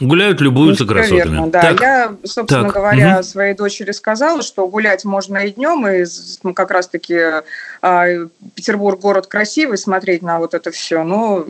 Гуляют, 0.00 0.40
любуются 0.40 0.84
ну, 0.84 0.92
красотами. 0.92 1.18
Верно, 1.18 1.50
да. 1.50 1.60
Так. 1.60 1.80
Я, 1.80 2.16
собственно 2.24 2.64
так. 2.64 2.74
говоря, 2.74 3.16
угу. 3.16 3.22
своей 3.22 3.54
дочери 3.54 3.92
сказала, 3.92 4.42
что 4.42 4.66
гулять 4.66 5.04
можно 5.04 5.38
и 5.38 5.52
днем, 5.52 5.86
и 5.86 6.04
ну, 6.42 6.54
как 6.54 6.70
раз-таки 6.70 7.42
э, 7.82 8.26
Петербург 8.54 8.98
город 8.98 9.26
красивый, 9.26 9.76
смотреть 9.76 10.22
на 10.22 10.38
вот 10.38 10.54
это 10.54 10.70
все. 10.70 11.04
Но 11.04 11.44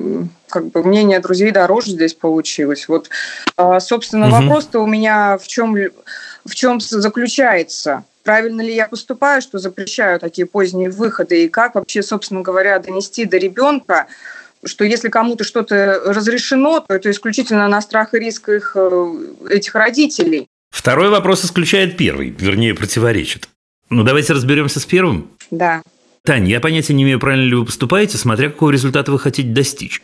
как 0.48 0.66
бы 0.66 0.82
мнение 0.82 1.20
друзей 1.20 1.53
дороже 1.53 1.92
здесь 1.92 2.14
получилось. 2.14 2.88
Вот, 2.88 3.09
э, 3.57 3.78
собственно, 3.80 4.26
угу. 4.26 4.36
вопрос-то 4.36 4.80
у 4.80 4.86
меня 4.86 5.38
в 5.38 5.46
чем, 5.46 5.76
в 6.44 6.55
чем 6.55 6.80
заключается? 6.80 8.05
Правильно 8.24 8.61
ли 8.61 8.74
я 8.74 8.86
поступаю, 8.86 9.40
что 9.40 9.59
запрещаю 9.59 10.20
такие 10.20 10.46
поздние 10.46 10.90
выходы, 10.90 11.44
и 11.44 11.48
как 11.48 11.74
вообще, 11.74 12.03
собственно 12.03 12.42
говоря, 12.42 12.78
донести 12.78 13.24
до 13.24 13.38
ребенка, 13.38 14.09
что 14.64 14.84
если 14.84 15.08
кому-то 15.08 15.44
что-то 15.44 16.00
разрешено, 16.04 16.80
то 16.80 16.94
это 16.94 17.11
исключительно 17.11 17.68
на 17.68 17.80
страх 17.80 18.14
и 18.14 18.18
риск 18.18 18.48
их, 18.48 18.72
э, 18.74 19.14
этих 19.48 19.74
родителей. 19.74 20.46
Второй 20.70 21.11
вопрос 21.11 21.44
исключает 21.44 21.96
первый, 21.96 22.30
вернее, 22.30 22.74
противоречит. 22.74 23.48
Ну, 23.88 24.04
давайте 24.04 24.32
разберемся 24.32 24.80
с 24.80 24.86
первым. 24.86 25.30
Да. 25.50 25.82
Таня, 26.22 26.48
я 26.48 26.61
понятия 26.61 26.92
не 26.92 27.02
имею, 27.02 27.18
правильно 27.18 27.44
ли 27.44 27.54
вы 27.54 27.64
поступаете, 27.64 28.18
смотря 28.18 28.50
какого 28.50 28.70
результата 28.70 29.11
вы 29.11 29.18
хотите 29.18 29.48
достичь. 29.48 30.02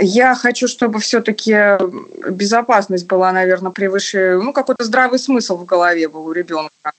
Я 0.00 0.34
хочу, 0.34 0.68
чтобы 0.68 1.00
все-таки 1.00 1.76
безопасность 2.30 3.06
была, 3.06 3.32
наверное, 3.32 3.72
превыше, 3.72 4.40
ну, 4.42 4.52
какой-то 4.52 4.84
здравый 4.84 5.18
смысл 5.18 5.58
в 5.58 5.66
голове 5.66 6.08
был 6.08 6.26
у 6.26 6.32
ребенка. 6.32 6.92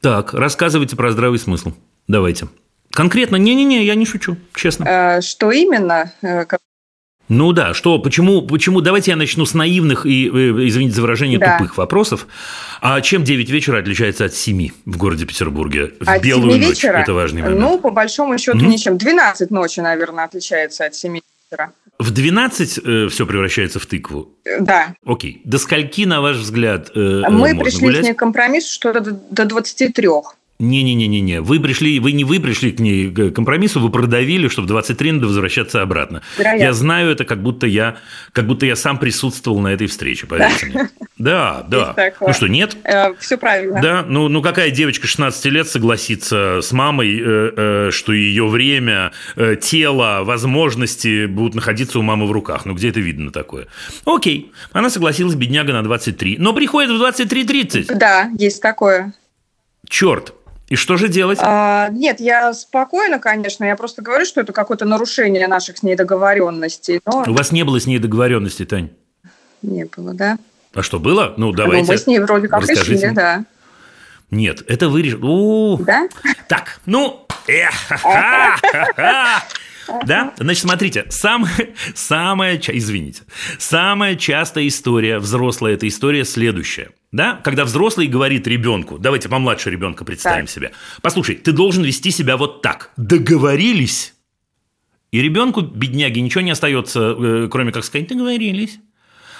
Так, 0.00 0.34
рассказывайте 0.34 0.96
про 0.96 1.12
здравый 1.12 1.38
смысл. 1.38 1.72
Давайте. 2.06 2.48
Конкретно? 2.94 3.36
Не-не-не, 3.36 3.84
я 3.84 3.94
не 3.94 4.06
шучу, 4.06 4.36
честно. 4.54 4.84
Э, 4.88 5.20
что 5.20 5.50
именно? 5.50 6.12
Э, 6.22 6.44
ну 7.28 7.52
да, 7.52 7.72
что, 7.72 7.98
почему, 7.98 8.42
почему, 8.42 8.80
давайте 8.82 9.10
я 9.10 9.16
начну 9.16 9.46
с 9.46 9.54
наивных 9.54 10.04
и, 10.04 10.28
э, 10.28 10.66
извините 10.68 10.94
за 10.94 11.02
выражение, 11.02 11.38
да. 11.38 11.56
тупых 11.56 11.78
вопросов. 11.78 12.26
А 12.82 13.00
чем 13.00 13.24
9 13.24 13.48
вечера 13.50 13.78
отличается 13.78 14.26
от 14.26 14.34
7 14.34 14.68
в 14.84 14.96
городе 14.98 15.24
Петербурге? 15.24 15.92
В 16.00 16.08
от 16.08 16.22
белую 16.22 16.52
7 16.52 16.60
ночь, 16.60 16.76
вечера? 16.76 16.98
это 16.98 17.14
важный 17.14 17.42
момент. 17.42 17.60
Ну, 17.60 17.78
по 17.78 17.90
большому 17.90 18.36
счету, 18.38 18.58
mm-hmm. 18.58 18.66
ничем. 18.66 18.98
12 18.98 19.50
ночи, 19.50 19.80
наверное, 19.80 20.24
отличается 20.24 20.84
от 20.84 20.94
7 20.94 21.14
вечера. 21.14 21.72
В 21.98 22.10
12 22.10 22.80
э, 22.84 23.08
все 23.08 23.26
превращается 23.26 23.78
в 23.78 23.86
тыкву? 23.86 24.28
Да. 24.60 24.94
Окей. 25.06 25.40
До 25.44 25.58
скольки, 25.58 26.04
на 26.04 26.20
ваш 26.20 26.36
взгляд, 26.36 26.90
э, 26.94 27.22
Мы 27.30 27.58
пришли 27.58 27.86
гулять? 27.86 28.16
к 28.16 28.18
компромиссу, 28.18 28.72
что 28.72 28.92
до, 28.92 29.12
до 29.30 29.44
23. 29.46 30.08
Не-не-не-не-не. 30.60 31.40
Вы 31.40 31.58
пришли, 31.58 31.98
вы 31.98 32.12
не 32.12 32.22
вы 32.22 32.38
пришли 32.38 32.70
к 32.70 32.78
ней 32.78 33.10
к 33.10 33.32
компромиссу, 33.32 33.80
вы 33.80 33.90
продавили, 33.90 34.46
чтобы 34.46 34.66
в 34.66 34.68
23 34.68 35.12
надо 35.12 35.26
возвращаться 35.26 35.82
обратно. 35.82 36.22
Вероятно. 36.38 36.62
Я 36.62 36.72
знаю 36.72 37.10
это, 37.10 37.24
как 37.24 37.42
будто 37.42 37.66
я, 37.66 37.96
как 38.30 38.46
будто 38.46 38.64
я 38.64 38.76
сам 38.76 38.98
присутствовал 38.98 39.58
на 39.58 39.68
этой 39.68 39.88
встрече, 39.88 40.26
поверьте 40.26 40.66
да. 40.66 40.80
мне. 40.80 40.90
Да, 41.16 41.64
да. 41.68 41.94
Ну 42.20 42.32
что, 42.32 42.48
нет? 42.48 42.76
Э, 42.84 43.14
все 43.18 43.38
правильно. 43.38 43.80
Да, 43.80 44.04
ну, 44.06 44.28
ну 44.28 44.42
какая 44.42 44.70
девочка 44.70 45.06
16 45.06 45.44
лет 45.46 45.68
согласится 45.68 46.60
с 46.60 46.72
мамой, 46.72 47.18
э, 47.18 47.52
э, 47.56 47.90
что 47.92 48.12
ее 48.12 48.48
время, 48.48 49.12
э, 49.36 49.56
тело, 49.56 50.22
возможности 50.24 51.26
будут 51.26 51.54
находиться 51.54 51.98
у 51.98 52.02
мамы 52.02 52.26
в 52.26 52.32
руках? 52.32 52.64
Ну 52.64 52.74
где 52.74 52.90
это 52.90 53.00
видно 53.00 53.30
такое? 53.30 53.68
Окей, 54.04 54.52
она 54.72 54.90
согласилась, 54.90 55.34
бедняга, 55.34 55.72
на 55.72 55.82
23, 55.82 56.36
но 56.38 56.52
приходит 56.52 56.90
в 56.90 57.02
23.30. 57.02 57.94
Да, 57.94 58.30
есть 58.36 58.60
такое. 58.60 59.14
Черт, 59.88 60.34
и 60.74 60.76
что 60.76 60.96
же 60.96 61.08
делать? 61.08 61.38
А, 61.40 61.88
нет, 61.90 62.18
я 62.18 62.52
спокойно, 62.52 63.20
конечно. 63.20 63.64
Я 63.64 63.76
просто 63.76 64.02
говорю, 64.02 64.24
что 64.24 64.40
это 64.40 64.52
какое-то 64.52 64.84
нарушение 64.84 65.46
наших 65.46 65.78
с 65.78 65.82
ней 65.84 65.94
договоренностей. 65.94 67.00
Но... 67.06 67.22
У 67.28 67.32
вас 67.32 67.52
не 67.52 67.62
было 67.62 67.78
с 67.78 67.86
ней 67.86 68.00
договоренности, 68.00 68.64
Тань? 68.64 68.90
Не 69.62 69.84
было, 69.84 70.14
да. 70.14 70.36
А 70.74 70.82
что 70.82 70.98
было? 70.98 71.34
Ну, 71.36 71.52
давайте. 71.52 71.86
Ну, 71.86 71.92
мы 71.92 71.96
с 71.96 72.08
ней 72.08 72.18
вроде 72.18 72.48
как 72.48 72.68
решили, 72.68 73.10
да. 73.14 73.44
Нет, 74.32 74.64
это 74.66 74.88
вы 74.88 75.02
решили. 75.02 75.84
Да? 75.84 76.08
Так, 76.48 76.80
ну, 76.86 77.24
да? 80.06 80.32
Значит, 80.36 80.62
смотрите, 80.62 81.06
сам, 81.10 81.46
самая, 81.94 82.60
извините, 82.68 83.22
самая 83.58 84.16
частая 84.16 84.66
история 84.68 85.18
взрослая, 85.18 85.74
эта 85.74 85.88
история 85.88 86.24
следующая. 86.24 86.90
Да? 87.12 87.40
Когда 87.44 87.64
взрослый 87.64 88.06
говорит 88.06 88.46
ребенку, 88.46 88.98
давайте 88.98 89.28
помладше 89.28 89.70
ребенка 89.70 90.04
представим 90.04 90.46
так. 90.46 90.54
себе, 90.54 90.72
послушай, 91.00 91.36
ты 91.36 91.52
должен 91.52 91.84
вести 91.84 92.10
себя 92.10 92.36
вот 92.36 92.62
так. 92.62 92.90
Договорились? 92.96 94.14
И 95.12 95.22
ребенку, 95.22 95.60
бедняге, 95.60 96.20
ничего 96.20 96.40
не 96.40 96.50
остается, 96.50 97.14
э, 97.16 97.48
кроме 97.48 97.70
как 97.70 97.84
сказать, 97.84 98.08
договорились. 98.08 98.80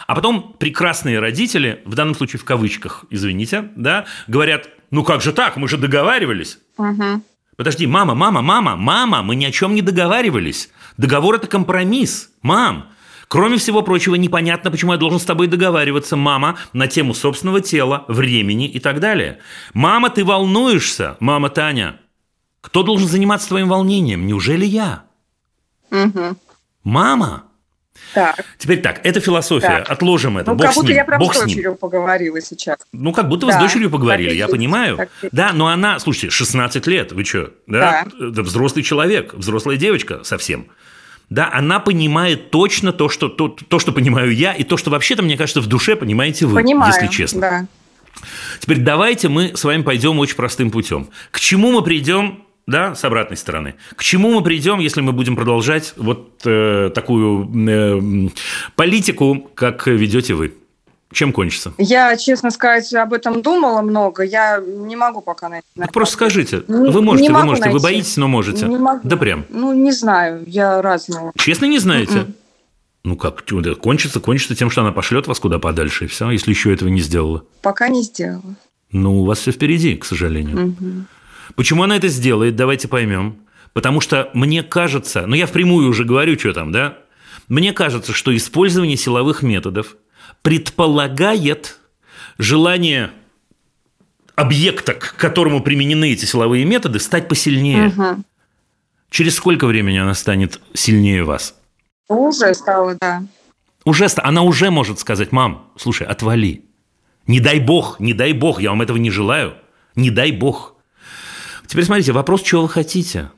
А 0.07 0.15
потом 0.15 0.55
прекрасные 0.59 1.19
родители, 1.19 1.83
в 1.85 1.95
данном 1.95 2.15
случае 2.15 2.39
в 2.39 2.45
кавычках, 2.45 3.07
извините, 3.11 3.71
да, 3.75 4.05
говорят, 4.29 4.69
ну 4.91 5.03
как 5.03 5.23
же 5.23 5.33
так, 5.33 5.57
мы 5.57 5.67
же 5.67 5.77
договаривались. 5.77 6.59
Угу. 6.77 7.23
Подожди, 7.57 7.87
мама, 7.87 8.15
мама, 8.15 8.43
мама, 8.43 8.77
мама, 8.77 9.23
мы 9.23 9.37
ни 9.37 9.45
о 9.45 9.53
чем 9.53 9.75
не 9.75 9.83
договаривались. 9.83 10.71
Договор– 10.97 11.35
это 11.37 11.47
компромисс. 11.47 12.31
Мам, 12.43 12.91
Кроме 13.29 13.57
всего 13.57 13.83
прочего, 13.83 14.15
непонятно, 14.15 14.71
почему 14.71 14.93
я 14.93 14.99
должен 14.99 15.19
с 15.19 15.25
тобой 15.25 15.47
договариваться, 15.47 16.15
мама, 16.15 16.57
на 16.73 16.87
тему 16.87 17.15
собственного 17.15 17.61
тела, 17.61 18.05
времени 18.07 18.69
и 18.69 18.79
так 18.79 19.01
далее. 19.01 19.39
Мама, 19.73 20.11
ты 20.11 20.25
волнуешься, 20.25 21.17
мама 21.21 21.49
Таня. 21.49 22.01
Кто 22.61 22.83
должен 22.83 23.09
заниматься 23.09 23.49
твоим 23.49 23.69
волнением? 23.69 24.27
Неужели 24.27 24.65
я? 24.65 25.05
Угу. 25.91 26.37
Мама. 26.85 27.45
Так. 28.13 28.45
Теперь 28.59 28.81
так, 28.81 29.01
это 29.05 29.21
философия. 29.21 29.67
Так. 29.67 29.91
Отложим 29.91 30.39
это. 30.39 30.51
Ну, 30.51 30.57
Бог 30.57 30.67
как 30.67 30.75
будто 30.75 30.87
с 30.87 30.89
ним. 30.89 30.97
я 30.97 31.05
прям 31.05 31.19
Бог 31.21 31.35
с 31.35 31.41
дочерью 31.41 31.75
поговорила 31.77 32.41
сейчас. 32.41 32.79
Ну, 32.93 33.13
как 33.13 33.29
будто 33.29 33.47
вы 33.47 33.53
да. 33.53 33.59
с 33.59 33.63
дочерью 33.63 33.91
поговорили, 33.91 34.31
так 34.31 34.39
я 34.39 34.49
понимаю. 34.49 34.97
Так 34.97 35.09
да, 35.33 35.53
но 35.53 35.69
она, 35.69 35.99
слушайте, 35.99 36.31
16 36.31 36.87
лет, 36.87 37.13
вы 37.13 37.25
что? 37.25 37.51
Да? 37.67 38.07
да. 38.19 38.27
Это 38.29 38.43
взрослый 38.43 38.85
человек, 38.85 39.35
взрослая 39.35 39.77
девочка 39.77 40.23
совсем. 40.25 40.67
Да, 41.31 41.51
она 41.53 41.81
понимает 41.81 42.51
точно 42.51 42.93
то 42.93 43.09
что, 43.09 43.29
то, 43.29 43.49
то, 43.49 43.79
что 43.79 43.93
понимаю 43.93 44.35
я, 44.35 44.53
и 44.53 44.63
то, 44.63 44.77
что 44.77 44.91
вообще-то, 44.91 45.23
мне 45.23 45.37
кажется, 45.37 45.61
в 45.61 45.67
душе 45.67 45.97
понимаете 45.97 46.47
вы, 46.47 46.55
Понимаю, 46.61 46.93
если 46.93 47.09
честно. 47.09 47.41
Да. 47.41 47.67
Теперь 48.61 48.79
давайте 48.79 49.29
мы 49.29 49.57
с 49.57 49.65
вами 49.65 49.83
пойдем 49.83 50.19
очень 50.19 50.37
простым 50.37 50.71
путем. 50.71 51.09
К 51.31 51.41
чему 51.41 51.73
мы 51.73 51.83
придем 51.83 52.45
да, 52.67 52.95
с 52.95 53.05
обратной 53.05 53.37
стороны. 53.37 53.75
К 53.95 54.03
чему 54.03 54.31
мы 54.33 54.43
придем, 54.43 54.79
если 54.79 55.01
мы 55.01 55.13
будем 55.13 55.37
продолжать 55.37 55.95
вот 55.97 56.41
э, 56.45 56.91
такую 56.95 57.51
э, 57.69 58.31
политику, 58.77 59.51
как 59.55 59.87
ведете 59.87 60.35
вы? 60.35 60.55
Чем 61.13 61.33
кончится? 61.33 61.73
Я, 61.79 62.17
честно 62.17 62.51
сказать, 62.51 62.93
об 62.95 63.13
этом 63.13 63.41
думала 63.41 63.83
много. 63.83 64.25
Я 64.25 64.61
не 64.61 64.97
могу 64.97 65.21
пока 65.21 65.49
найти. 65.49 65.67
Так 65.77 65.93
просто 65.93 66.15
скажите. 66.15 66.65
Не, 66.67 66.91
вы 66.91 67.03
можете, 67.03 67.33
вы 67.33 67.45
можете. 67.45 67.67
Найти. 67.67 67.79
Вы 67.79 67.83
боитесь, 67.83 68.17
но 68.17 68.27
можете. 68.27 68.67
Не 68.67 68.79
могу. 68.79 69.01
Да 69.05 69.17
прям. 69.17 69.45
Ну, 69.49 69.73
не 69.73 69.93
знаю. 69.93 70.43
Я 70.47 70.83
разного. 70.83 71.33
Честно 71.37 71.67
не 71.67 71.79
знаете? 71.79 72.19
Mm-mm. 72.19 72.35
Ну 73.05 73.17
как, 73.17 73.45
кончится, 73.81 74.19
кончится 74.19 74.57
тем, 74.57 74.71
что 74.71 74.81
она 74.81 74.91
пошлет 74.91 75.27
вас 75.27 75.39
куда 75.39 75.59
подальше, 75.59 76.07
и 76.07 76.09
все, 76.09 76.31
если 76.31 76.51
еще 76.51 76.73
этого 76.73 76.89
не 76.89 77.01
сделала. 77.01 77.45
Пока 77.61 77.89
не 77.89 78.03
сделала. 78.03 78.57
Ну, 78.91 79.21
у 79.21 79.25
вас 79.27 79.41
все 79.41 79.53
впереди, 79.53 79.97
к 79.97 80.07
сожалению. 80.07 80.69
Угу. 80.69 81.07
Почему 81.55 81.83
она 81.83 81.97
это 81.97 82.09
сделает, 82.09 82.57
давайте 82.57 82.89
поймем. 82.89 83.39
Потому 83.73 84.01
что 84.01 84.31
мне 84.35 84.63
кажется, 84.63 85.27
ну 85.27 85.35
я 85.35 85.47
впрямую 85.47 85.89
уже 85.89 86.05
говорю, 86.05 86.39
что 86.39 86.53
там, 86.53 86.73
да? 86.73 86.99
Мне 87.49 87.73
кажется, 87.73 88.13
что 88.13 88.35
использование 88.35 88.97
силовых 88.97 89.43
методов 89.43 89.97
предполагает 90.43 91.79
желание 92.39 93.11
объекта, 94.35 94.95
к 94.95 95.17
которому 95.17 95.63
применены 95.63 96.13
эти 96.13 96.25
силовые 96.25 96.65
методы, 96.65 96.99
стать 96.99 97.29
посильнее. 97.29 97.89
Угу. 97.89 98.25
Через 99.11 99.37
сколько 99.37 99.67
времени 99.67 99.99
она 99.99 100.15
станет 100.15 100.61
сильнее 100.73 101.25
вас? 101.25 101.55
Уже 102.09 102.53
стала, 102.55 102.97
да. 103.01 103.23
Уже, 103.85 104.09
она 104.17 104.43
уже 104.43 104.71
может 104.71 104.99
сказать, 104.99 105.31
мам, 105.31 105.71
слушай, 105.77 106.07
отвали. 106.07 106.65
Не 107.27 107.41
дай 107.41 107.61
бог, 107.61 108.01
не 108.01 108.13
дай 108.13 108.33
бог, 108.33 108.61
я 108.61 108.71
вам 108.71 108.83
этого 108.83 108.97
не 108.97 109.11
желаю. 109.11 109.55
Не 109.95 110.11
дай 110.11 110.33
бог. 110.33 110.74
Теперь 111.75 111.87
смотрите, 111.87 112.13
вопрос, 112.13 112.43
чего 112.43 112.63
вы 112.63 112.69
хотите. 112.69 113.33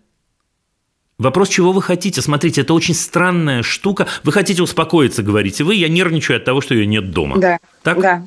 Вопрос, 1.16 1.49
чего 1.49 1.72
вы 1.72 1.80
хотите? 1.80 2.20
Смотрите, 2.20 2.61
это 2.61 2.74
очень 2.74 2.93
странная 2.93 3.62
штука. 3.62 4.09
Вы 4.24 4.32
хотите 4.32 4.62
успокоиться, 4.62 5.22
говорите 5.22 5.64
вы. 5.64 5.74
Я 5.76 5.89
нервничаю 5.89 6.37
от 6.37 6.45
того, 6.45 6.61
что 6.61 6.74
ее 6.74 6.84
нет 6.84 7.12
дома. 7.12 7.39
Да. 7.39 7.59
Так? 7.82 7.99
Да. 7.99 8.26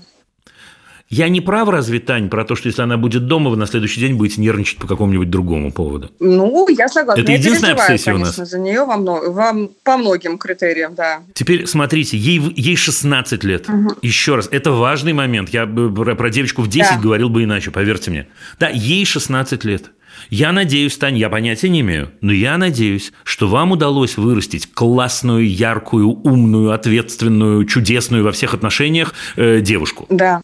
Я 1.09 1.29
не 1.29 1.41
прав, 1.41 1.69
разве, 1.69 1.99
Тань, 1.99 2.27
про 2.27 2.43
то, 2.43 2.55
что 2.55 2.69
если 2.69 2.81
она 2.81 2.97
будет 2.97 3.27
дома, 3.27 3.51
вы 3.51 3.57
на 3.57 3.67
следующий 3.67 3.99
день 3.99 4.15
будете 4.15 4.41
нервничать 4.41 4.79
по 4.79 4.87
какому-нибудь 4.87 5.29
другому 5.29 5.71
поводу? 5.71 6.09
Ну, 6.19 6.67
я 6.69 6.87
согласна. 6.87 7.21
Это 7.21 7.31
я 7.31 7.37
единственная 7.37 7.73
обсессия 7.73 8.15
у 8.15 8.17
нас? 8.17 8.35
за 8.35 8.57
нее 8.57 8.85
во 8.85 8.97
много, 8.97 9.29
во, 9.29 9.69
по 9.83 9.97
многим 9.97 10.39
критериям, 10.39 10.95
да. 10.95 11.21
Теперь 11.35 11.67
смотрите, 11.67 12.17
ей, 12.17 12.39
ей 12.55 12.75
16 12.75 13.43
лет. 13.43 13.69
Угу. 13.69 13.97
Еще 14.01 14.33
раз, 14.33 14.49
это 14.51 14.71
важный 14.71 15.13
момент. 15.13 15.49
Я 15.49 15.67
бы 15.67 15.93
про, 15.93 16.15
про 16.15 16.31
девочку 16.31 16.63
в 16.63 16.67
10 16.67 16.95
да. 16.95 16.99
говорил 16.99 17.29
бы 17.29 17.43
иначе, 17.43 17.69
поверьте 17.69 18.09
мне. 18.09 18.27
Да, 18.59 18.69
ей 18.69 19.05
16 19.05 19.63
лет. 19.65 19.91
Я 20.29 20.51
надеюсь, 20.51 20.97
Тань, 20.97 21.17
я 21.17 21.29
понятия 21.29 21.69
не 21.69 21.81
имею, 21.81 22.11
но 22.21 22.31
я 22.31 22.57
надеюсь, 22.57 23.11
что 23.23 23.47
вам 23.47 23.71
удалось 23.71 24.17
вырастить 24.17 24.71
классную, 24.71 25.49
яркую, 25.49 26.09
умную, 26.09 26.71
ответственную, 26.71 27.65
чудесную 27.65 28.23
во 28.23 28.31
всех 28.31 28.53
отношениях 28.53 29.13
э, 29.35 29.61
девушку. 29.61 30.05
Да. 30.09 30.43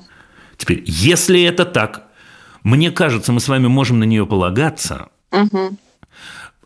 Теперь, 0.58 0.84
если 0.86 1.44
это 1.44 1.66
так, 1.66 2.08
мне 2.64 2.92
кажется, 2.92 3.32
мы 3.32 3.40
с 3.40 3.48
вами 3.48 3.68
можем 3.68 4.00
на 4.00 4.06
нее 4.06 4.26
полагаться. 4.26 5.10
Угу. 5.32 5.78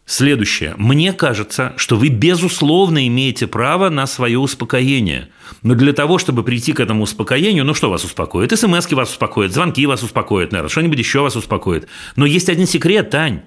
Следующее. 0.09 0.73
Мне 0.77 1.13
кажется, 1.13 1.73
что 1.77 1.95
вы, 1.95 2.07
безусловно, 2.07 3.05
имеете 3.05 3.45
право 3.45 3.89
на 3.89 4.07
свое 4.07 4.39
успокоение. 4.39 5.29
Но 5.61 5.75
для 5.75 5.93
того, 5.93 6.17
чтобы 6.17 6.41
прийти 6.41 6.73
к 6.73 6.79
этому 6.79 7.03
успокоению, 7.03 7.63
ну 7.63 7.75
что 7.75 7.91
вас 7.91 8.03
успокоит? 8.03 8.51
СМСки 8.57 8.95
вас 8.95 9.11
успокоят, 9.11 9.53
звонки 9.53 9.85
вас 9.85 10.01
успокоят, 10.01 10.51
наверное, 10.51 10.71
что-нибудь 10.71 10.97
еще 10.97 11.21
вас 11.21 11.35
успокоит. 11.35 11.87
Но 12.15 12.25
есть 12.25 12.49
один 12.49 12.65
секрет, 12.65 13.11
Тань. 13.11 13.43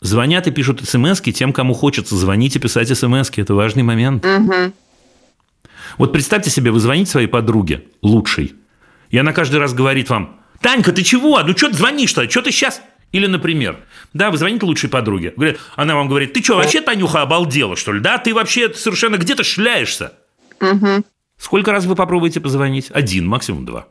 Звонят 0.00 0.48
и 0.48 0.50
пишут 0.50 0.80
смс 0.82 1.20
тем, 1.20 1.52
кому 1.52 1.72
хочется 1.72 2.16
звонить 2.16 2.56
и 2.56 2.58
писать 2.58 2.88
смс 2.88 3.30
Это 3.36 3.54
важный 3.54 3.84
момент. 3.84 4.26
Угу. 4.26 4.72
Вот 5.98 6.12
представьте 6.12 6.50
себе, 6.50 6.72
вы 6.72 6.80
звоните 6.80 7.12
своей 7.12 7.28
подруге, 7.28 7.84
лучшей, 8.02 8.54
и 9.10 9.18
она 9.18 9.32
каждый 9.32 9.60
раз 9.60 9.72
говорит 9.72 10.10
вам, 10.10 10.40
Танька, 10.60 10.90
ты 10.90 11.04
чего? 11.04 11.40
Ну 11.44 11.56
что 11.56 11.68
ты 11.68 11.74
звонишь-то? 11.74 12.28
Что 12.28 12.42
ты 12.42 12.50
сейчас? 12.50 12.82
Или, 13.12 13.26
например, 13.26 13.78
да, 14.12 14.30
вы 14.30 14.38
звоните 14.38 14.66
лучшей 14.66 14.88
подруге, 14.88 15.32
говорит, 15.36 15.58
она 15.74 15.96
вам 15.96 16.08
говорит, 16.08 16.32
ты 16.32 16.42
что, 16.42 16.56
вообще, 16.56 16.80
Танюха, 16.80 17.22
обалдела, 17.22 17.76
что 17.76 17.92
ли? 17.92 18.00
Да, 18.00 18.18
ты 18.18 18.32
вообще 18.32 18.72
совершенно 18.72 19.16
где-то 19.16 19.42
шляешься. 19.42 20.12
Угу. 20.60 21.04
Сколько 21.36 21.72
раз 21.72 21.86
вы 21.86 21.96
попробуете 21.96 22.40
позвонить? 22.40 22.90
Один, 22.92 23.26
максимум 23.26 23.64
два. 23.64 23.88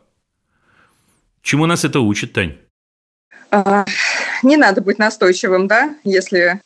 Чему 1.41 1.65
нас 1.65 1.83
это 1.83 1.99
учит, 1.99 2.33
Тань? 2.33 2.57
А, 3.51 3.85
не 4.43 4.55
надо 4.55 4.81
быть 4.81 4.99
настойчивым, 4.99 5.67
да, 5.67 5.95
если 6.03 6.61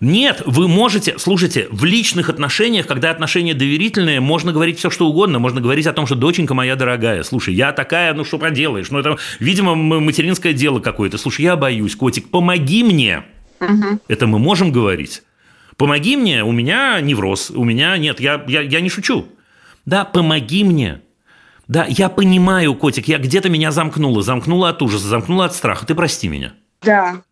нет, 0.00 0.42
вы 0.44 0.68
можете, 0.68 1.18
слушайте, 1.18 1.68
в 1.70 1.84
личных 1.84 2.28
отношениях, 2.28 2.86
когда 2.86 3.10
отношения 3.10 3.54
доверительные, 3.54 4.20
можно 4.20 4.52
говорить 4.52 4.78
все, 4.78 4.90
что 4.90 5.06
угодно. 5.08 5.38
Можно 5.38 5.60
говорить 5.60 5.86
о 5.86 5.92
том, 5.92 6.06
что 6.06 6.14
доченька 6.14 6.52
моя 6.52 6.76
дорогая, 6.76 7.22
слушай, 7.22 7.54
я 7.54 7.72
такая, 7.72 8.12
ну 8.12 8.24
что 8.24 8.38
поделаешь? 8.38 8.90
Ну 8.90 8.98
это, 8.98 9.16
видимо, 9.40 9.74
материнское 9.74 10.52
дело 10.52 10.80
какое-то. 10.80 11.16
Слушай, 11.16 11.42
я 11.42 11.56
боюсь, 11.56 11.96
котик, 11.96 12.30
помоги 12.30 12.84
мне. 12.84 13.24
Угу. 13.60 14.00
Это 14.08 14.26
мы 14.26 14.38
можем 14.38 14.70
говорить. 14.70 15.22
Помоги 15.78 16.16
мне, 16.16 16.44
у 16.44 16.52
меня 16.52 17.00
невроз, 17.00 17.50
у 17.50 17.64
меня 17.64 17.96
нет, 17.96 18.20
я, 18.20 18.44
я, 18.48 18.60
я 18.60 18.80
не 18.80 18.90
шучу. 18.90 19.26
Да, 19.86 20.04
помоги 20.04 20.64
мне. 20.64 21.00
Да, 21.68 21.86
я 21.88 22.08
понимаю, 22.08 22.74
котик, 22.74 23.08
я 23.08 23.18
где-то 23.18 23.48
меня 23.48 23.70
замкнула, 23.70 24.22
замкнула 24.22 24.70
от 24.70 24.82
ужаса, 24.82 25.08
замкнула 25.08 25.46
от 25.46 25.54
страха, 25.54 25.86
ты 25.86 25.94
прости 25.94 26.28
меня. 26.28 26.52
Да. 26.82 27.22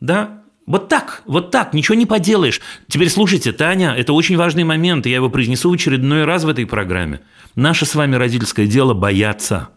Да, 0.00 0.42
вот 0.66 0.88
так, 0.88 1.22
вот 1.26 1.52
так, 1.52 1.74
ничего 1.74 1.94
не 1.94 2.06
поделаешь. 2.06 2.60
Теперь 2.88 3.08
слушайте, 3.08 3.52
Таня, 3.52 3.94
это 3.94 4.12
очень 4.12 4.36
важный 4.36 4.64
момент, 4.64 5.06
и 5.06 5.10
я 5.10 5.16
его 5.16 5.30
произнесу 5.30 5.70
в 5.70 5.74
очередной 5.74 6.24
раз 6.24 6.42
в 6.42 6.48
этой 6.48 6.66
программе. 6.66 7.20
Наше 7.54 7.86
с 7.86 7.94
вами 7.94 8.16
родительское 8.16 8.66
дело 8.66 8.92
бояться. 8.92 9.68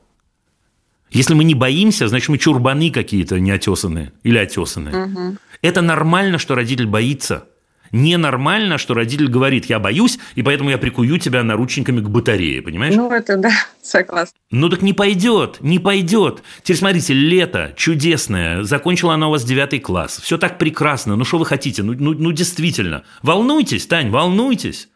Если 1.11 1.35
мы 1.35 1.43
не 1.43 1.53
боимся, 1.53 2.07
значит, 2.07 2.29
мы 2.29 2.37
чурбаны 2.39 2.91
какие-то 2.91 3.39
неотесанные 3.39 4.13
или 4.23 4.37
отесанные. 4.37 5.05
Угу. 5.05 5.37
Это 5.61 5.81
нормально, 5.81 6.39
что 6.39 6.55
родитель 6.55 6.87
боится. 6.87 7.47
Ненормально, 7.91 8.77
что 8.77 8.93
родитель 8.93 9.27
говорит, 9.27 9.65
я 9.65 9.79
боюсь, 9.79 10.19
и 10.35 10.43
поэтому 10.43 10.69
я 10.69 10.77
прикую 10.77 11.17
тебя 11.19 11.43
наручниками 11.43 12.01
к 12.01 12.09
батарее, 12.09 12.61
понимаешь? 12.61 12.95
Ну, 12.95 13.11
это 13.11 13.37
да, 13.37 13.51
согласна. 13.81 14.37
Ну, 14.51 14.69
так 14.69 14.81
не 14.81 14.93
пойдет, 14.93 15.57
не 15.61 15.79
пойдет. 15.79 16.43
Теперь 16.61 16.77
смотрите, 16.77 17.13
лето 17.13 17.73
чудесное, 17.75 18.63
закончила 18.63 19.13
она 19.15 19.27
у 19.27 19.31
вас 19.31 19.43
девятый 19.43 19.79
класс, 19.79 20.19
все 20.21 20.37
так 20.37 20.57
прекрасно, 20.57 21.15
ну, 21.15 21.25
что 21.25 21.37
вы 21.37 21.45
хотите, 21.45 21.83
ну, 21.83 21.95
ну, 21.97 22.13
ну, 22.13 22.31
действительно. 22.31 23.03
Волнуйтесь, 23.23 23.87
Тань, 23.87 24.09
волнуйтесь. 24.09 24.89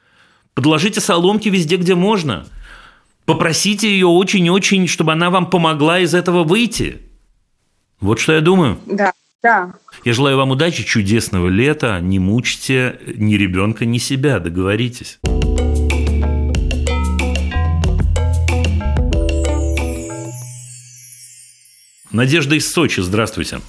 Подложите 0.53 1.01
соломки 1.01 1.49
везде, 1.49 1.77
где 1.77 1.95
можно. 1.95 2.45
Попросите 3.25 3.89
ее 3.89 4.07
очень-очень, 4.07 4.87
чтобы 4.87 5.13
она 5.13 5.29
вам 5.29 5.49
помогла 5.49 5.99
из 5.99 6.13
этого 6.13 6.43
выйти. 6.43 7.01
Вот 8.01 8.19
что 8.19 8.33
я 8.33 8.41
думаю. 8.41 8.79
Да, 8.85 9.13
да. 9.43 9.73
Я 10.05 10.13
желаю 10.13 10.37
вам 10.37 10.51
удачи, 10.51 10.83
чудесного 10.83 11.49
лета. 11.49 11.99
Не 12.01 12.19
мучьте 12.19 12.99
ни 13.15 13.35
ребенка, 13.35 13.85
ни 13.85 13.97
себя. 13.97 14.39
Договоритесь. 14.39 15.19
Надежда 22.11 22.55
из 22.55 22.71
Сочи, 22.71 23.01
здравствуйте. 23.01 23.59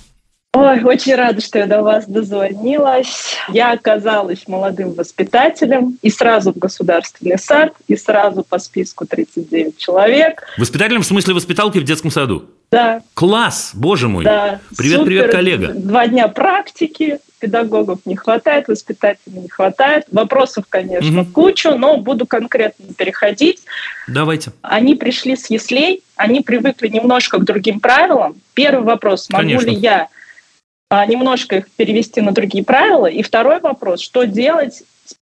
Ой, 0.55 0.85
очень 0.85 1.17
рада, 1.17 1.41
что 1.41 1.59
я 1.59 1.67
до 1.67 1.83
вас 1.83 2.07
дозвонилась. 2.07 3.35
Я 3.49 3.73
оказалась 3.73 4.47
молодым 4.47 4.93
воспитателем 4.93 5.99
и 6.01 6.11
сразу 6.11 6.53
в 6.53 6.59
государственный 6.59 7.39
сад, 7.39 7.73
и 7.89 7.97
сразу 7.97 8.45
по 8.45 8.61
списку 8.61 9.05
39 9.05 9.77
человек. 9.77 10.45
Воспитателем 10.57 11.03
в 11.03 11.07
смысле 11.07 11.35
воспиталки 11.35 11.79
в 11.79 11.85
детском 11.85 12.13
саду? 12.13 12.45
Да. 12.71 13.03
Класс, 13.15 13.73
боже 13.75 14.07
мой. 14.07 14.25
Да. 14.25 14.61
Привет, 14.77 15.01
Супер. 15.01 15.07
привет, 15.07 15.31
коллега. 15.33 15.73
Два 15.75 16.07
дня 16.07 16.29
практики, 16.29 17.19
педагогов 17.41 17.99
не 18.05 18.15
хватает, 18.15 18.69
воспитателей 18.69 19.41
не 19.41 19.49
хватает. 19.49 20.05
Вопросов, 20.13 20.67
конечно, 20.69 21.23
угу. 21.23 21.31
кучу, 21.33 21.75
но 21.75 21.97
буду 21.97 22.27
конкретно 22.27 22.95
переходить. 22.97 23.65
Давайте. 24.07 24.53
Они 24.63 24.95
пришли 24.95 25.35
с 25.35 25.51
яслей, 25.51 26.03
они 26.15 26.43
привыкли 26.43 26.87
немножко 26.87 27.39
к 27.39 27.45
другим 27.45 27.81
правилам. 27.81 28.37
Первый 28.55 28.85
вопрос, 28.85 29.29
могу 29.31 29.43
конечно. 29.43 29.67
ли 29.67 29.75
я 29.75 30.09
немножко 31.07 31.57
их 31.57 31.71
перевести 31.71 32.21
на 32.21 32.33
другие 32.33 32.65
правила. 32.65 33.07
И 33.07 33.23
второй 33.23 33.61
вопрос, 33.61 34.01
что 34.01 34.25
делать 34.25 34.83
с 35.05 35.15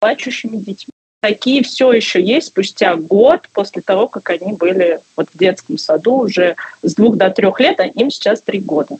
плачущими 0.00 0.56
детьми? 0.56 0.90
Такие 1.22 1.62
все 1.62 1.92
еще 1.92 2.22
есть 2.22 2.48
спустя 2.48 2.96
год 2.96 3.48
после 3.52 3.82
того, 3.82 4.08
как 4.08 4.30
они 4.30 4.54
были 4.54 5.00
вот 5.16 5.28
в 5.32 5.38
детском 5.38 5.76
саду 5.76 6.20
уже 6.20 6.56
с 6.82 6.94
двух 6.94 7.16
до 7.16 7.28
трех 7.28 7.60
лет, 7.60 7.78
а 7.78 7.84
им 7.84 8.10
сейчас 8.10 8.40
три 8.40 8.58
года. 8.58 8.96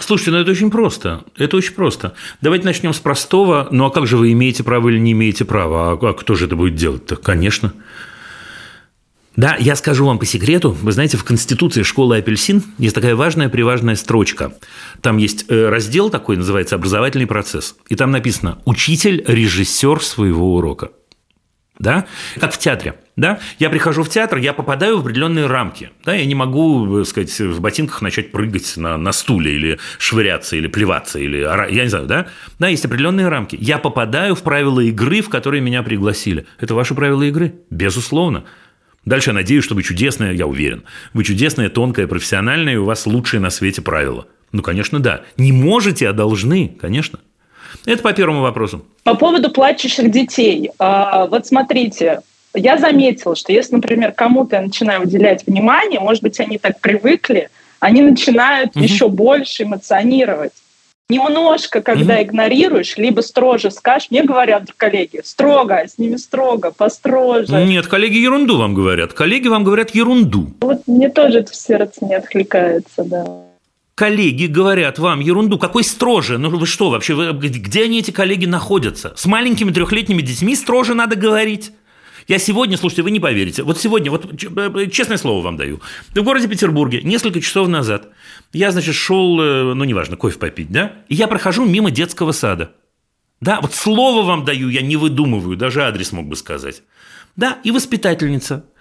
Слушайте, 0.00 0.32
ну 0.32 0.38
это 0.38 0.50
очень 0.50 0.72
просто. 0.72 1.22
Это 1.36 1.56
очень 1.56 1.74
просто. 1.74 2.14
Давайте 2.40 2.64
начнем 2.64 2.92
с 2.92 2.98
простого. 2.98 3.68
Ну 3.70 3.84
а 3.84 3.90
как 3.90 4.08
же 4.08 4.16
вы 4.16 4.32
имеете 4.32 4.64
право 4.64 4.88
или 4.88 4.98
не 4.98 5.12
имеете 5.12 5.44
права? 5.44 5.92
А, 5.92 6.08
а 6.10 6.12
кто 6.14 6.34
же 6.34 6.46
это 6.46 6.56
будет 6.56 6.74
делать-то? 6.74 7.14
Конечно. 7.14 7.72
Да, 9.36 9.56
я 9.58 9.74
скажу 9.74 10.06
вам 10.06 10.18
по 10.18 10.26
секрету. 10.26 10.70
Вы 10.70 10.92
знаете, 10.92 11.16
в 11.16 11.24
Конституции 11.24 11.82
школы 11.82 12.18
«Апельсин» 12.18 12.62
есть 12.78 12.94
такая 12.94 13.16
важная-приважная 13.16 13.96
строчка. 13.96 14.54
Там 15.00 15.16
есть 15.16 15.46
э, 15.48 15.68
раздел 15.68 16.08
такой, 16.08 16.36
называется 16.36 16.76
«Образовательный 16.76 17.26
процесс». 17.26 17.74
И 17.88 17.96
там 17.96 18.12
написано 18.12 18.58
«Учитель– 18.64 19.24
режиссер 19.26 20.00
своего 20.02 20.54
урока». 20.54 20.90
Да? 21.80 22.06
Как 22.38 22.52
в 22.52 22.58
театре. 22.58 22.94
Да? 23.16 23.40
Я 23.58 23.68
прихожу 23.68 24.04
в 24.04 24.08
театр, 24.08 24.38
я 24.38 24.52
попадаю 24.52 24.98
в 24.98 25.00
определенные 25.00 25.46
рамки. 25.46 25.90
Да? 26.04 26.14
Я 26.14 26.24
не 26.24 26.36
могу, 26.36 26.98
так 26.98 27.06
сказать, 27.08 27.40
в 27.40 27.60
ботинках 27.60 28.00
начать 28.00 28.30
прыгать 28.30 28.76
на, 28.76 28.96
на 28.96 29.10
стуле 29.10 29.54
или 29.54 29.80
швыряться, 29.98 30.56
или 30.56 30.68
плеваться, 30.68 31.18
или 31.18 31.38
я 31.38 31.82
не 31.82 31.88
знаю, 31.88 32.06
да? 32.06 32.28
Да, 32.60 32.68
есть 32.68 32.84
определенные 32.84 33.28
рамки. 33.28 33.58
Я 33.60 33.78
попадаю 33.78 34.36
в 34.36 34.42
правила 34.42 34.78
игры, 34.80 35.20
в 35.20 35.28
которые 35.28 35.60
меня 35.60 35.82
пригласили. 35.82 36.46
Это 36.60 36.76
ваши 36.76 36.94
правила 36.94 37.24
игры? 37.24 37.54
Безусловно. 37.70 38.44
Дальше 39.04 39.30
я 39.30 39.34
надеюсь, 39.34 39.64
что 39.64 39.74
вы 39.74 39.82
чудесная, 39.82 40.32
я 40.32 40.46
уверен. 40.46 40.84
Вы 41.12 41.24
чудесная, 41.24 41.68
тонкая, 41.68 42.06
профессиональная, 42.06 42.74
и 42.74 42.76
у 42.76 42.84
вас 42.84 43.06
лучшие 43.06 43.40
на 43.40 43.50
свете 43.50 43.82
правила. 43.82 44.26
Ну, 44.52 44.62
конечно, 44.62 45.00
да. 45.00 45.22
Не 45.36 45.52
можете, 45.52 46.08
а 46.08 46.12
должны, 46.12 46.68
конечно. 46.80 47.18
Это 47.86 48.02
по 48.02 48.12
первому 48.12 48.40
вопросу. 48.42 48.84
По 49.02 49.14
поводу 49.14 49.50
плачущих 49.50 50.10
детей. 50.10 50.70
А, 50.78 51.26
вот 51.26 51.46
смотрите, 51.46 52.20
я 52.54 52.78
заметила, 52.78 53.36
что 53.36 53.52
если, 53.52 53.74
например, 53.74 54.12
кому-то 54.12 54.56
я 54.56 54.62
начинаю 54.62 55.02
уделять 55.02 55.46
внимание, 55.46 56.00
может 56.00 56.22
быть, 56.22 56.38
они 56.40 56.56
так 56.56 56.80
привыкли, 56.80 57.50
они 57.80 58.00
начинают 58.00 58.74
угу. 58.74 58.84
еще 58.84 59.08
больше 59.08 59.64
эмоционировать 59.64 60.52
немножко, 61.08 61.80
когда 61.82 62.20
mm 62.20 62.24
игнорируешь, 62.24 62.96
либо 62.96 63.20
строже 63.20 63.70
скажешь, 63.70 64.10
мне 64.10 64.22
говорят 64.22 64.70
коллеги, 64.76 65.20
строго, 65.24 65.84
с 65.86 65.98
ними 65.98 66.16
строго, 66.16 66.70
построже. 66.70 67.64
Нет, 67.64 67.86
коллеги 67.86 68.18
ерунду 68.18 68.56
вам 68.58 68.74
говорят. 68.74 69.12
Коллеги 69.12 69.48
вам 69.48 69.64
говорят 69.64 69.94
ерунду. 69.94 70.52
Вот 70.60 70.82
мне 70.86 71.08
тоже 71.10 71.40
это 71.40 71.52
в 71.52 71.56
сердце 71.56 72.04
не 72.04 72.14
откликается, 72.14 73.04
да. 73.04 73.24
Коллеги 73.94 74.46
говорят 74.46 74.98
вам 74.98 75.20
ерунду. 75.20 75.58
Какой 75.58 75.84
строже? 75.84 76.38
Ну 76.38 76.50
вы 76.50 76.66
что 76.66 76.90
вообще? 76.90 77.14
Вы, 77.14 77.32
где 77.32 77.84
они, 77.84 78.00
эти 78.00 78.10
коллеги, 78.10 78.46
находятся? 78.46 79.12
С 79.16 79.26
маленькими 79.26 79.70
трехлетними 79.70 80.20
детьми 80.20 80.56
строже 80.56 80.94
надо 80.94 81.14
говорить. 81.14 81.70
Я 82.28 82.38
сегодня, 82.38 82.76
слушайте, 82.76 83.02
вы 83.02 83.10
не 83.10 83.20
поверите, 83.20 83.62
вот 83.62 83.78
сегодня, 83.78 84.10
вот 84.10 84.42
э, 84.42 84.90
честное 84.90 85.16
слово 85.16 85.42
вам 85.42 85.56
даю, 85.56 85.80
в 86.14 86.22
городе 86.22 86.48
Петербурге 86.48 87.02
несколько 87.02 87.40
часов 87.40 87.68
назад 87.68 88.08
я, 88.52 88.70
значит, 88.70 88.94
шел, 88.94 89.40
э, 89.40 89.74
ну, 89.74 89.84
неважно, 89.84 90.16
кофе 90.16 90.38
попить, 90.38 90.70
да, 90.70 90.92
и 91.08 91.14
я 91.14 91.28
прохожу 91.28 91.64
мимо 91.64 91.90
детского 91.90 92.32
сада. 92.32 92.72
Да, 93.40 93.60
вот 93.60 93.74
слово 93.74 94.24
вам 94.24 94.44
даю, 94.44 94.68
я 94.68 94.80
не 94.80 94.96
выдумываю, 94.96 95.56
даже 95.56 95.82
адрес 95.82 96.12
мог 96.12 96.26
бы 96.26 96.36
сказать. 96.36 96.82
Да, 97.36 97.58
и 97.64 97.70
воспитательница 97.70 98.64
Э, 98.64 98.73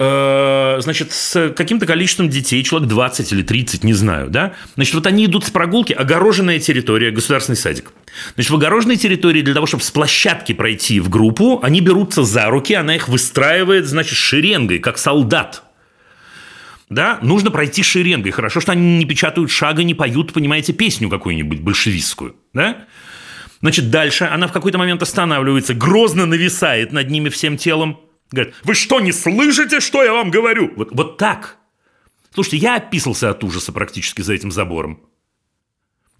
значит, 0.00 1.12
с 1.12 1.50
каким-то 1.50 1.84
количеством 1.84 2.30
детей, 2.30 2.62
человек 2.64 2.88
20 2.88 3.32
или 3.32 3.42
30, 3.42 3.84
не 3.84 3.92
знаю, 3.92 4.30
да, 4.30 4.54
значит, 4.74 4.94
вот 4.94 5.06
они 5.06 5.26
идут 5.26 5.44
с 5.44 5.50
прогулки, 5.50 5.92
огороженная 5.92 6.58
территория, 6.58 7.10
государственный 7.10 7.56
садик. 7.56 7.92
Значит, 8.34 8.50
в 8.50 8.54
огороженной 8.54 8.96
территории 8.96 9.42
для 9.42 9.52
того, 9.52 9.66
чтобы 9.66 9.82
с 9.82 9.90
площадки 9.90 10.54
пройти 10.54 11.00
в 11.00 11.10
группу, 11.10 11.60
они 11.62 11.82
берутся 11.82 12.24
за 12.24 12.46
руки, 12.46 12.72
она 12.72 12.96
их 12.96 13.08
выстраивает, 13.08 13.86
значит, 13.86 14.16
шеренгой, 14.16 14.78
как 14.78 14.96
солдат. 14.96 15.64
Да, 16.88 17.18
нужно 17.20 17.50
пройти 17.50 17.82
шеренгой. 17.82 18.32
Хорошо, 18.32 18.60
что 18.60 18.72
они 18.72 18.96
не 18.96 19.04
печатают 19.04 19.50
шага, 19.50 19.84
не 19.84 19.94
поют, 19.94 20.32
понимаете, 20.32 20.72
песню 20.72 21.10
какую-нибудь 21.10 21.60
большевистскую, 21.60 22.36
да? 22.54 22.86
Значит, 23.60 23.90
дальше 23.90 24.24
она 24.24 24.46
в 24.46 24.52
какой-то 24.52 24.78
момент 24.78 25.02
останавливается, 25.02 25.74
грозно 25.74 26.24
нависает 26.24 26.90
над 26.90 27.10
ними 27.10 27.28
всем 27.28 27.58
телом, 27.58 28.00
Говорят, 28.30 28.54
вы 28.62 28.74
что, 28.74 29.00
не 29.00 29.12
слышите, 29.12 29.80
что 29.80 30.02
я 30.02 30.12
вам 30.12 30.30
говорю? 30.30 30.72
Вот, 30.76 30.90
вот 30.92 31.16
так. 31.18 31.56
Слушайте, 32.32 32.58
я 32.58 32.76
описался 32.76 33.30
от 33.30 33.42
ужаса 33.42 33.72
практически 33.72 34.22
за 34.22 34.34
этим 34.34 34.52
забором. 34.52 35.00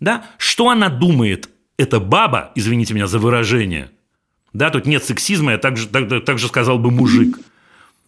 Да? 0.01 0.27
Что 0.39 0.71
она 0.71 0.89
думает? 0.89 1.51
Это 1.77 2.01
баба, 2.01 2.53
извините 2.55 2.95
меня 2.95 3.07
за 3.07 3.19
выражение. 3.19 3.91
Да, 4.53 4.71
тут 4.71 4.87
нет 4.87 5.05
сексизма, 5.05 5.53
я 5.53 5.59
также, 5.59 5.87
так, 5.87 6.25
так 6.25 6.39
же 6.39 6.49
сказал 6.49 6.79
бы 6.79 6.91
мужик. 6.91 7.39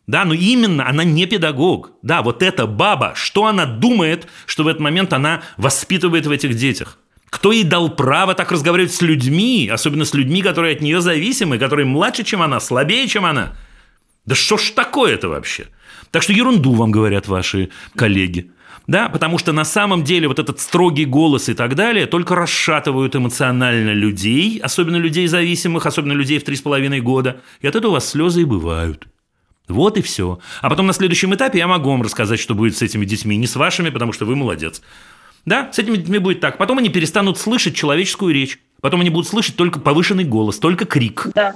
Да, 0.09 0.25
но 0.25 0.35
именно 0.35 0.89
она 0.89 1.05
не 1.05 1.27
педагог. 1.27 1.93
Да, 2.03 2.23
вот 2.23 2.43
эта 2.43 2.67
баба, 2.67 3.13
что 3.15 3.47
она 3.47 3.67
думает, 3.67 4.27
что 4.47 4.65
в 4.65 4.69
этот 4.69 4.81
момент 4.81 5.13
она 5.13 5.43
воспитывает 5.57 6.27
в 6.27 6.31
этих 6.33 6.55
детях? 6.55 6.99
Кто 7.31 7.53
ей 7.53 7.65
дал 7.65 7.95
право 7.95 8.35
так 8.35 8.51
разговаривать 8.51 8.93
с 8.93 9.01
людьми, 9.01 9.71
особенно 9.73 10.05
с 10.05 10.13
людьми, 10.13 10.43
которые 10.43 10.75
от 10.75 10.83
нее 10.83 11.01
зависимы, 11.01 11.59
которые 11.59 11.87
младше, 11.87 12.25
чем 12.25 12.43
она, 12.43 12.59
слабее, 12.59 13.07
чем 13.07 13.25
она? 13.25 13.57
Да 14.27 14.35
что 14.35 14.57
ж 14.57 14.71
такое-то 14.71 15.29
вообще? 15.29 15.67
Так 16.11 16.23
что 16.23 16.33
ерунду 16.33 16.73
вам 16.75 16.91
говорят 16.91 17.29
ваши 17.29 17.71
коллеги. 17.97 18.51
Да, 18.87 19.09
потому 19.09 19.39
что 19.39 19.53
на 19.53 19.65
самом 19.65 20.03
деле 20.03 20.29
вот 20.29 20.39
этот 20.39 20.61
строгий 20.61 21.05
голос 21.05 21.49
и 21.49 21.55
так 21.55 21.75
далее 21.77 22.07
только 22.07 22.35
расшатывают 22.35 23.15
эмоционально 23.15 23.93
людей, 23.93 24.59
особенно 24.59 24.97
людей 24.97 25.29
зависимых, 25.29 25.87
особенно 25.87 26.13
людей 26.13 26.39
в 26.39 26.45
три 26.45 26.57
с 26.57 26.63
половиной 26.63 27.01
года. 27.01 27.41
И 27.61 27.67
от 27.67 27.77
этого 27.77 27.93
у 27.93 27.95
вас 27.95 28.09
слезы 28.09 28.43
и 28.43 28.45
бывают. 28.45 29.07
Вот 29.69 29.97
и 29.99 30.03
все. 30.03 30.41
А 30.61 30.69
потом 30.69 30.87
на 30.87 30.93
следующем 30.93 31.35
этапе 31.35 31.59
я 31.59 31.69
могу 31.69 31.91
вам 31.91 32.03
рассказать, 32.03 32.41
что 32.41 32.55
будет 32.55 32.77
с 32.77 32.83
этими 32.83 33.05
детьми. 33.05 33.37
Не 33.37 33.47
с 33.47 33.55
вашими, 33.55 33.91
потому 33.91 34.13
что 34.13 34.25
вы 34.25 34.35
молодец. 34.35 34.83
Да, 35.45 35.73
с 35.73 35.79
этими 35.79 35.97
детьми 35.97 36.19
будет 36.19 36.41
так. 36.41 36.59
Потом 36.59 36.79
они 36.79 36.89
перестанут 36.89 37.39
слышать 37.39 37.77
человеческую 37.77 38.35
речь. 38.35 38.59
Потом 38.81 39.01
они 39.01 39.11
будут 39.11 39.29
слышать 39.29 39.57
только 39.57 39.79
повышенный 39.79 40.25
голос, 40.25 40.59
только 40.59 40.85
крик. 40.85 41.29
Да. 41.35 41.55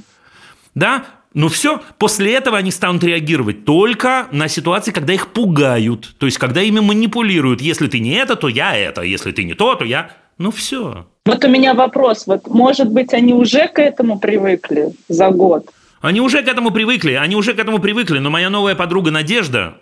Да, 0.74 1.06
Ну 1.36 1.48
все, 1.50 1.82
после 1.98 2.32
этого 2.32 2.56
они 2.56 2.70
станут 2.70 3.04
реагировать 3.04 3.66
только 3.66 4.26
на 4.32 4.48
ситуации, 4.48 4.90
когда 4.90 5.12
их 5.12 5.28
пугают, 5.28 6.14
то 6.16 6.24
есть 6.24 6.38
когда 6.38 6.62
ими 6.62 6.80
манипулируют. 6.80 7.60
Если 7.60 7.88
ты 7.88 7.98
не 7.98 8.12
это, 8.12 8.36
то 8.36 8.48
я 8.48 8.74
это, 8.74 9.02
если 9.02 9.32
ты 9.32 9.44
не 9.44 9.52
то, 9.52 9.74
то 9.74 9.84
я... 9.84 10.12
Ну 10.38 10.50
все. 10.50 11.06
Вот 11.26 11.44
у 11.44 11.48
меня 11.48 11.74
вопрос, 11.74 12.26
вот 12.26 12.48
может 12.48 12.90
быть 12.90 13.12
они 13.12 13.34
уже 13.34 13.68
к 13.68 13.78
этому 13.78 14.18
привыкли 14.18 14.94
за 15.08 15.28
год? 15.28 15.68
Они 16.00 16.22
уже 16.22 16.42
к 16.42 16.48
этому 16.48 16.70
привыкли, 16.70 17.12
они 17.12 17.36
уже 17.36 17.52
к 17.52 17.58
этому 17.58 17.80
привыкли, 17.80 18.18
но 18.18 18.30
моя 18.30 18.48
новая 18.48 18.74
подруга 18.74 19.10
Надежда 19.10 19.74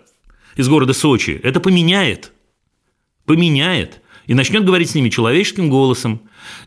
из 0.57 0.69
города 0.69 0.93
Сочи 0.93 1.41
это 1.41 1.61
поменяет. 1.61 2.33
Поменяет. 3.27 4.01
И 4.27 4.35
начнет 4.35 4.65
говорить 4.65 4.91
с 4.91 4.97
ними 4.97 5.09
человеческим 5.09 5.71
голосом. 5.71 6.23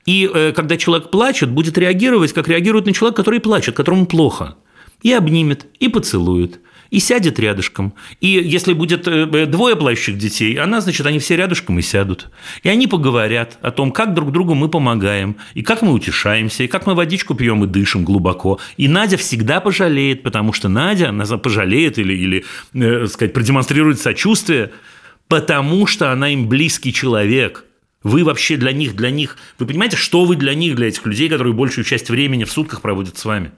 И 0.06 0.30
э, 0.34 0.54
когда 0.54 0.78
человек 0.78 1.12
плачет, 1.12 1.50
будет 1.50 1.78
реагировать, 1.78 2.32
как 2.32 2.48
реагирует 2.48 2.86
на 2.86 2.94
человека, 2.94 3.18
который 3.18 3.42
плачет, 3.42 3.76
которому 3.76 4.06
плохо 4.06 4.56
и 5.02 5.12
обнимет, 5.12 5.66
и 5.80 5.88
поцелует, 5.88 6.60
и 6.90 7.00
сядет 7.00 7.40
рядышком. 7.40 7.94
И 8.22 8.28
если 8.28 8.74
будет 8.74 9.08
э, 9.08 9.28
э, 9.32 9.46
двое 9.46 9.76
плачущих 9.76 10.18
детей, 10.18 10.58
она, 10.58 10.82
значит, 10.82 11.06
они 11.06 11.20
все 11.20 11.36
рядышком 11.36 11.78
и 11.80 11.82
сядут. 11.82 12.30
И 12.64 12.70
они 12.70 12.88
поговорят 12.88 13.58
о 13.62 13.72
том, 13.72 13.92
как 13.92 14.14
друг 14.14 14.32
другу 14.32 14.56
мы 14.56 14.70
помогаем, 14.70 15.38
и 15.54 15.64
как 15.64 15.82
мы 15.82 15.94
утешаемся, 15.94 16.64
и 16.64 16.68
как 16.68 16.86
мы 16.86 16.96
водичку 16.96 17.36
пьем 17.36 17.64
и 17.64 17.68
дышим 17.68 18.04
глубоко. 18.06 18.60
И 18.78 18.88
Надя 18.88 19.18
всегда 19.18 19.60
пожалеет, 19.60 20.24
потому 20.24 20.54
что 20.54 20.70
Надя, 20.70 21.10
она 21.10 21.26
пожалеет 21.26 21.98
или, 21.98 22.14
или 22.14 22.46
э, 22.74 23.08
сказать, 23.08 23.34
продемонстрирует 23.34 24.00
сочувствие, 24.00 24.72
потому 25.28 25.88
что 25.88 26.12
она 26.12 26.30
им 26.30 26.48
близкий 26.48 26.94
человек. 26.94 27.66
Вы 28.04 28.24
вообще 28.24 28.56
для 28.56 28.72
них, 28.72 28.96
для 28.96 29.10
них, 29.10 29.38
вы 29.60 29.66
понимаете, 29.66 29.98
что 29.98 30.24
вы 30.24 30.36
для 30.36 30.54
них, 30.54 30.76
для 30.76 30.88
этих 30.88 31.06
людей, 31.06 31.28
которые 31.28 31.54
большую 31.54 31.84
часть 31.84 32.10
времени 32.10 32.46
в 32.46 32.52
сутках 32.52 32.82
проводят 32.82 33.18
с 33.18 33.26
вами? 33.26 33.52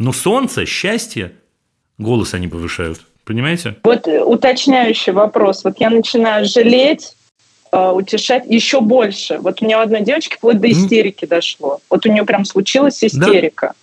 Но 0.00 0.14
солнце, 0.14 0.64
счастье, 0.64 1.32
голос 1.98 2.32
они 2.32 2.48
повышают. 2.48 3.02
Понимаете? 3.24 3.76
Вот 3.84 4.08
уточняющий 4.08 5.12
вопрос. 5.12 5.62
Вот 5.62 5.78
я 5.78 5.90
начинаю 5.90 6.46
жалеть, 6.46 7.14
э, 7.70 7.90
утешать 7.90 8.44
еще 8.46 8.80
больше. 8.80 9.36
Вот 9.40 9.60
у 9.60 9.64
меня 9.66 9.78
у 9.78 9.82
одной 9.82 10.00
девочки 10.00 10.36
вплоть 10.36 10.58
до 10.58 10.72
истерики 10.72 11.26
mm. 11.26 11.28
дошло. 11.28 11.80
Вот 11.90 12.06
у 12.06 12.10
нее 12.10 12.24
прям 12.24 12.46
случилась 12.46 13.04
истерика. 13.04 13.66
Да. 13.66 13.74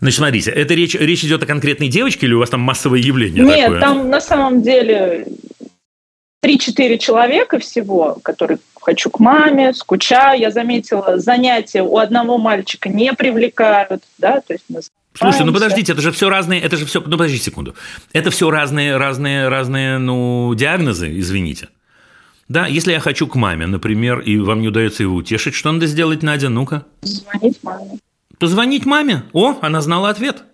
Значит, 0.00 0.18
смотрите, 0.18 0.50
это 0.50 0.74
речь, 0.74 0.94
речь 0.96 1.24
идет 1.24 1.42
о 1.42 1.46
конкретной 1.46 1.88
девочке 1.88 2.26
или 2.26 2.34
у 2.34 2.40
вас 2.40 2.50
там 2.50 2.60
массовое 2.60 2.98
явление 2.98 3.42
Нет, 3.42 3.64
такое? 3.64 3.80
там 3.80 4.10
на 4.10 4.20
самом 4.20 4.60
деле 4.60 5.26
3-4 6.44 6.98
человека 6.98 7.58
всего, 7.58 8.18
которые 8.22 8.58
хочу 8.78 9.08
к 9.08 9.18
маме, 9.18 9.72
скучаю. 9.72 10.38
Я 10.38 10.50
заметила, 10.50 11.18
занятия 11.18 11.82
у 11.82 11.96
одного 11.96 12.36
мальчика 12.36 12.90
не 12.90 13.14
привлекают, 13.14 14.02
да, 14.18 14.42
то 14.42 14.52
есть 14.52 14.64
мы 14.68 14.82
Слушайте, 15.16 15.44
ну 15.44 15.52
подождите, 15.52 15.92
это 15.92 16.02
же 16.02 16.10
все 16.10 16.28
разные, 16.28 16.60
это 16.60 16.76
же 16.76 16.86
все, 16.86 17.00
ну 17.00 17.12
подождите 17.12 17.44
секунду, 17.44 17.74
это 18.12 18.30
все 18.30 18.50
разные, 18.50 18.96
разные, 18.96 19.48
разные, 19.48 19.98
ну 19.98 20.52
диагнозы, 20.56 21.18
извините. 21.18 21.68
Да, 22.48 22.66
если 22.66 22.92
я 22.92 23.00
хочу 23.00 23.26
к 23.26 23.36
маме, 23.36 23.66
например, 23.66 24.20
и 24.20 24.38
вам 24.38 24.60
не 24.60 24.68
удается 24.68 25.04
его 25.04 25.14
утешить, 25.14 25.54
что 25.54 25.72
надо 25.72 25.86
сделать, 25.86 26.22
Надя? 26.22 26.48
Ну-ка. 26.48 26.84
Позвонить 27.00 27.58
маме. 27.62 27.98
Позвонить 28.38 28.86
маме? 28.86 29.22
О, 29.32 29.56
она 29.62 29.80
знала 29.80 30.10
ответ. 30.10 30.44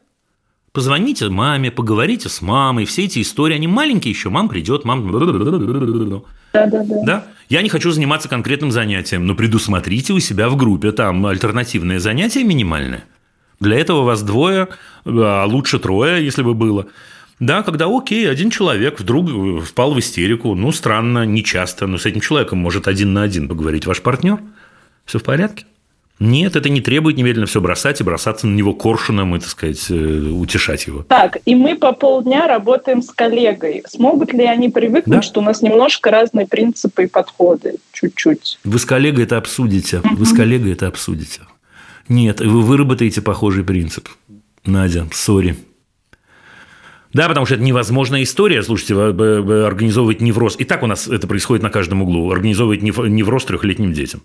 Позвоните 0.72 1.28
маме, 1.30 1.72
поговорите 1.72 2.28
с 2.28 2.42
мамой. 2.42 2.84
Все 2.84 3.04
эти 3.06 3.22
истории, 3.22 3.56
они 3.56 3.66
маленькие 3.66 4.12
еще. 4.12 4.28
Мам 4.28 4.48
придет, 4.48 4.84
мам... 4.84 5.10
Да, 6.52 6.66
да, 6.66 6.84
да. 6.84 7.02
Да? 7.04 7.26
Я 7.48 7.62
не 7.62 7.68
хочу 7.68 7.90
заниматься 7.90 8.28
конкретным 8.28 8.70
занятием, 8.70 9.26
но 9.26 9.34
предусмотрите 9.34 10.12
у 10.12 10.20
себя 10.20 10.48
в 10.48 10.56
группе 10.56 10.92
там 10.92 11.26
альтернативное 11.26 11.98
занятие 11.98 12.44
минимальное. 12.44 13.04
Для 13.60 13.78
этого 13.78 14.02
вас 14.02 14.22
двое, 14.22 14.68
а 15.04 15.44
лучше 15.44 15.78
трое, 15.78 16.24
если 16.24 16.42
бы 16.42 16.54
было. 16.54 16.86
Да, 17.38 17.62
когда, 17.62 17.86
окей, 17.88 18.30
один 18.30 18.50
человек 18.50 19.00
вдруг 19.00 19.30
впал 19.64 19.92
в 19.92 19.98
истерику, 19.98 20.54
ну, 20.54 20.72
странно, 20.72 21.24
нечасто, 21.24 21.86
но 21.86 21.96
с 21.96 22.06
этим 22.06 22.20
человеком 22.20 22.58
может 22.58 22.88
один 22.88 23.12
на 23.12 23.22
один 23.22 23.48
поговорить 23.48 23.86
ваш 23.86 24.02
партнер. 24.02 24.38
Все 25.06 25.18
в 25.18 25.22
порядке? 25.22 25.64
Нет, 26.20 26.54
это 26.54 26.68
не 26.68 26.82
требует 26.82 27.16
немедленно 27.16 27.46
все 27.46 27.62
бросать 27.62 28.00
и 28.00 28.04
бросаться 28.04 28.46
на 28.46 28.54
него 28.54 28.74
коршуном 28.74 29.34
и, 29.34 29.40
так 29.40 29.48
сказать, 29.48 29.86
э, 29.88 29.94
утешать 29.94 30.86
его. 30.86 31.02
Так, 31.02 31.38
и 31.46 31.54
мы 31.54 31.76
по 31.76 31.92
полдня 31.92 32.46
работаем 32.46 33.00
с 33.00 33.10
коллегой. 33.10 33.82
Смогут 33.88 34.34
ли 34.34 34.44
они 34.44 34.68
привыкнуть, 34.68 35.16
да? 35.16 35.22
что 35.22 35.40
у 35.40 35.42
нас 35.42 35.62
немножко 35.62 36.10
разные 36.10 36.46
принципы 36.46 37.04
и 37.04 37.06
подходы? 37.06 37.76
Чуть-чуть. 37.92 38.58
Вы 38.64 38.78
с 38.78 38.84
коллегой 38.84 39.24
это 39.24 39.38
обсудите. 39.38 40.02
Вы 40.04 40.26
с 40.26 40.34
коллегой 40.34 40.72
это 40.72 40.88
обсудите. 40.88 41.40
Нет, 42.10 42.40
вы 42.40 42.60
выработаете 42.60 43.22
похожий 43.22 43.64
принцип. 43.64 44.08
Надя, 44.66 45.06
сори. 45.12 45.56
Да, 47.14 47.28
потому 47.28 47.46
что 47.46 47.54
это 47.54 47.64
невозможная 47.64 48.22
история, 48.24 48.62
слушайте, 48.62 48.94
организовывать 48.94 50.20
невроз. 50.20 50.56
И 50.58 50.64
так 50.64 50.82
у 50.82 50.86
нас 50.86 51.08
это 51.08 51.26
происходит 51.26 51.62
на 51.62 51.70
каждом 51.70 52.02
углу. 52.02 52.30
Организовывать 52.30 52.82
невроз 52.82 53.46
трехлетним 53.46 53.92
детям. 53.92 54.22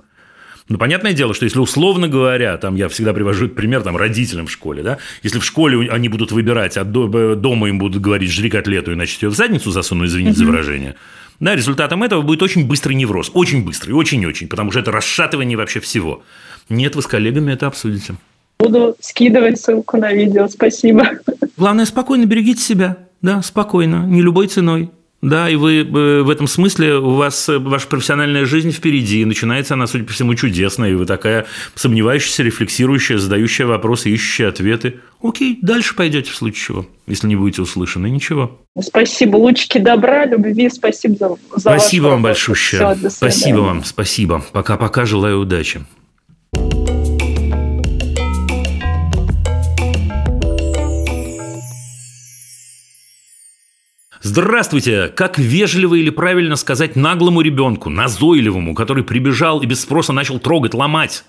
Ну, 0.68 0.80
понятное 0.80 1.14
дело, 1.14 1.36
что 1.36 1.46
если 1.46 1.60
условно 1.60 2.08
говоря, 2.08 2.58
там 2.58 2.76
я 2.76 2.90
всегда 2.90 3.14
привожу 3.14 3.50
пример 3.50 3.84
там, 3.84 3.96
родителям 3.96 4.48
в 4.48 4.52
школе, 4.52 4.82
да, 4.82 4.98
если 5.22 5.38
в 5.38 5.46
школе 5.46 5.88
они 5.92 6.10
будут 6.10 6.32
выбирать, 6.32 6.76
а 6.78 6.84
дома 6.84 7.70
им 7.70 7.78
будут 7.78 8.02
говорить 8.02 8.32
«жри 8.32 8.50
котлету, 8.50 8.92
иначе 8.92 9.16
тебе 9.20 9.30
в 9.30 9.36
задницу 9.36 9.70
засуну», 9.70 10.06
извините 10.06 10.40
за 10.40 10.46
выражение, 10.46 10.96
да, 11.40 11.56
результатом 11.56 12.02
этого 12.02 12.24
будет 12.24 12.42
очень 12.42 12.66
быстрый 12.66 12.94
невроз, 12.94 13.30
очень 13.36 13.64
быстрый, 13.64 13.92
очень-очень, 13.92 14.48
потому 14.48 14.72
что 14.72 14.80
это 14.80 14.92
расшатывание 14.92 15.56
вообще 15.56 15.80
всего. 15.80 16.24
Нет, 16.70 16.95
вы 16.95 17.01
с 17.01 17.07
коллегами 17.07 17.53
это 17.53 17.68
обсудите. 17.68 18.16
Буду 18.59 18.95
скидывать 18.99 19.59
ссылку 19.59 19.97
на 19.97 20.13
видео, 20.13 20.47
спасибо. 20.47 21.09
Главное, 21.57 21.86
спокойно 21.86 22.26
берегите 22.26 22.61
себя, 22.61 22.97
да, 23.22 23.41
спокойно, 23.41 24.05
не 24.05 24.22
любой 24.22 24.47
ценой. 24.47 24.89
Да, 25.22 25.49
и 25.49 25.55
вы 25.55 25.80
э, 25.80 26.22
в 26.22 26.30
этом 26.30 26.45
смысле 26.45 26.97
у 26.97 27.16
вас 27.16 27.49
э, 27.49 27.57
ваша 27.57 27.88
профессиональная 27.88 28.45
жизнь 28.45 28.72
впереди, 28.72 29.26
начинается 29.26 29.74
она, 29.74 29.88
судя 29.88 30.03
по 30.03 30.13
всему, 30.13 30.36
чудесная, 30.36 30.91
и 30.91 30.93
вы 30.93 31.07
такая 31.07 31.47
сомневающаяся, 31.74 32.43
рефлексирующая, 32.43 33.18
задающая 33.18 33.66
вопросы, 33.66 34.11
ищущая 34.11 34.49
ответы. 34.49 34.99
Окей, 35.24 35.57
дальше 35.63 35.95
пойдете 35.95 36.30
в 36.30 36.36
случае 36.36 36.63
чего, 36.63 36.88
если 37.07 37.28
не 37.28 37.36
будете 37.36 37.63
услышаны, 37.63 38.07
ничего. 38.07 38.61
Спасибо, 38.80 39.38
лучики 39.38 39.80
добра, 39.80 40.26
любви, 40.26 40.70
спасибо 40.70 41.16
за, 41.16 41.30
за 41.55 41.59
Спасибо 41.59 42.07
вам 42.07 42.22
большое. 42.22 42.95
Спасибо 43.09 43.57
вам, 43.61 43.84
спасибо. 43.84 44.45
Пока-пока, 44.51 45.05
желаю 45.05 45.39
удачи. 45.39 45.82
Здравствуйте! 54.28 55.13
Как 55.15 55.38
вежливо 55.38 55.93
или 55.93 56.09
правильно 56.09 56.55
сказать 56.55 56.95
наглому 56.95 57.41
ребенку, 57.41 57.91
назойливому, 57.91 58.73
который 58.73 59.03
прибежал 59.03 59.61
и 59.61 59.67
без 59.67 59.82
спроса 59.82 60.13
начал 60.13 60.39
трогать, 60.39 60.73
ломать 60.73 61.26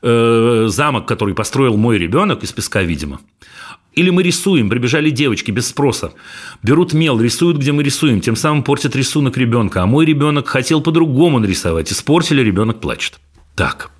э, 0.00 0.66
замок, 0.68 1.08
который 1.08 1.34
построил 1.34 1.76
мой 1.76 1.98
ребенок 1.98 2.44
из 2.44 2.52
песка, 2.52 2.82
видимо. 2.82 3.20
Или 3.94 4.10
мы 4.10 4.22
рисуем, 4.22 4.70
прибежали 4.70 5.10
девочки 5.10 5.50
без 5.50 5.66
спроса, 5.66 6.12
берут 6.62 6.92
мел, 6.92 7.20
рисуют, 7.20 7.56
где 7.56 7.72
мы 7.72 7.82
рисуем, 7.82 8.20
тем 8.20 8.36
самым 8.36 8.62
портят 8.62 8.94
рисунок 8.94 9.36
ребенка, 9.36 9.82
а 9.82 9.86
мой 9.86 10.06
ребенок 10.06 10.46
хотел 10.46 10.80
по-другому 10.80 11.40
нарисовать, 11.40 11.90
испортили, 11.90 12.42
ребенок 12.42 12.80
плачет. 12.80 13.18
Так, 13.56 13.90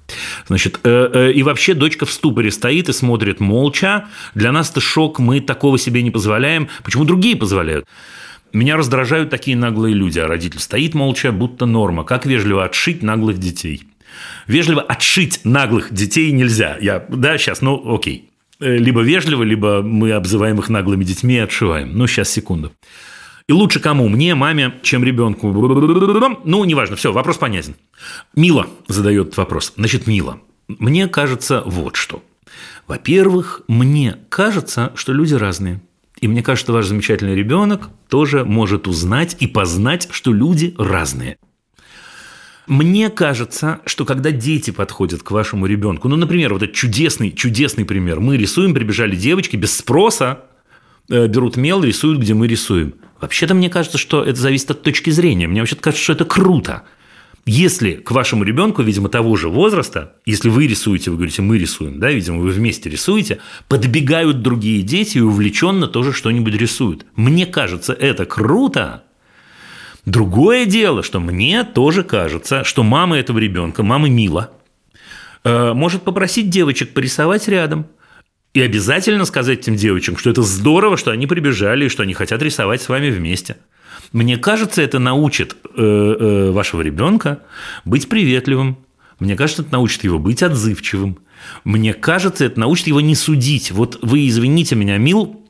Значит, 0.47 0.79
э, 0.85 1.11
э, 1.13 1.33
и 1.33 1.43
вообще 1.43 1.75
дочка 1.75 2.07
в 2.07 2.13
ступоре 2.13 2.53
стоит 2.53 2.89
и 2.89 2.93
смотрит 2.93 3.41
молча. 3.41 4.07
Для 4.37 4.53
нас 4.53 4.71
это 4.71 4.81
шок, 4.81 5.19
мы 5.19 5.41
такого 5.41 5.79
себе 5.79 6.03
не 6.03 6.13
позволяем. 6.13 6.69
Почему 6.85 7.05
другие 7.05 7.35
позволяют? 7.35 7.87
Меня 8.57 8.79
раздражают 8.79 9.29
такие 9.29 9.55
наглые 9.55 9.95
люди, 9.95 10.19
а 10.19 10.27
родитель 10.27 10.61
стоит 10.61 10.95
молча, 10.95 11.31
будто 11.31 11.67
норма. 11.67 12.05
Как 12.05 12.25
вежливо 12.25 12.65
отшить 12.65 13.03
наглых 13.03 13.37
детей? 13.37 13.83
Вежливо 14.47 14.81
отшить 14.81 15.41
наглых 15.45 15.93
детей 15.93 16.33
нельзя. 16.33 16.79
Я, 16.81 17.05
да, 17.11 17.37
сейчас, 17.37 17.61
ну, 17.61 17.95
окей. 17.95 18.31
Э, 18.59 18.79
либо 18.79 19.03
вежливо, 19.03 19.43
либо 19.43 19.83
мы 19.83 20.13
обзываем 20.13 20.59
их 20.59 20.71
наглыми 20.71 21.05
детьми 21.05 21.35
и 21.35 21.41
отшиваем. 21.41 21.99
Ну, 21.99 22.07
сейчас, 22.07 22.31
секунду. 22.31 22.73
И 23.47 23.53
лучше 23.53 23.79
кому? 23.79 24.09
Мне, 24.09 24.35
маме, 24.35 24.73
чем 24.81 25.05
ребенку? 25.05 25.53
Ну, 25.53 26.65
неважно, 26.65 26.97
все, 26.97 27.13
вопрос 27.13 27.37
понятен. 27.37 27.75
Мила 28.35 28.69
задает 28.89 29.37
вопрос. 29.37 29.75
Значит, 29.77 30.07
Мила, 30.07 30.41
мне 30.67 31.09
кажется 31.09 31.63
вот 31.67 31.97
что. 31.97 32.23
Во-первых, 32.87 33.61
мне 33.69 34.17
кажется, 34.31 34.93
что 34.95 35.13
люди 35.13 35.35
разные. 35.35 35.83
И 36.21 36.29
мне 36.29 36.43
кажется, 36.43 36.73
ваш 36.73 36.87
замечательный 36.87 37.35
ребенок 37.35 37.91
тоже 38.09 38.45
может 38.45 38.89
узнать 38.89 39.37
и 39.39 39.47
познать, 39.47 40.09
что 40.11 40.33
люди 40.33 40.75
разные. 40.79 41.39
Мне 42.67 43.11
кажется, 43.11 43.81
что 43.85 44.05
когда 44.05 44.33
дети 44.33 44.71
подходят 44.71 45.23
к 45.23 45.31
вашему 45.31 45.67
ребенку, 45.67 46.09
ну, 46.09 46.17
например, 46.17 46.53
вот 46.53 46.63
этот 46.63 46.75
чудесный, 46.75 47.31
чудесный 47.31 47.85
пример. 47.85 48.19
Мы 48.19 48.37
рисуем, 48.37 48.75
прибежали 48.75 49.15
девочки 49.15 49.57
без 49.57 49.77
спроса, 49.77 50.41
э, 51.09 51.29
берут 51.29 51.57
мел, 51.57 51.85
рисуют, 51.85 52.19
где 52.19 52.35
мы 52.35 52.49
рисуем. 52.49 52.95
Вообще-то 53.21 53.55
мне 53.55 53.71
кажется, 53.71 53.99
что 53.99 54.25
это 54.25 54.41
зависит 54.41 54.71
от 54.73 54.83
точки 54.83 55.11
зрения. 55.11 55.47
Мне 55.47 55.61
вообще 55.61 55.77
кажется, 55.77 56.03
что 56.03 56.13
это 56.15 56.25
круто. 56.25 56.83
Если 57.49 57.93
к 57.93 58.11
вашему 58.11 58.43
ребенку, 58.43 58.83
видимо, 58.83 59.09
того 59.09 59.37
же 59.37 59.49
возраста, 59.49 60.15
если 60.25 60.49
вы 60.49 60.67
рисуете, 60.67 61.13
вы 61.13 61.17
говорите, 61.17 61.43
мы 61.43 61.59
рисуем, 61.59 62.01
да, 62.01 62.11
видимо, 62.11 62.39
вы 62.39 62.51
вместе 62.51 62.91
рисуете, 62.91 63.39
подбегают 63.69 64.43
другие 64.43 64.83
дети 64.83 65.19
и 65.19 65.21
увлеченно 65.21 65.87
тоже 65.87 66.13
что-нибудь 66.13 66.55
рисуют. 66.55 67.07
Мне 67.15 67.47
кажется, 67.47 67.93
это 67.93 68.27
круто. 68.27 69.05
Другое 70.05 70.67
дело, 70.67 71.05
что 71.05 71.21
мне 71.21 71.63
тоже 71.63 72.03
кажется, 72.03 72.65
что 72.65 72.83
мама 72.83 73.17
этого 73.17 73.39
ребенка, 73.39 73.85
мама 73.85 74.09
Мила, 74.09 74.51
э, 75.45 75.73
может 75.73 76.03
попросить 76.03 76.51
девочек 76.51 76.95
порисовать 76.95 77.47
рядом. 77.47 77.87
И 78.55 78.61
обязательно 78.61 79.25
сказать 79.25 79.61
этим 79.61 79.77
девочкам, 79.77 80.17
что 80.17 80.31
это 80.31 80.43
здорово, 80.43 80.97
что 80.97 81.13
они 81.13 81.29
прибежали 81.29 81.85
и 81.85 81.89
что 81.89 82.03
они 82.03 82.15
хотят 82.15 82.43
рисовать 82.43 82.83
с 82.83 82.89
вами 82.89 83.11
вместе. 83.11 83.57
Мне 84.13 84.37
кажется, 84.37 84.83
это 84.83 84.99
научит 84.99 85.57
э, 85.77 85.83
э, 85.83 86.51
вашего 86.51 86.83
ребенка 86.83 87.43
быть 87.85 88.09
приветливым. 88.09 88.79
Мне 89.19 89.37
кажется, 89.37 89.63
это 89.63 89.73
научит 89.73 90.05
его 90.05 90.19
быть 90.19 90.43
отзывчивым. 90.43 91.19
Мне 91.65 91.95
кажется, 91.95 92.45
это 92.45 92.61
научит 92.61 92.87
его 92.87 93.01
не 93.01 93.15
судить. 93.15 93.71
Вот 93.71 93.99
вы 94.03 94.29
извините 94.29 94.75
меня, 94.75 94.99
Мил, 94.99 95.46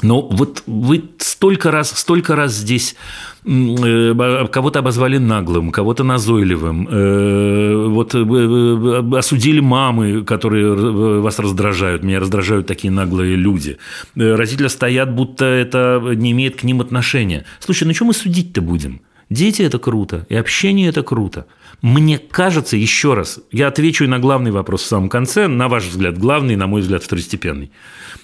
но 0.00 0.22
вот 0.22 0.62
вы 0.66 1.04
столько 1.18 1.70
раз, 1.70 1.90
столько 1.90 2.34
раз 2.34 2.52
здесь 2.52 2.96
э, 3.44 4.46
кого-то 4.50 4.78
обозвали 4.78 5.18
наглым, 5.18 5.70
кого-то 5.70 6.04
назойливым, 6.04 6.88
э, 6.90 7.86
вот 7.88 8.14
э, 8.14 9.18
осудили 9.18 9.60
мамы, 9.60 10.24
которые 10.24 11.20
вас 11.20 11.38
раздражают. 11.38 12.02
Меня 12.02 12.20
раздражают 12.20 12.66
такие 12.66 12.90
наглые 12.90 13.36
люди. 13.36 13.78
Родители 14.16 14.68
стоят, 14.68 15.14
будто 15.14 15.44
это 15.44 16.00
не 16.14 16.32
имеет 16.32 16.56
к 16.56 16.62
ним 16.62 16.80
отношения. 16.80 17.44
Слушай, 17.60 17.84
ну 17.84 17.94
что 17.94 18.04
мы 18.04 18.14
судить-то 18.14 18.62
будем? 18.62 19.00
Дети– 19.30 19.62
это 19.68 19.78
круто, 19.78 20.26
и 20.28 20.34
общение– 20.34 20.88
это 20.90 21.02
круто. 21.02 21.46
Мне 21.82 22.18
кажется, 22.18 22.76
еще 22.76 23.14
раз, 23.14 23.40
я 23.50 23.66
отвечу 23.66 24.04
и 24.04 24.06
на 24.06 24.20
главный 24.20 24.52
вопрос 24.52 24.82
в 24.82 24.86
самом 24.86 25.08
конце, 25.08 25.48
на 25.48 25.68
ваш 25.68 25.84
взгляд 25.86 26.16
главный, 26.16 26.54
на 26.54 26.68
мой 26.68 26.80
взгляд 26.80 27.02
второстепенный. 27.02 27.72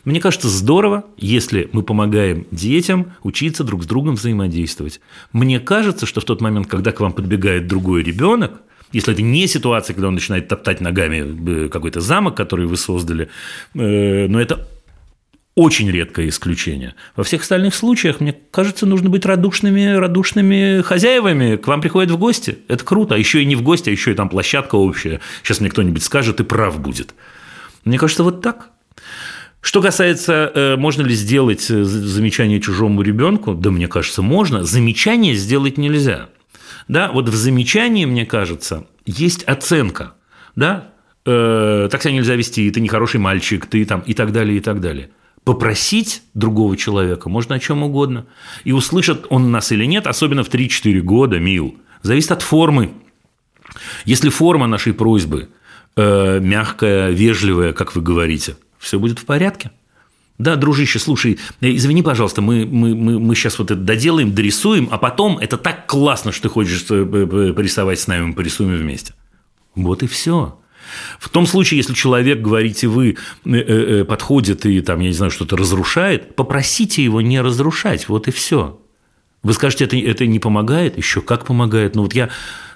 Мне 0.05 0.21
кажется 0.21 0.49
здорово, 0.49 1.05
если 1.17 1.69
мы 1.73 1.83
помогаем 1.83 2.47
детям 2.53 3.15
учиться 3.25 3.65
друг 3.65 3.83
с 3.83 3.87
другом 3.87 4.15
взаимодействовать. 4.15 5.01
Мне 5.33 5.59
кажется, 5.59 6.07
что 6.07 6.21
в 6.21 6.25
тот 6.25 6.41
момент, 6.41 6.69
когда 6.69 6.93
к 6.93 7.01
вам 7.01 7.13
подбегает 7.13 7.67
другой 7.67 8.05
ребенок, 8.05 8.61
если 8.93 9.13
это 9.13 9.23
не 9.23 9.49
ситуация, 9.49 9.93
когда 9.93 10.07
он 10.07 10.15
начинает 10.15 10.47
топтать 10.47 10.81
ногами 10.81 11.67
э, 11.67 11.69
какой-то 11.69 12.01
замок, 12.01 12.37
который 12.37 12.67
вы 12.67 12.77
создали, 12.77 13.29
э, 13.75 14.29
но 14.29 14.41
это 14.41 14.69
очень 15.59 15.91
редкое 15.91 16.29
исключение. 16.29 16.95
Во 17.17 17.25
всех 17.25 17.43
остальных 17.43 17.75
случаях, 17.75 18.21
мне 18.21 18.33
кажется, 18.53 18.87
нужно 18.87 19.11
быть 19.11 19.27
радушными, 19.27 19.97
радушными 19.97 20.83
хозяевами. 20.83 21.57
К 21.57 21.67
вам 21.67 21.81
приходят 21.81 22.13
в 22.13 22.17
гости. 22.17 22.59
Это 22.69 22.85
круто. 22.85 23.17
А 23.17 23.19
еще 23.19 23.43
и 23.43 23.45
не 23.45 23.57
в 23.57 23.63
гости, 23.63 23.89
а 23.89 23.93
еще 23.93 24.13
и 24.13 24.15
там 24.15 24.29
площадка 24.29 24.77
общая. 24.77 25.21
Сейчас 25.43 25.59
мне 25.59 25.69
кто-нибудь 25.69 26.05
скажет, 26.05 26.39
и 26.39 26.45
прав 26.45 26.79
будет. 26.79 27.13
Мне 27.85 27.99
кажется, 27.99 28.23
вот 28.23 28.41
так. 28.41 28.71
Что 29.61 29.83
касается, 29.83 30.53
э, 30.55 30.77
можно 30.77 31.03
ли 31.03 31.13
сделать 31.17 31.69
э, 31.69 31.83
замечание 31.83 32.61
чужому 32.61 33.03
ребенку, 33.03 33.55
да, 33.55 33.73
мне 33.73 33.89
кажется, 33.89 34.23
можно. 34.23 34.63
Замечание 34.63 35.35
сделать 35.35 35.77
нельзя. 35.77 36.29
Да, 36.87 37.11
вот 37.11 37.29
в 37.29 37.35
замечании, 37.35 38.05
мне 38.05 38.27
кажется, 38.27 38.87
есть 39.07 39.43
оценка. 39.43 40.15
Да, 40.55 40.93
э, 41.27 41.89
так 41.91 42.01
себя 42.01 42.15
нельзя 42.15 42.37
вести, 42.37 42.71
ты 42.71 42.81
нехороший 42.81 43.19
мальчик, 43.19 43.67
ты 43.67 43.85
там 43.85 44.03
и 44.03 44.15
так 44.15 44.31
далее, 44.31 44.59
и 44.59 44.61
так 44.61 44.81
далее. 44.81 45.11
Попросить 45.49 46.21
другого 46.35 46.77
человека 46.77 47.31
можно 47.31 47.55
о 47.55 47.59
чем 47.59 47.83
угодно. 47.83 48.27
И 48.65 48.73
услышит 48.73 49.25
он 49.31 49.51
нас 49.51 49.73
или 49.73 49.87
нет, 49.87 50.07
особенно 50.07 50.45
в 50.45 50.51
3-4 50.51 51.01
года, 51.01 51.39
мил. 51.39 51.75
Зависит 52.03 52.33
от 52.33 52.43
формы. 52.43 52.93
Если 54.05 54.29
форма 54.29 54.67
нашей 54.67 54.93
просьбы 54.93 55.49
э, 55.97 56.39
мягкая, 56.41 57.09
вежливая, 57.13 57.73
как 57.73 57.97
вы 57.97 58.03
говорите, 58.03 58.59
все 58.79 58.99
будет 58.99 59.21
в 59.21 59.25
порядке. 59.25 59.71
Да, 60.37 60.57
дружище, 60.57 60.99
слушай, 60.99 61.39
э, 61.63 61.75
извини, 61.75 62.03
пожалуйста, 62.03 62.43
мы, 62.43 62.67
мы, 62.67 62.95
мы, 62.95 63.19
мы 63.19 63.35
сейчас 63.35 63.59
вот 63.59 63.71
это 63.71 63.81
доделаем, 63.81 64.35
дорисуем, 64.35 64.91
а 64.91 64.99
потом 64.99 65.39
это 65.39 65.57
так 65.57 65.87
классно, 65.87 66.31
что 66.31 66.43
ты 66.43 66.49
хочешь 66.51 66.85
э, 66.91 67.07
порисовать 67.55 67.99
с 67.99 68.07
нами, 68.07 68.27
мы 68.27 68.35
порисуем 68.35 68.77
вместе. 68.77 69.15
Вот 69.75 70.03
и 70.03 70.09
все. 70.09 70.59
В 71.19 71.29
том 71.29 71.47
случае, 71.47 71.79
если 71.79 71.95
человек, 71.95 72.41
говорите 72.41 72.89
вы, 72.89 73.11
э, 73.11 73.15
э, 73.45 74.01
э, 74.01 74.05
подходит 74.05 74.67
и 74.67 74.81
там, 74.81 75.01
я 75.01 75.09
не 75.09 75.15
знаю, 75.15 75.31
что-то 75.31 75.57
разрушает, 75.57 76.37
попросите 76.37 77.03
его 77.03 77.21
не 77.21 77.41
разрушать, 77.41 78.09
вот 78.09 78.29
и 78.29 78.31
все. 78.31 78.81
Вы 79.43 79.53
скажете, 79.53 79.85
это, 79.85 79.97
это 79.97 80.27
не 80.27 80.39
помогает? 80.39 80.97
Еще 80.97 81.21
как 81.21 81.47
помогает? 81.47 81.95
Ну 81.95 82.03
вот 82.03 82.15
я, 82.15 82.31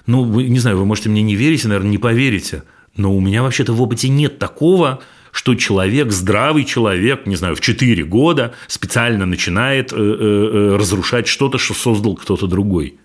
ну, 0.05 0.23
вы, 0.23 0.43
не 0.45 0.59
знаю, 0.59 0.77
вы 0.77 0.85
можете 0.85 1.09
мне 1.09 1.21
не 1.21 1.35
верить, 1.35 1.63
наверное, 1.65 1.91
не 1.91 1.97
поверите, 1.97 2.63
но 2.95 3.15
у 3.15 3.19
меня 3.19 3.43
вообще-то 3.43 3.73
в 3.73 3.81
опыте 3.81 4.07
нет 4.09 4.39
такого, 4.39 5.01
что 5.31 5.55
человек, 5.55 6.11
здравый 6.11 6.63
человек, 6.63 7.25
не 7.25 7.35
знаю, 7.35 7.55
в 7.55 7.61
4 7.61 8.03
года 8.03 8.53
специально 8.67 9.25
начинает 9.25 9.91
разрушать 9.91 11.27
что-то, 11.27 11.57
что 11.57 11.73
создал 11.73 12.15
кто-то 12.15 12.45
другой. 12.45 12.99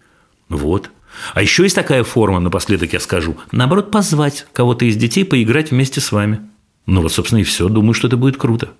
Вот. 0.49 0.91
А 1.35 1.43
еще 1.43 1.63
есть 1.63 1.75
такая 1.75 2.05
форма, 2.05 2.41
напоследок 2.41 2.93
я 2.93 3.01
скажу, 3.01 3.37
наоборот, 3.53 3.91
позвать 3.91 4.47
кого-то 4.53 4.85
из 4.85 4.97
детей 4.97 5.25
поиграть 5.25 5.71
вместе 5.71 6.01
с 6.01 6.13
вами. 6.13 6.41
Ну 6.87 7.03
вот, 7.03 7.13
собственно, 7.13 7.41
и 7.41 7.45
все. 7.45 7.69
Думаю, 7.69 7.95
что 7.95 8.09
это 8.09 8.17
будет 8.17 8.37
круто. 8.37 8.71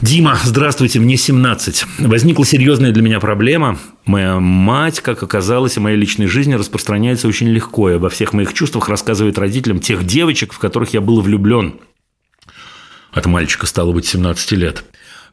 Дима, 0.00 0.38
здравствуйте, 0.44 1.00
мне 1.00 1.16
17. 1.16 1.84
Возникла 1.98 2.46
серьезная 2.46 2.92
для 2.92 3.02
меня 3.02 3.18
проблема. 3.18 3.78
Моя 4.04 4.38
мать, 4.38 5.00
как 5.00 5.24
оказалось, 5.24 5.76
в 5.76 5.80
моей 5.80 5.96
личной 5.96 6.28
жизни 6.28 6.54
распространяется 6.54 7.26
очень 7.26 7.48
легко 7.48 7.90
и 7.90 7.94
обо 7.94 8.08
всех 8.08 8.32
моих 8.32 8.54
чувствах 8.54 8.88
рассказывает 8.88 9.38
родителям 9.38 9.80
тех 9.80 10.06
девочек, 10.06 10.52
в 10.52 10.60
которых 10.60 10.94
я 10.94 11.00
был 11.00 11.20
влюблен. 11.20 11.80
От 13.12 13.26
мальчика 13.26 13.66
стало 13.66 13.92
быть 13.92 14.06
17 14.06 14.52
лет. 14.52 14.84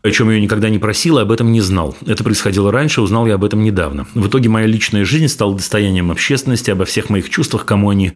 О 0.06 0.12
чем 0.12 0.30
ее 0.30 0.40
никогда 0.40 0.70
не 0.70 0.78
просила, 0.78 1.24
об 1.24 1.32
этом 1.32 1.52
не 1.52 1.62
знал. 1.62 1.98
Это 2.06 2.24
происходило 2.24 2.72
раньше, 2.72 3.02
узнал 3.02 3.26
я 3.26 3.34
об 3.34 3.44
этом 3.44 3.64
недавно. 3.64 4.06
В 4.14 4.28
итоге 4.28 4.50
моя 4.50 4.68
личная 4.68 5.04
жизнь 5.04 5.28
стала 5.28 5.56
достоянием 5.56 6.12
общественности, 6.12 6.70
обо 6.70 6.86
всех 6.86 7.10
моих 7.10 7.28
чувствах, 7.32 7.66
кому 7.66 7.90
они 7.90 8.14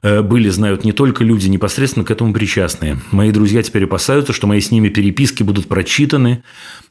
э, 0.00 0.22
были, 0.22 0.48
знают 0.48 0.84
не 0.84 0.92
только 0.92 1.24
люди, 1.24 1.48
непосредственно 1.48 2.06
к 2.06 2.10
этому 2.10 2.32
причастные. 2.32 3.00
Мои 3.10 3.32
друзья 3.32 3.62
теперь 3.62 3.84
опасаются, 3.84 4.32
что 4.32 4.46
мои 4.46 4.60
с 4.60 4.70
ними 4.70 4.88
переписки 4.88 5.42
будут 5.42 5.68
прочитаны, 5.68 6.42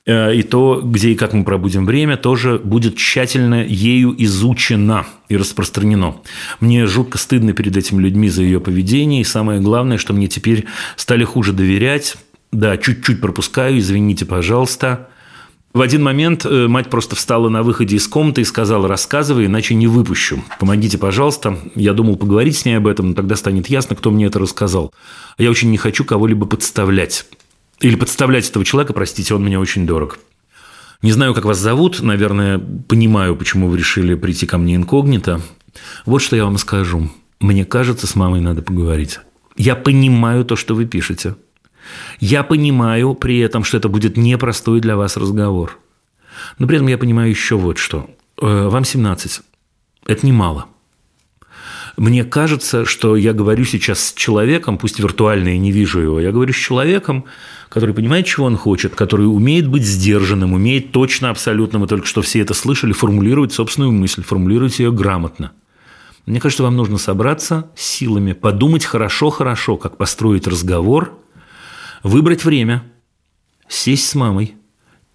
э, 0.05 0.35
и 0.35 0.43
то, 0.43 0.79
где 0.79 1.09
и 1.09 1.15
как 1.15 1.33
мы 1.33 1.43
пробудем 1.43 1.87
время, 1.87 2.15
тоже 2.15 2.59
будет 2.63 2.97
тщательно 2.97 3.65
ею 3.65 4.13
изучено 4.25 5.07
и 5.27 5.37
распространено. 5.37 6.17
Мне 6.59 6.85
жутко 6.85 7.17
стыдно 7.17 7.53
перед 7.53 7.75
этими 7.75 7.99
людьми 7.99 8.29
за 8.29 8.43
ее 8.43 8.59
поведение, 8.59 9.21
и 9.21 9.23
самое 9.23 9.59
главное, 9.59 9.97
что 9.97 10.13
мне 10.13 10.27
теперь 10.27 10.65
стали 10.97 11.23
хуже 11.23 11.51
доверять, 11.51 12.15
да, 12.55 12.77
чуть-чуть 12.77 13.21
пропускаю, 13.21 13.79
извините, 13.79 14.25
пожалуйста. 14.25 15.09
В 15.73 15.81
один 15.81 16.01
момент 16.01 16.45
э, 16.45 16.67
мать 16.67 16.89
просто 16.89 17.17
встала 17.17 17.49
на 17.49 17.61
выходе 17.61 17.97
из 17.97 18.07
комнаты 18.07 18.41
и 18.41 18.45
сказала, 18.45 18.87
рассказывай, 18.87 19.47
иначе 19.47 19.75
не 19.75 19.87
выпущу. 19.87 20.41
Помогите, 20.57 20.97
пожалуйста. 20.97 21.59
Я 21.75 21.91
думал 21.91 22.15
поговорить 22.15 22.55
с 22.55 22.63
ней 22.63 22.75
об 22.77 22.87
этом, 22.87 23.09
но 23.09 23.13
тогда 23.13 23.35
станет 23.35 23.67
ясно, 23.67 23.97
кто 23.97 24.09
мне 24.09 24.27
это 24.27 24.39
рассказал. 24.39 24.93
Я 25.37 25.51
очень 25.51 25.69
не 25.69 25.77
хочу 25.77 26.05
кого-либо 26.05 26.45
подставлять. 26.45 27.25
Или 27.81 27.95
подставлять 27.95 28.49
этого 28.49 28.63
человека, 28.63 28.93
простите, 28.93 29.35
он 29.35 29.43
мне 29.43 29.59
очень 29.59 29.85
дорог. 29.85 30.19
Не 31.01 31.11
знаю, 31.11 31.33
как 31.33 31.43
вас 31.43 31.59
зовут, 31.59 32.01
наверное, 32.01 32.57
понимаю, 32.57 33.35
почему 33.35 33.67
вы 33.67 33.77
решили 33.77 34.15
прийти 34.15 34.45
ко 34.45 34.57
мне 34.57 34.75
инкогнито. 34.75 35.41
Вот 36.05 36.21
что 36.21 36.37
я 36.37 36.45
вам 36.45 36.57
скажу. 36.57 37.09
Мне 37.41 37.65
кажется, 37.65 38.07
с 38.07 38.15
мамой 38.15 38.39
надо 38.39 38.61
поговорить. 38.61 39.19
Я 39.57 39.75
понимаю 39.75 40.45
то, 40.45 40.55
что 40.55 40.73
вы 40.73 40.85
пишете. 40.85 41.35
Я 42.19 42.43
понимаю 42.43 43.13
при 43.13 43.39
этом, 43.39 43.63
что 43.63 43.77
это 43.77 43.89
будет 43.89 44.17
непростой 44.17 44.79
для 44.79 44.95
вас 44.95 45.17
разговор. 45.17 45.79
Но 46.59 46.67
при 46.67 46.77
этом 46.77 46.87
я 46.87 46.97
понимаю 46.97 47.29
еще 47.29 47.55
вот 47.55 47.77
что. 47.77 48.09
Э, 48.41 48.67
вам 48.67 48.85
17. 48.85 49.41
Это 50.05 50.25
немало. 50.25 50.65
Мне 51.97 52.25
кажется, 52.25 52.83
что 52.83 53.15
я 53.15 53.31
говорю 53.31 53.63
сейчас 53.63 54.07
с 54.07 54.13
человеком, 54.13 54.77
пусть 54.77 54.99
виртуально 54.99 55.49
я 55.49 55.57
не 55.57 55.71
вижу 55.71 56.01
его, 56.01 56.19
я 56.19 56.33
говорю 56.33 56.51
с 56.51 56.57
человеком, 56.57 57.23
который 57.69 57.95
понимает, 57.95 58.25
чего 58.25 58.47
он 58.47 58.57
хочет, 58.57 58.95
который 58.95 59.23
умеет 59.23 59.69
быть 59.69 59.83
сдержанным, 59.83 60.51
умеет 60.51 60.91
точно, 60.91 61.29
абсолютно, 61.29 61.79
мы 61.79 61.87
только 61.87 62.05
что 62.05 62.21
все 62.21 62.41
это 62.41 62.53
слышали, 62.53 62.91
формулировать 62.91 63.53
собственную 63.53 63.93
мысль, 63.93 64.23
формулировать 64.23 64.77
ее 64.79 64.91
грамотно. 64.91 65.53
Мне 66.25 66.41
кажется, 66.41 66.63
вам 66.63 66.75
нужно 66.75 66.97
собраться 66.97 67.69
силами, 67.77 68.33
подумать 68.33 68.83
хорошо-хорошо, 68.83 69.77
как 69.77 69.95
построить 69.95 70.47
разговор– 70.47 71.13
выбрать 72.05 72.45
время, 72.45 72.83
сесть 73.67 74.07
с 74.07 74.13
мамой 74.13 74.53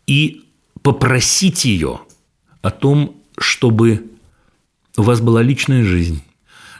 и 0.08 0.42
попросить 0.82 1.64
ее 1.64 2.00
о 2.62 2.70
том, 2.70 3.16
чтобы 3.38 4.06
у 4.96 5.02
вас 5.02 5.20
была 5.20 5.40
личная 5.40 5.84
жизнь. 5.84 6.20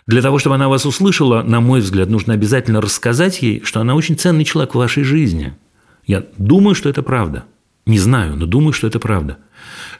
Для 0.08 0.20
того, 0.20 0.40
чтобы 0.40 0.56
она 0.56 0.68
вас 0.68 0.84
услышала, 0.84 1.44
на 1.44 1.60
мой 1.60 1.80
взгляд, 1.80 2.08
нужно 2.08 2.34
обязательно 2.34 2.80
рассказать 2.80 3.40
ей, 3.40 3.62
что 3.62 3.80
она 3.80 3.94
очень 3.94 4.18
ценный 4.18 4.44
человек 4.44 4.74
в 4.74 4.78
вашей 4.78 5.04
жизни. 5.04 5.54
Я 6.04 6.26
думаю, 6.38 6.74
что 6.74 6.88
это 6.88 7.04
правда. 7.04 7.44
Не 7.86 8.00
знаю, 8.00 8.34
но 8.34 8.46
думаю, 8.46 8.72
что 8.72 8.88
это 8.88 8.98
правда. 8.98 9.38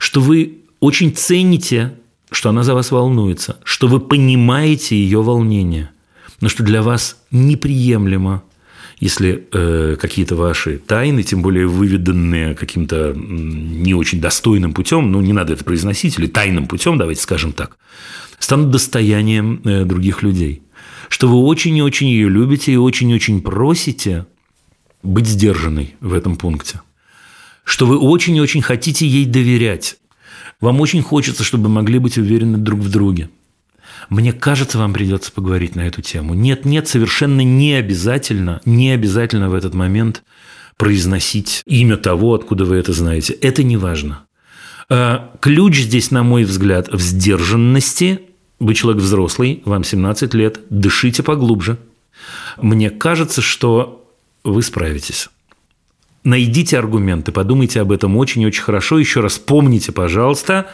Что 0.01 0.20
вы 0.20 0.65
очень 0.81 1.15
цените, 1.15 1.95
что 2.32 2.49
она 2.49 2.65
за 2.65 2.74
вас 2.74 2.91
волнуется, 2.91 3.61
что 3.62 3.87
вы 3.87 4.01
понимаете 4.01 4.97
ее 4.97 5.23
волнение, 5.23 5.91
но 6.41 6.49
что 6.49 6.65
для 6.65 6.82
вас 6.82 7.16
неприемлемо 7.31 8.43
если 9.01 9.48
э, 9.51 9.97
какие-то 9.98 10.36
ваши 10.36 10.77
тайны, 10.78 11.22
тем 11.22 11.40
более 11.40 11.66
выведанные 11.66 12.55
каким-то 12.55 13.14
не 13.16 13.94
очень 13.94 14.20
достойным 14.20 14.74
путем, 14.74 15.10
ну, 15.10 15.22
не 15.22 15.32
надо 15.32 15.55
это 15.55 15.64
произносить, 15.64 16.18
или 16.18 16.27
тайным 16.27 16.66
путем, 16.66 16.98
давайте 16.98 17.22
скажем 17.22 17.55
так, 17.55 17.78
станут 18.39 18.70
достоянием 18.70 19.62
э, 19.64 19.85
других 19.86 20.22
людей. 20.22 20.62
Что 21.09 21.28
вы 21.28 21.39
очень 21.39 21.77
и 21.77 21.82
очень 21.82 22.09
ее 22.09 22.28
любите 22.28 22.72
и 22.72 22.77
очень 22.77 23.10
и 23.10 23.14
очень 23.14 23.40
просите 23.40 24.27
быть 25.02 25.27
сдержанной 25.27 25.94
в 26.01 26.12
этом 26.12 26.36
пункте. 26.36 26.82
Что 27.64 27.86
вы 27.86 27.97
очень 27.98 28.36
и 28.36 28.40
очень 28.40 28.60
хотите 28.60 29.06
ей 29.06 29.24
доверять. 29.24 29.97
Вам 30.60 30.78
очень 30.81 31.02
хочется, 31.02 31.43
чтобы 31.43 31.70
могли 31.70 31.98
быть 31.98 32.18
уверены 32.18 32.59
друг 32.59 32.81
в 32.81 32.90
друге. 32.90 33.31
Мне 34.09 34.32
кажется, 34.32 34.78
вам 34.78 34.93
придется 34.93 35.32
поговорить 35.32 35.77
на 35.77 35.86
эту 35.86 36.02
тему. 36.02 36.35
Нет, 36.35 36.64
нет, 36.64 36.89
совершенно 36.89 37.43
не 37.43 37.74
обязательно, 37.74 38.60
не 38.64 38.90
обязательно 38.90 39.51
в 39.51 39.55
этот 39.55 39.74
момент 39.74 40.22
произносить 40.77 41.62
имя 41.66 41.97
того, 41.97 42.35
откуда 42.35 42.64
вы 42.64 42.77
это 42.77 42.93
знаете. 42.93 43.35
Это 43.35 43.62
не 43.62 43.77
важно. 43.77 44.24
А, 44.89 45.31
ключ 45.40 45.78
здесь, 45.81 46.10
на 46.10 46.22
мой 46.22 46.44
взгляд, 46.44 46.89
в 46.89 47.01
сдержанности. 47.01 48.22
Вы 48.59 48.74
человек 48.74 49.02
взрослый, 49.02 49.62
вам 49.64 49.85
17 49.85 50.35
лет, 50.35 50.60
дышите 50.70 51.22
поглубже. 51.22 51.78
Мне 52.60 52.90
кажется, 52.90 53.40
что 53.40 54.10
вы 54.44 54.62
справитесь. 54.62 55.28
Найдите 56.24 56.78
аргументы, 56.78 57.32
подумайте 57.32 57.81
об 57.81 57.93
этом 57.93 58.16
очень-очень 58.16 58.62
хорошо. 58.62 58.98
Еще 58.98 59.20
раз 59.20 59.39
помните, 59.39 59.93
пожалуйста, 59.93 60.70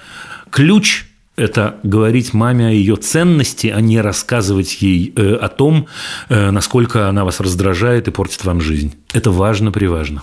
ключ 0.51 1.05
это 1.37 1.79
говорить 1.83 2.33
маме 2.33 2.69
о 2.69 2.71
ее 2.71 2.97
ценности, 2.97 3.69
а 3.69 3.81
не 3.81 4.01
рассказывать 4.01 4.81
ей 4.81 5.13
э, 5.15 5.35
о 5.35 5.49
том, 5.49 5.87
э, 6.29 6.51
насколько 6.51 7.09
она 7.09 7.25
вас 7.25 7.41
раздражает 7.41 8.09
и 8.09 8.11
портит 8.11 8.45
вам 8.45 8.61
жизнь. 8.61 8.95
Это 9.13 9.31
важно, 9.31 9.71
приважно. 9.71 10.23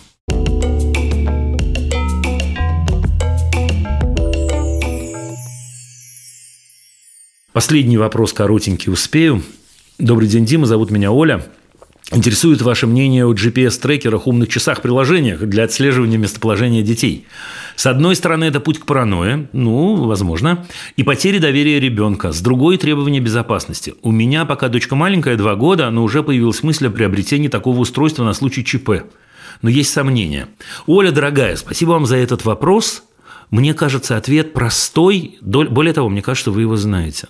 Последний 7.53 7.97
вопрос 7.97 8.33
коротенький 8.33 8.91
успею. 8.91 9.43
Добрый 9.99 10.27
день, 10.27 10.43
Дима. 10.43 10.65
Зовут 10.65 10.89
меня 10.89 11.11
Оля. 11.11 11.45
Интересует 12.11 12.61
ваше 12.63 12.87
мнение 12.87 13.25
о 13.25 13.33
GPS-трекерах, 13.33 14.27
умных 14.27 14.49
часах, 14.49 14.81
приложениях 14.81 15.39
для 15.41 15.63
отслеживания 15.63 16.17
местоположения 16.17 16.81
детей. 16.81 17.25
С 17.75 17.85
одной 17.85 18.15
стороны, 18.15 18.45
это 18.45 18.59
путь 18.59 18.79
к 18.79 18.85
паранойе, 18.85 19.49
ну, 19.53 19.95
возможно, 20.05 20.65
и 20.95 21.03
потере 21.03 21.39
доверия 21.39 21.79
ребенка. 21.79 22.31
С 22.31 22.41
другой– 22.41 22.77
требования 22.79 23.19
безопасности. 23.19 23.95
У 24.01 24.11
меня, 24.11 24.45
пока 24.45 24.69
дочка 24.69 24.95
маленькая, 24.95 25.35
два 25.35 25.55
года, 25.55 25.89
но 25.89 26.03
уже 26.03 26.23
появилась 26.23 26.63
мысль 26.63 26.87
о 26.87 26.91
приобретении 26.91 27.47
такого 27.47 27.79
устройства 27.79 28.23
на 28.23 28.33
случай 28.33 28.63
ЧП. 28.63 29.05
Но 29.61 29.69
есть 29.69 29.91
сомнения. 29.91 30.47
Оля, 30.87 31.11
дорогая, 31.11 31.55
спасибо 31.55 31.91
вам 31.91 32.05
за 32.05 32.17
этот 32.17 32.45
вопрос. 32.45 33.03
Мне 33.49 33.73
кажется, 33.73 34.17
ответ 34.17 34.53
простой. 34.53 35.37
Более 35.41 35.93
того, 35.93 36.09
мне 36.09 36.21
кажется, 36.21 36.51
вы 36.51 36.61
его 36.61 36.75
знаете. 36.75 37.27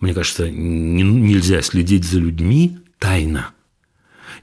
Мне 0.00 0.14
кажется, 0.14 0.50
нельзя 0.50 1.62
следить 1.62 2.04
за 2.04 2.18
людьми 2.20 2.78
тайно– 2.98 3.50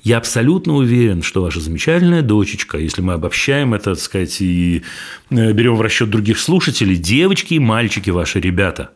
я 0.06 0.18
абсолютно 0.18 0.76
уверен, 0.76 1.24
что 1.24 1.42
ваша 1.42 1.60
замечательная 1.60 2.22
дочечка, 2.22 2.78
если 2.78 3.02
мы 3.02 3.14
обобщаем 3.14 3.74
это, 3.74 3.96
так 3.96 4.04
сказать, 4.04 4.40
и 4.40 4.84
э, 5.32 5.52
берем 5.52 5.76
в 5.76 5.82
расчет 5.82 6.12
других 6.12 6.38
слушателей, 6.38 6.96
девочки 6.96 7.56
и 7.56 7.60
мальчики 7.60 8.12
ваши 8.12 8.40
ребята, 8.40 8.92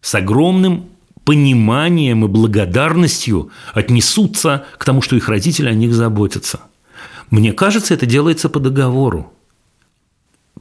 с 0.00 0.12
огромным 0.12 0.86
пониманием 1.24 2.24
и 2.24 2.28
благодарностью 2.28 3.52
отнесутся 3.74 4.64
к 4.76 4.84
тому, 4.84 5.02
что 5.02 5.14
их 5.14 5.28
родители 5.28 5.68
о 5.68 5.72
них 5.72 5.94
заботятся. 5.94 6.62
Мне 7.30 7.52
кажется, 7.52 7.94
это 7.94 8.06
делается 8.06 8.48
по 8.48 8.58
договору. 8.58 9.32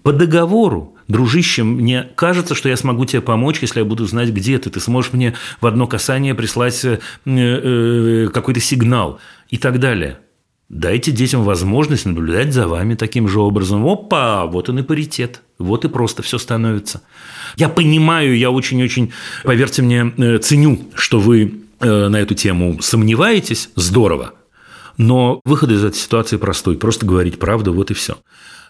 По 0.04 0.14
договору 0.14 0.98
дружище, 1.10 1.64
мне 1.64 2.08
кажется, 2.16 2.56
что 2.56 2.70
я 2.70 2.78
смогу 2.78 3.04
тебе 3.04 3.22
помочь, 3.22 3.58
если 3.62 3.80
я 3.80 3.86
буду 3.86 4.06
знать, 4.06 4.30
где 4.30 4.58
ты. 4.60 4.70
Ты 4.70 4.80
сможешь 4.80 5.12
мне 5.12 5.34
в 5.60 5.68
одно 5.68 5.88
касание 5.88 6.36
прислать 6.36 6.86
э, 6.86 7.00
э, 7.26 8.28
какой-то 8.34 8.62
сигнал 8.62 9.20
и 9.50 9.58
так 9.58 9.80
далее. 9.80 10.20
Дайте 10.70 11.12
детям 11.12 11.44
возможность 11.44 12.06
наблюдать 12.06 12.54
за 12.54 12.68
вами 12.68 12.94
таким 12.94 13.28
же 13.28 13.40
образом. 13.40 13.86
Опа, 13.88 14.46
вот 14.46 14.70
он 14.70 14.80
и 14.80 14.84
паритет. 14.84 15.42
Вот 15.58 15.84
и 15.84 15.90
просто 15.90 16.22
все 16.22 16.38
становится. 16.38 17.02
Я 17.58 17.70
понимаю, 17.70 18.38
я 18.38 18.52
очень-очень, 18.52 19.12
поверьте 19.44 19.82
мне, 19.82 20.14
э, 20.16 20.38
ценю, 20.38 20.80
что 20.94 21.20
вы 21.20 21.64
на 21.82 22.18
эту 22.18 22.36
тему 22.36 22.82
сомневаетесь. 22.82 23.70
Здорово. 23.78 24.34
Но 24.98 25.40
выход 25.46 25.72
из 25.72 25.82
этой 25.82 25.96
ситуации 25.96 26.36
простой. 26.36 26.78
Просто 26.78 27.06
говорить 27.06 27.40
правду, 27.40 27.72
вот 27.72 27.90
и 27.90 27.94
все. 27.94 28.18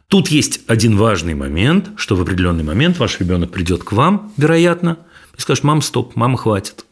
Тут 0.10 0.30
есть 0.30 0.62
один 0.66 0.98
важный 0.98 1.36
момент, 1.36 1.92
что 1.96 2.16
в 2.16 2.22
определенный 2.22 2.64
момент 2.64 2.98
ваш 2.98 3.20
ребенок 3.20 3.52
придет 3.52 3.84
к 3.84 3.92
вам, 3.92 4.34
вероятно, 4.38 4.98
и 5.38 5.42
скажет, 5.42 5.64
мам, 5.64 5.84
стоп, 5.84 6.16
мама, 6.16 6.36
хватит. 6.36 6.84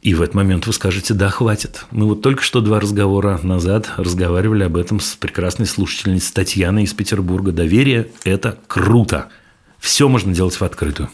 И 0.00 0.14
в 0.14 0.22
этот 0.22 0.34
момент 0.34 0.66
вы 0.66 0.72
скажете, 0.72 1.12
да, 1.12 1.28
хватит. 1.28 1.84
Мы 1.90 2.06
вот 2.06 2.22
только 2.22 2.42
что 2.42 2.62
два 2.62 2.80
разговора 2.80 3.38
назад 3.42 3.90
разговаривали 3.98 4.62
об 4.62 4.78
этом 4.78 4.98
с 4.98 5.14
прекрасной 5.14 5.66
слушательницей 5.66 6.32
Татьяной 6.32 6.84
из 6.84 6.94
Петербурга. 6.94 7.52
Доверие– 7.52 8.08
это 8.24 8.58
круто. 8.66 9.28
Все 9.78 10.08
можно 10.08 10.32
делать 10.32 10.54
в 10.54 10.62
открытую. 10.62 11.10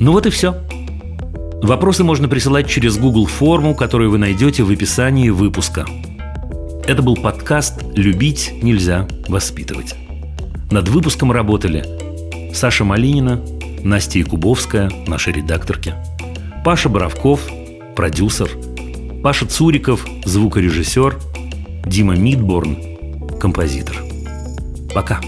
Ну 0.00 0.10
вот 0.10 0.26
и 0.26 0.30
все. 0.30 0.60
Вопросы 1.62 2.02
можно 2.02 2.26
присылать 2.26 2.68
через 2.68 2.98
Google 2.98 3.26
форму, 3.26 3.76
которую 3.76 4.10
вы 4.10 4.18
найдете 4.18 4.64
в 4.64 4.70
описании 4.70 5.28
выпуска. 5.28 5.86
Это 6.86 7.00
был 7.00 7.16
подкаст 7.16 7.82
«Любить 7.94 8.52
нельзя 8.62 9.08
воспитывать». 9.26 9.94
Над 10.70 10.86
выпуском 10.90 11.32
работали 11.32 12.52
Саша 12.52 12.84
Малинина, 12.84 13.40
Настя 13.82 14.18
Якубовская, 14.18 14.90
наши 15.06 15.32
редакторки, 15.32 15.94
Паша 16.62 16.90
Боровков, 16.90 17.40
продюсер, 17.96 18.50
Паша 19.22 19.46
Цуриков, 19.46 20.06
звукорежиссер, 20.26 21.18
Дима 21.86 22.16
Мидборн, 22.16 22.76
композитор. 23.40 23.96
Пока. 24.94 25.20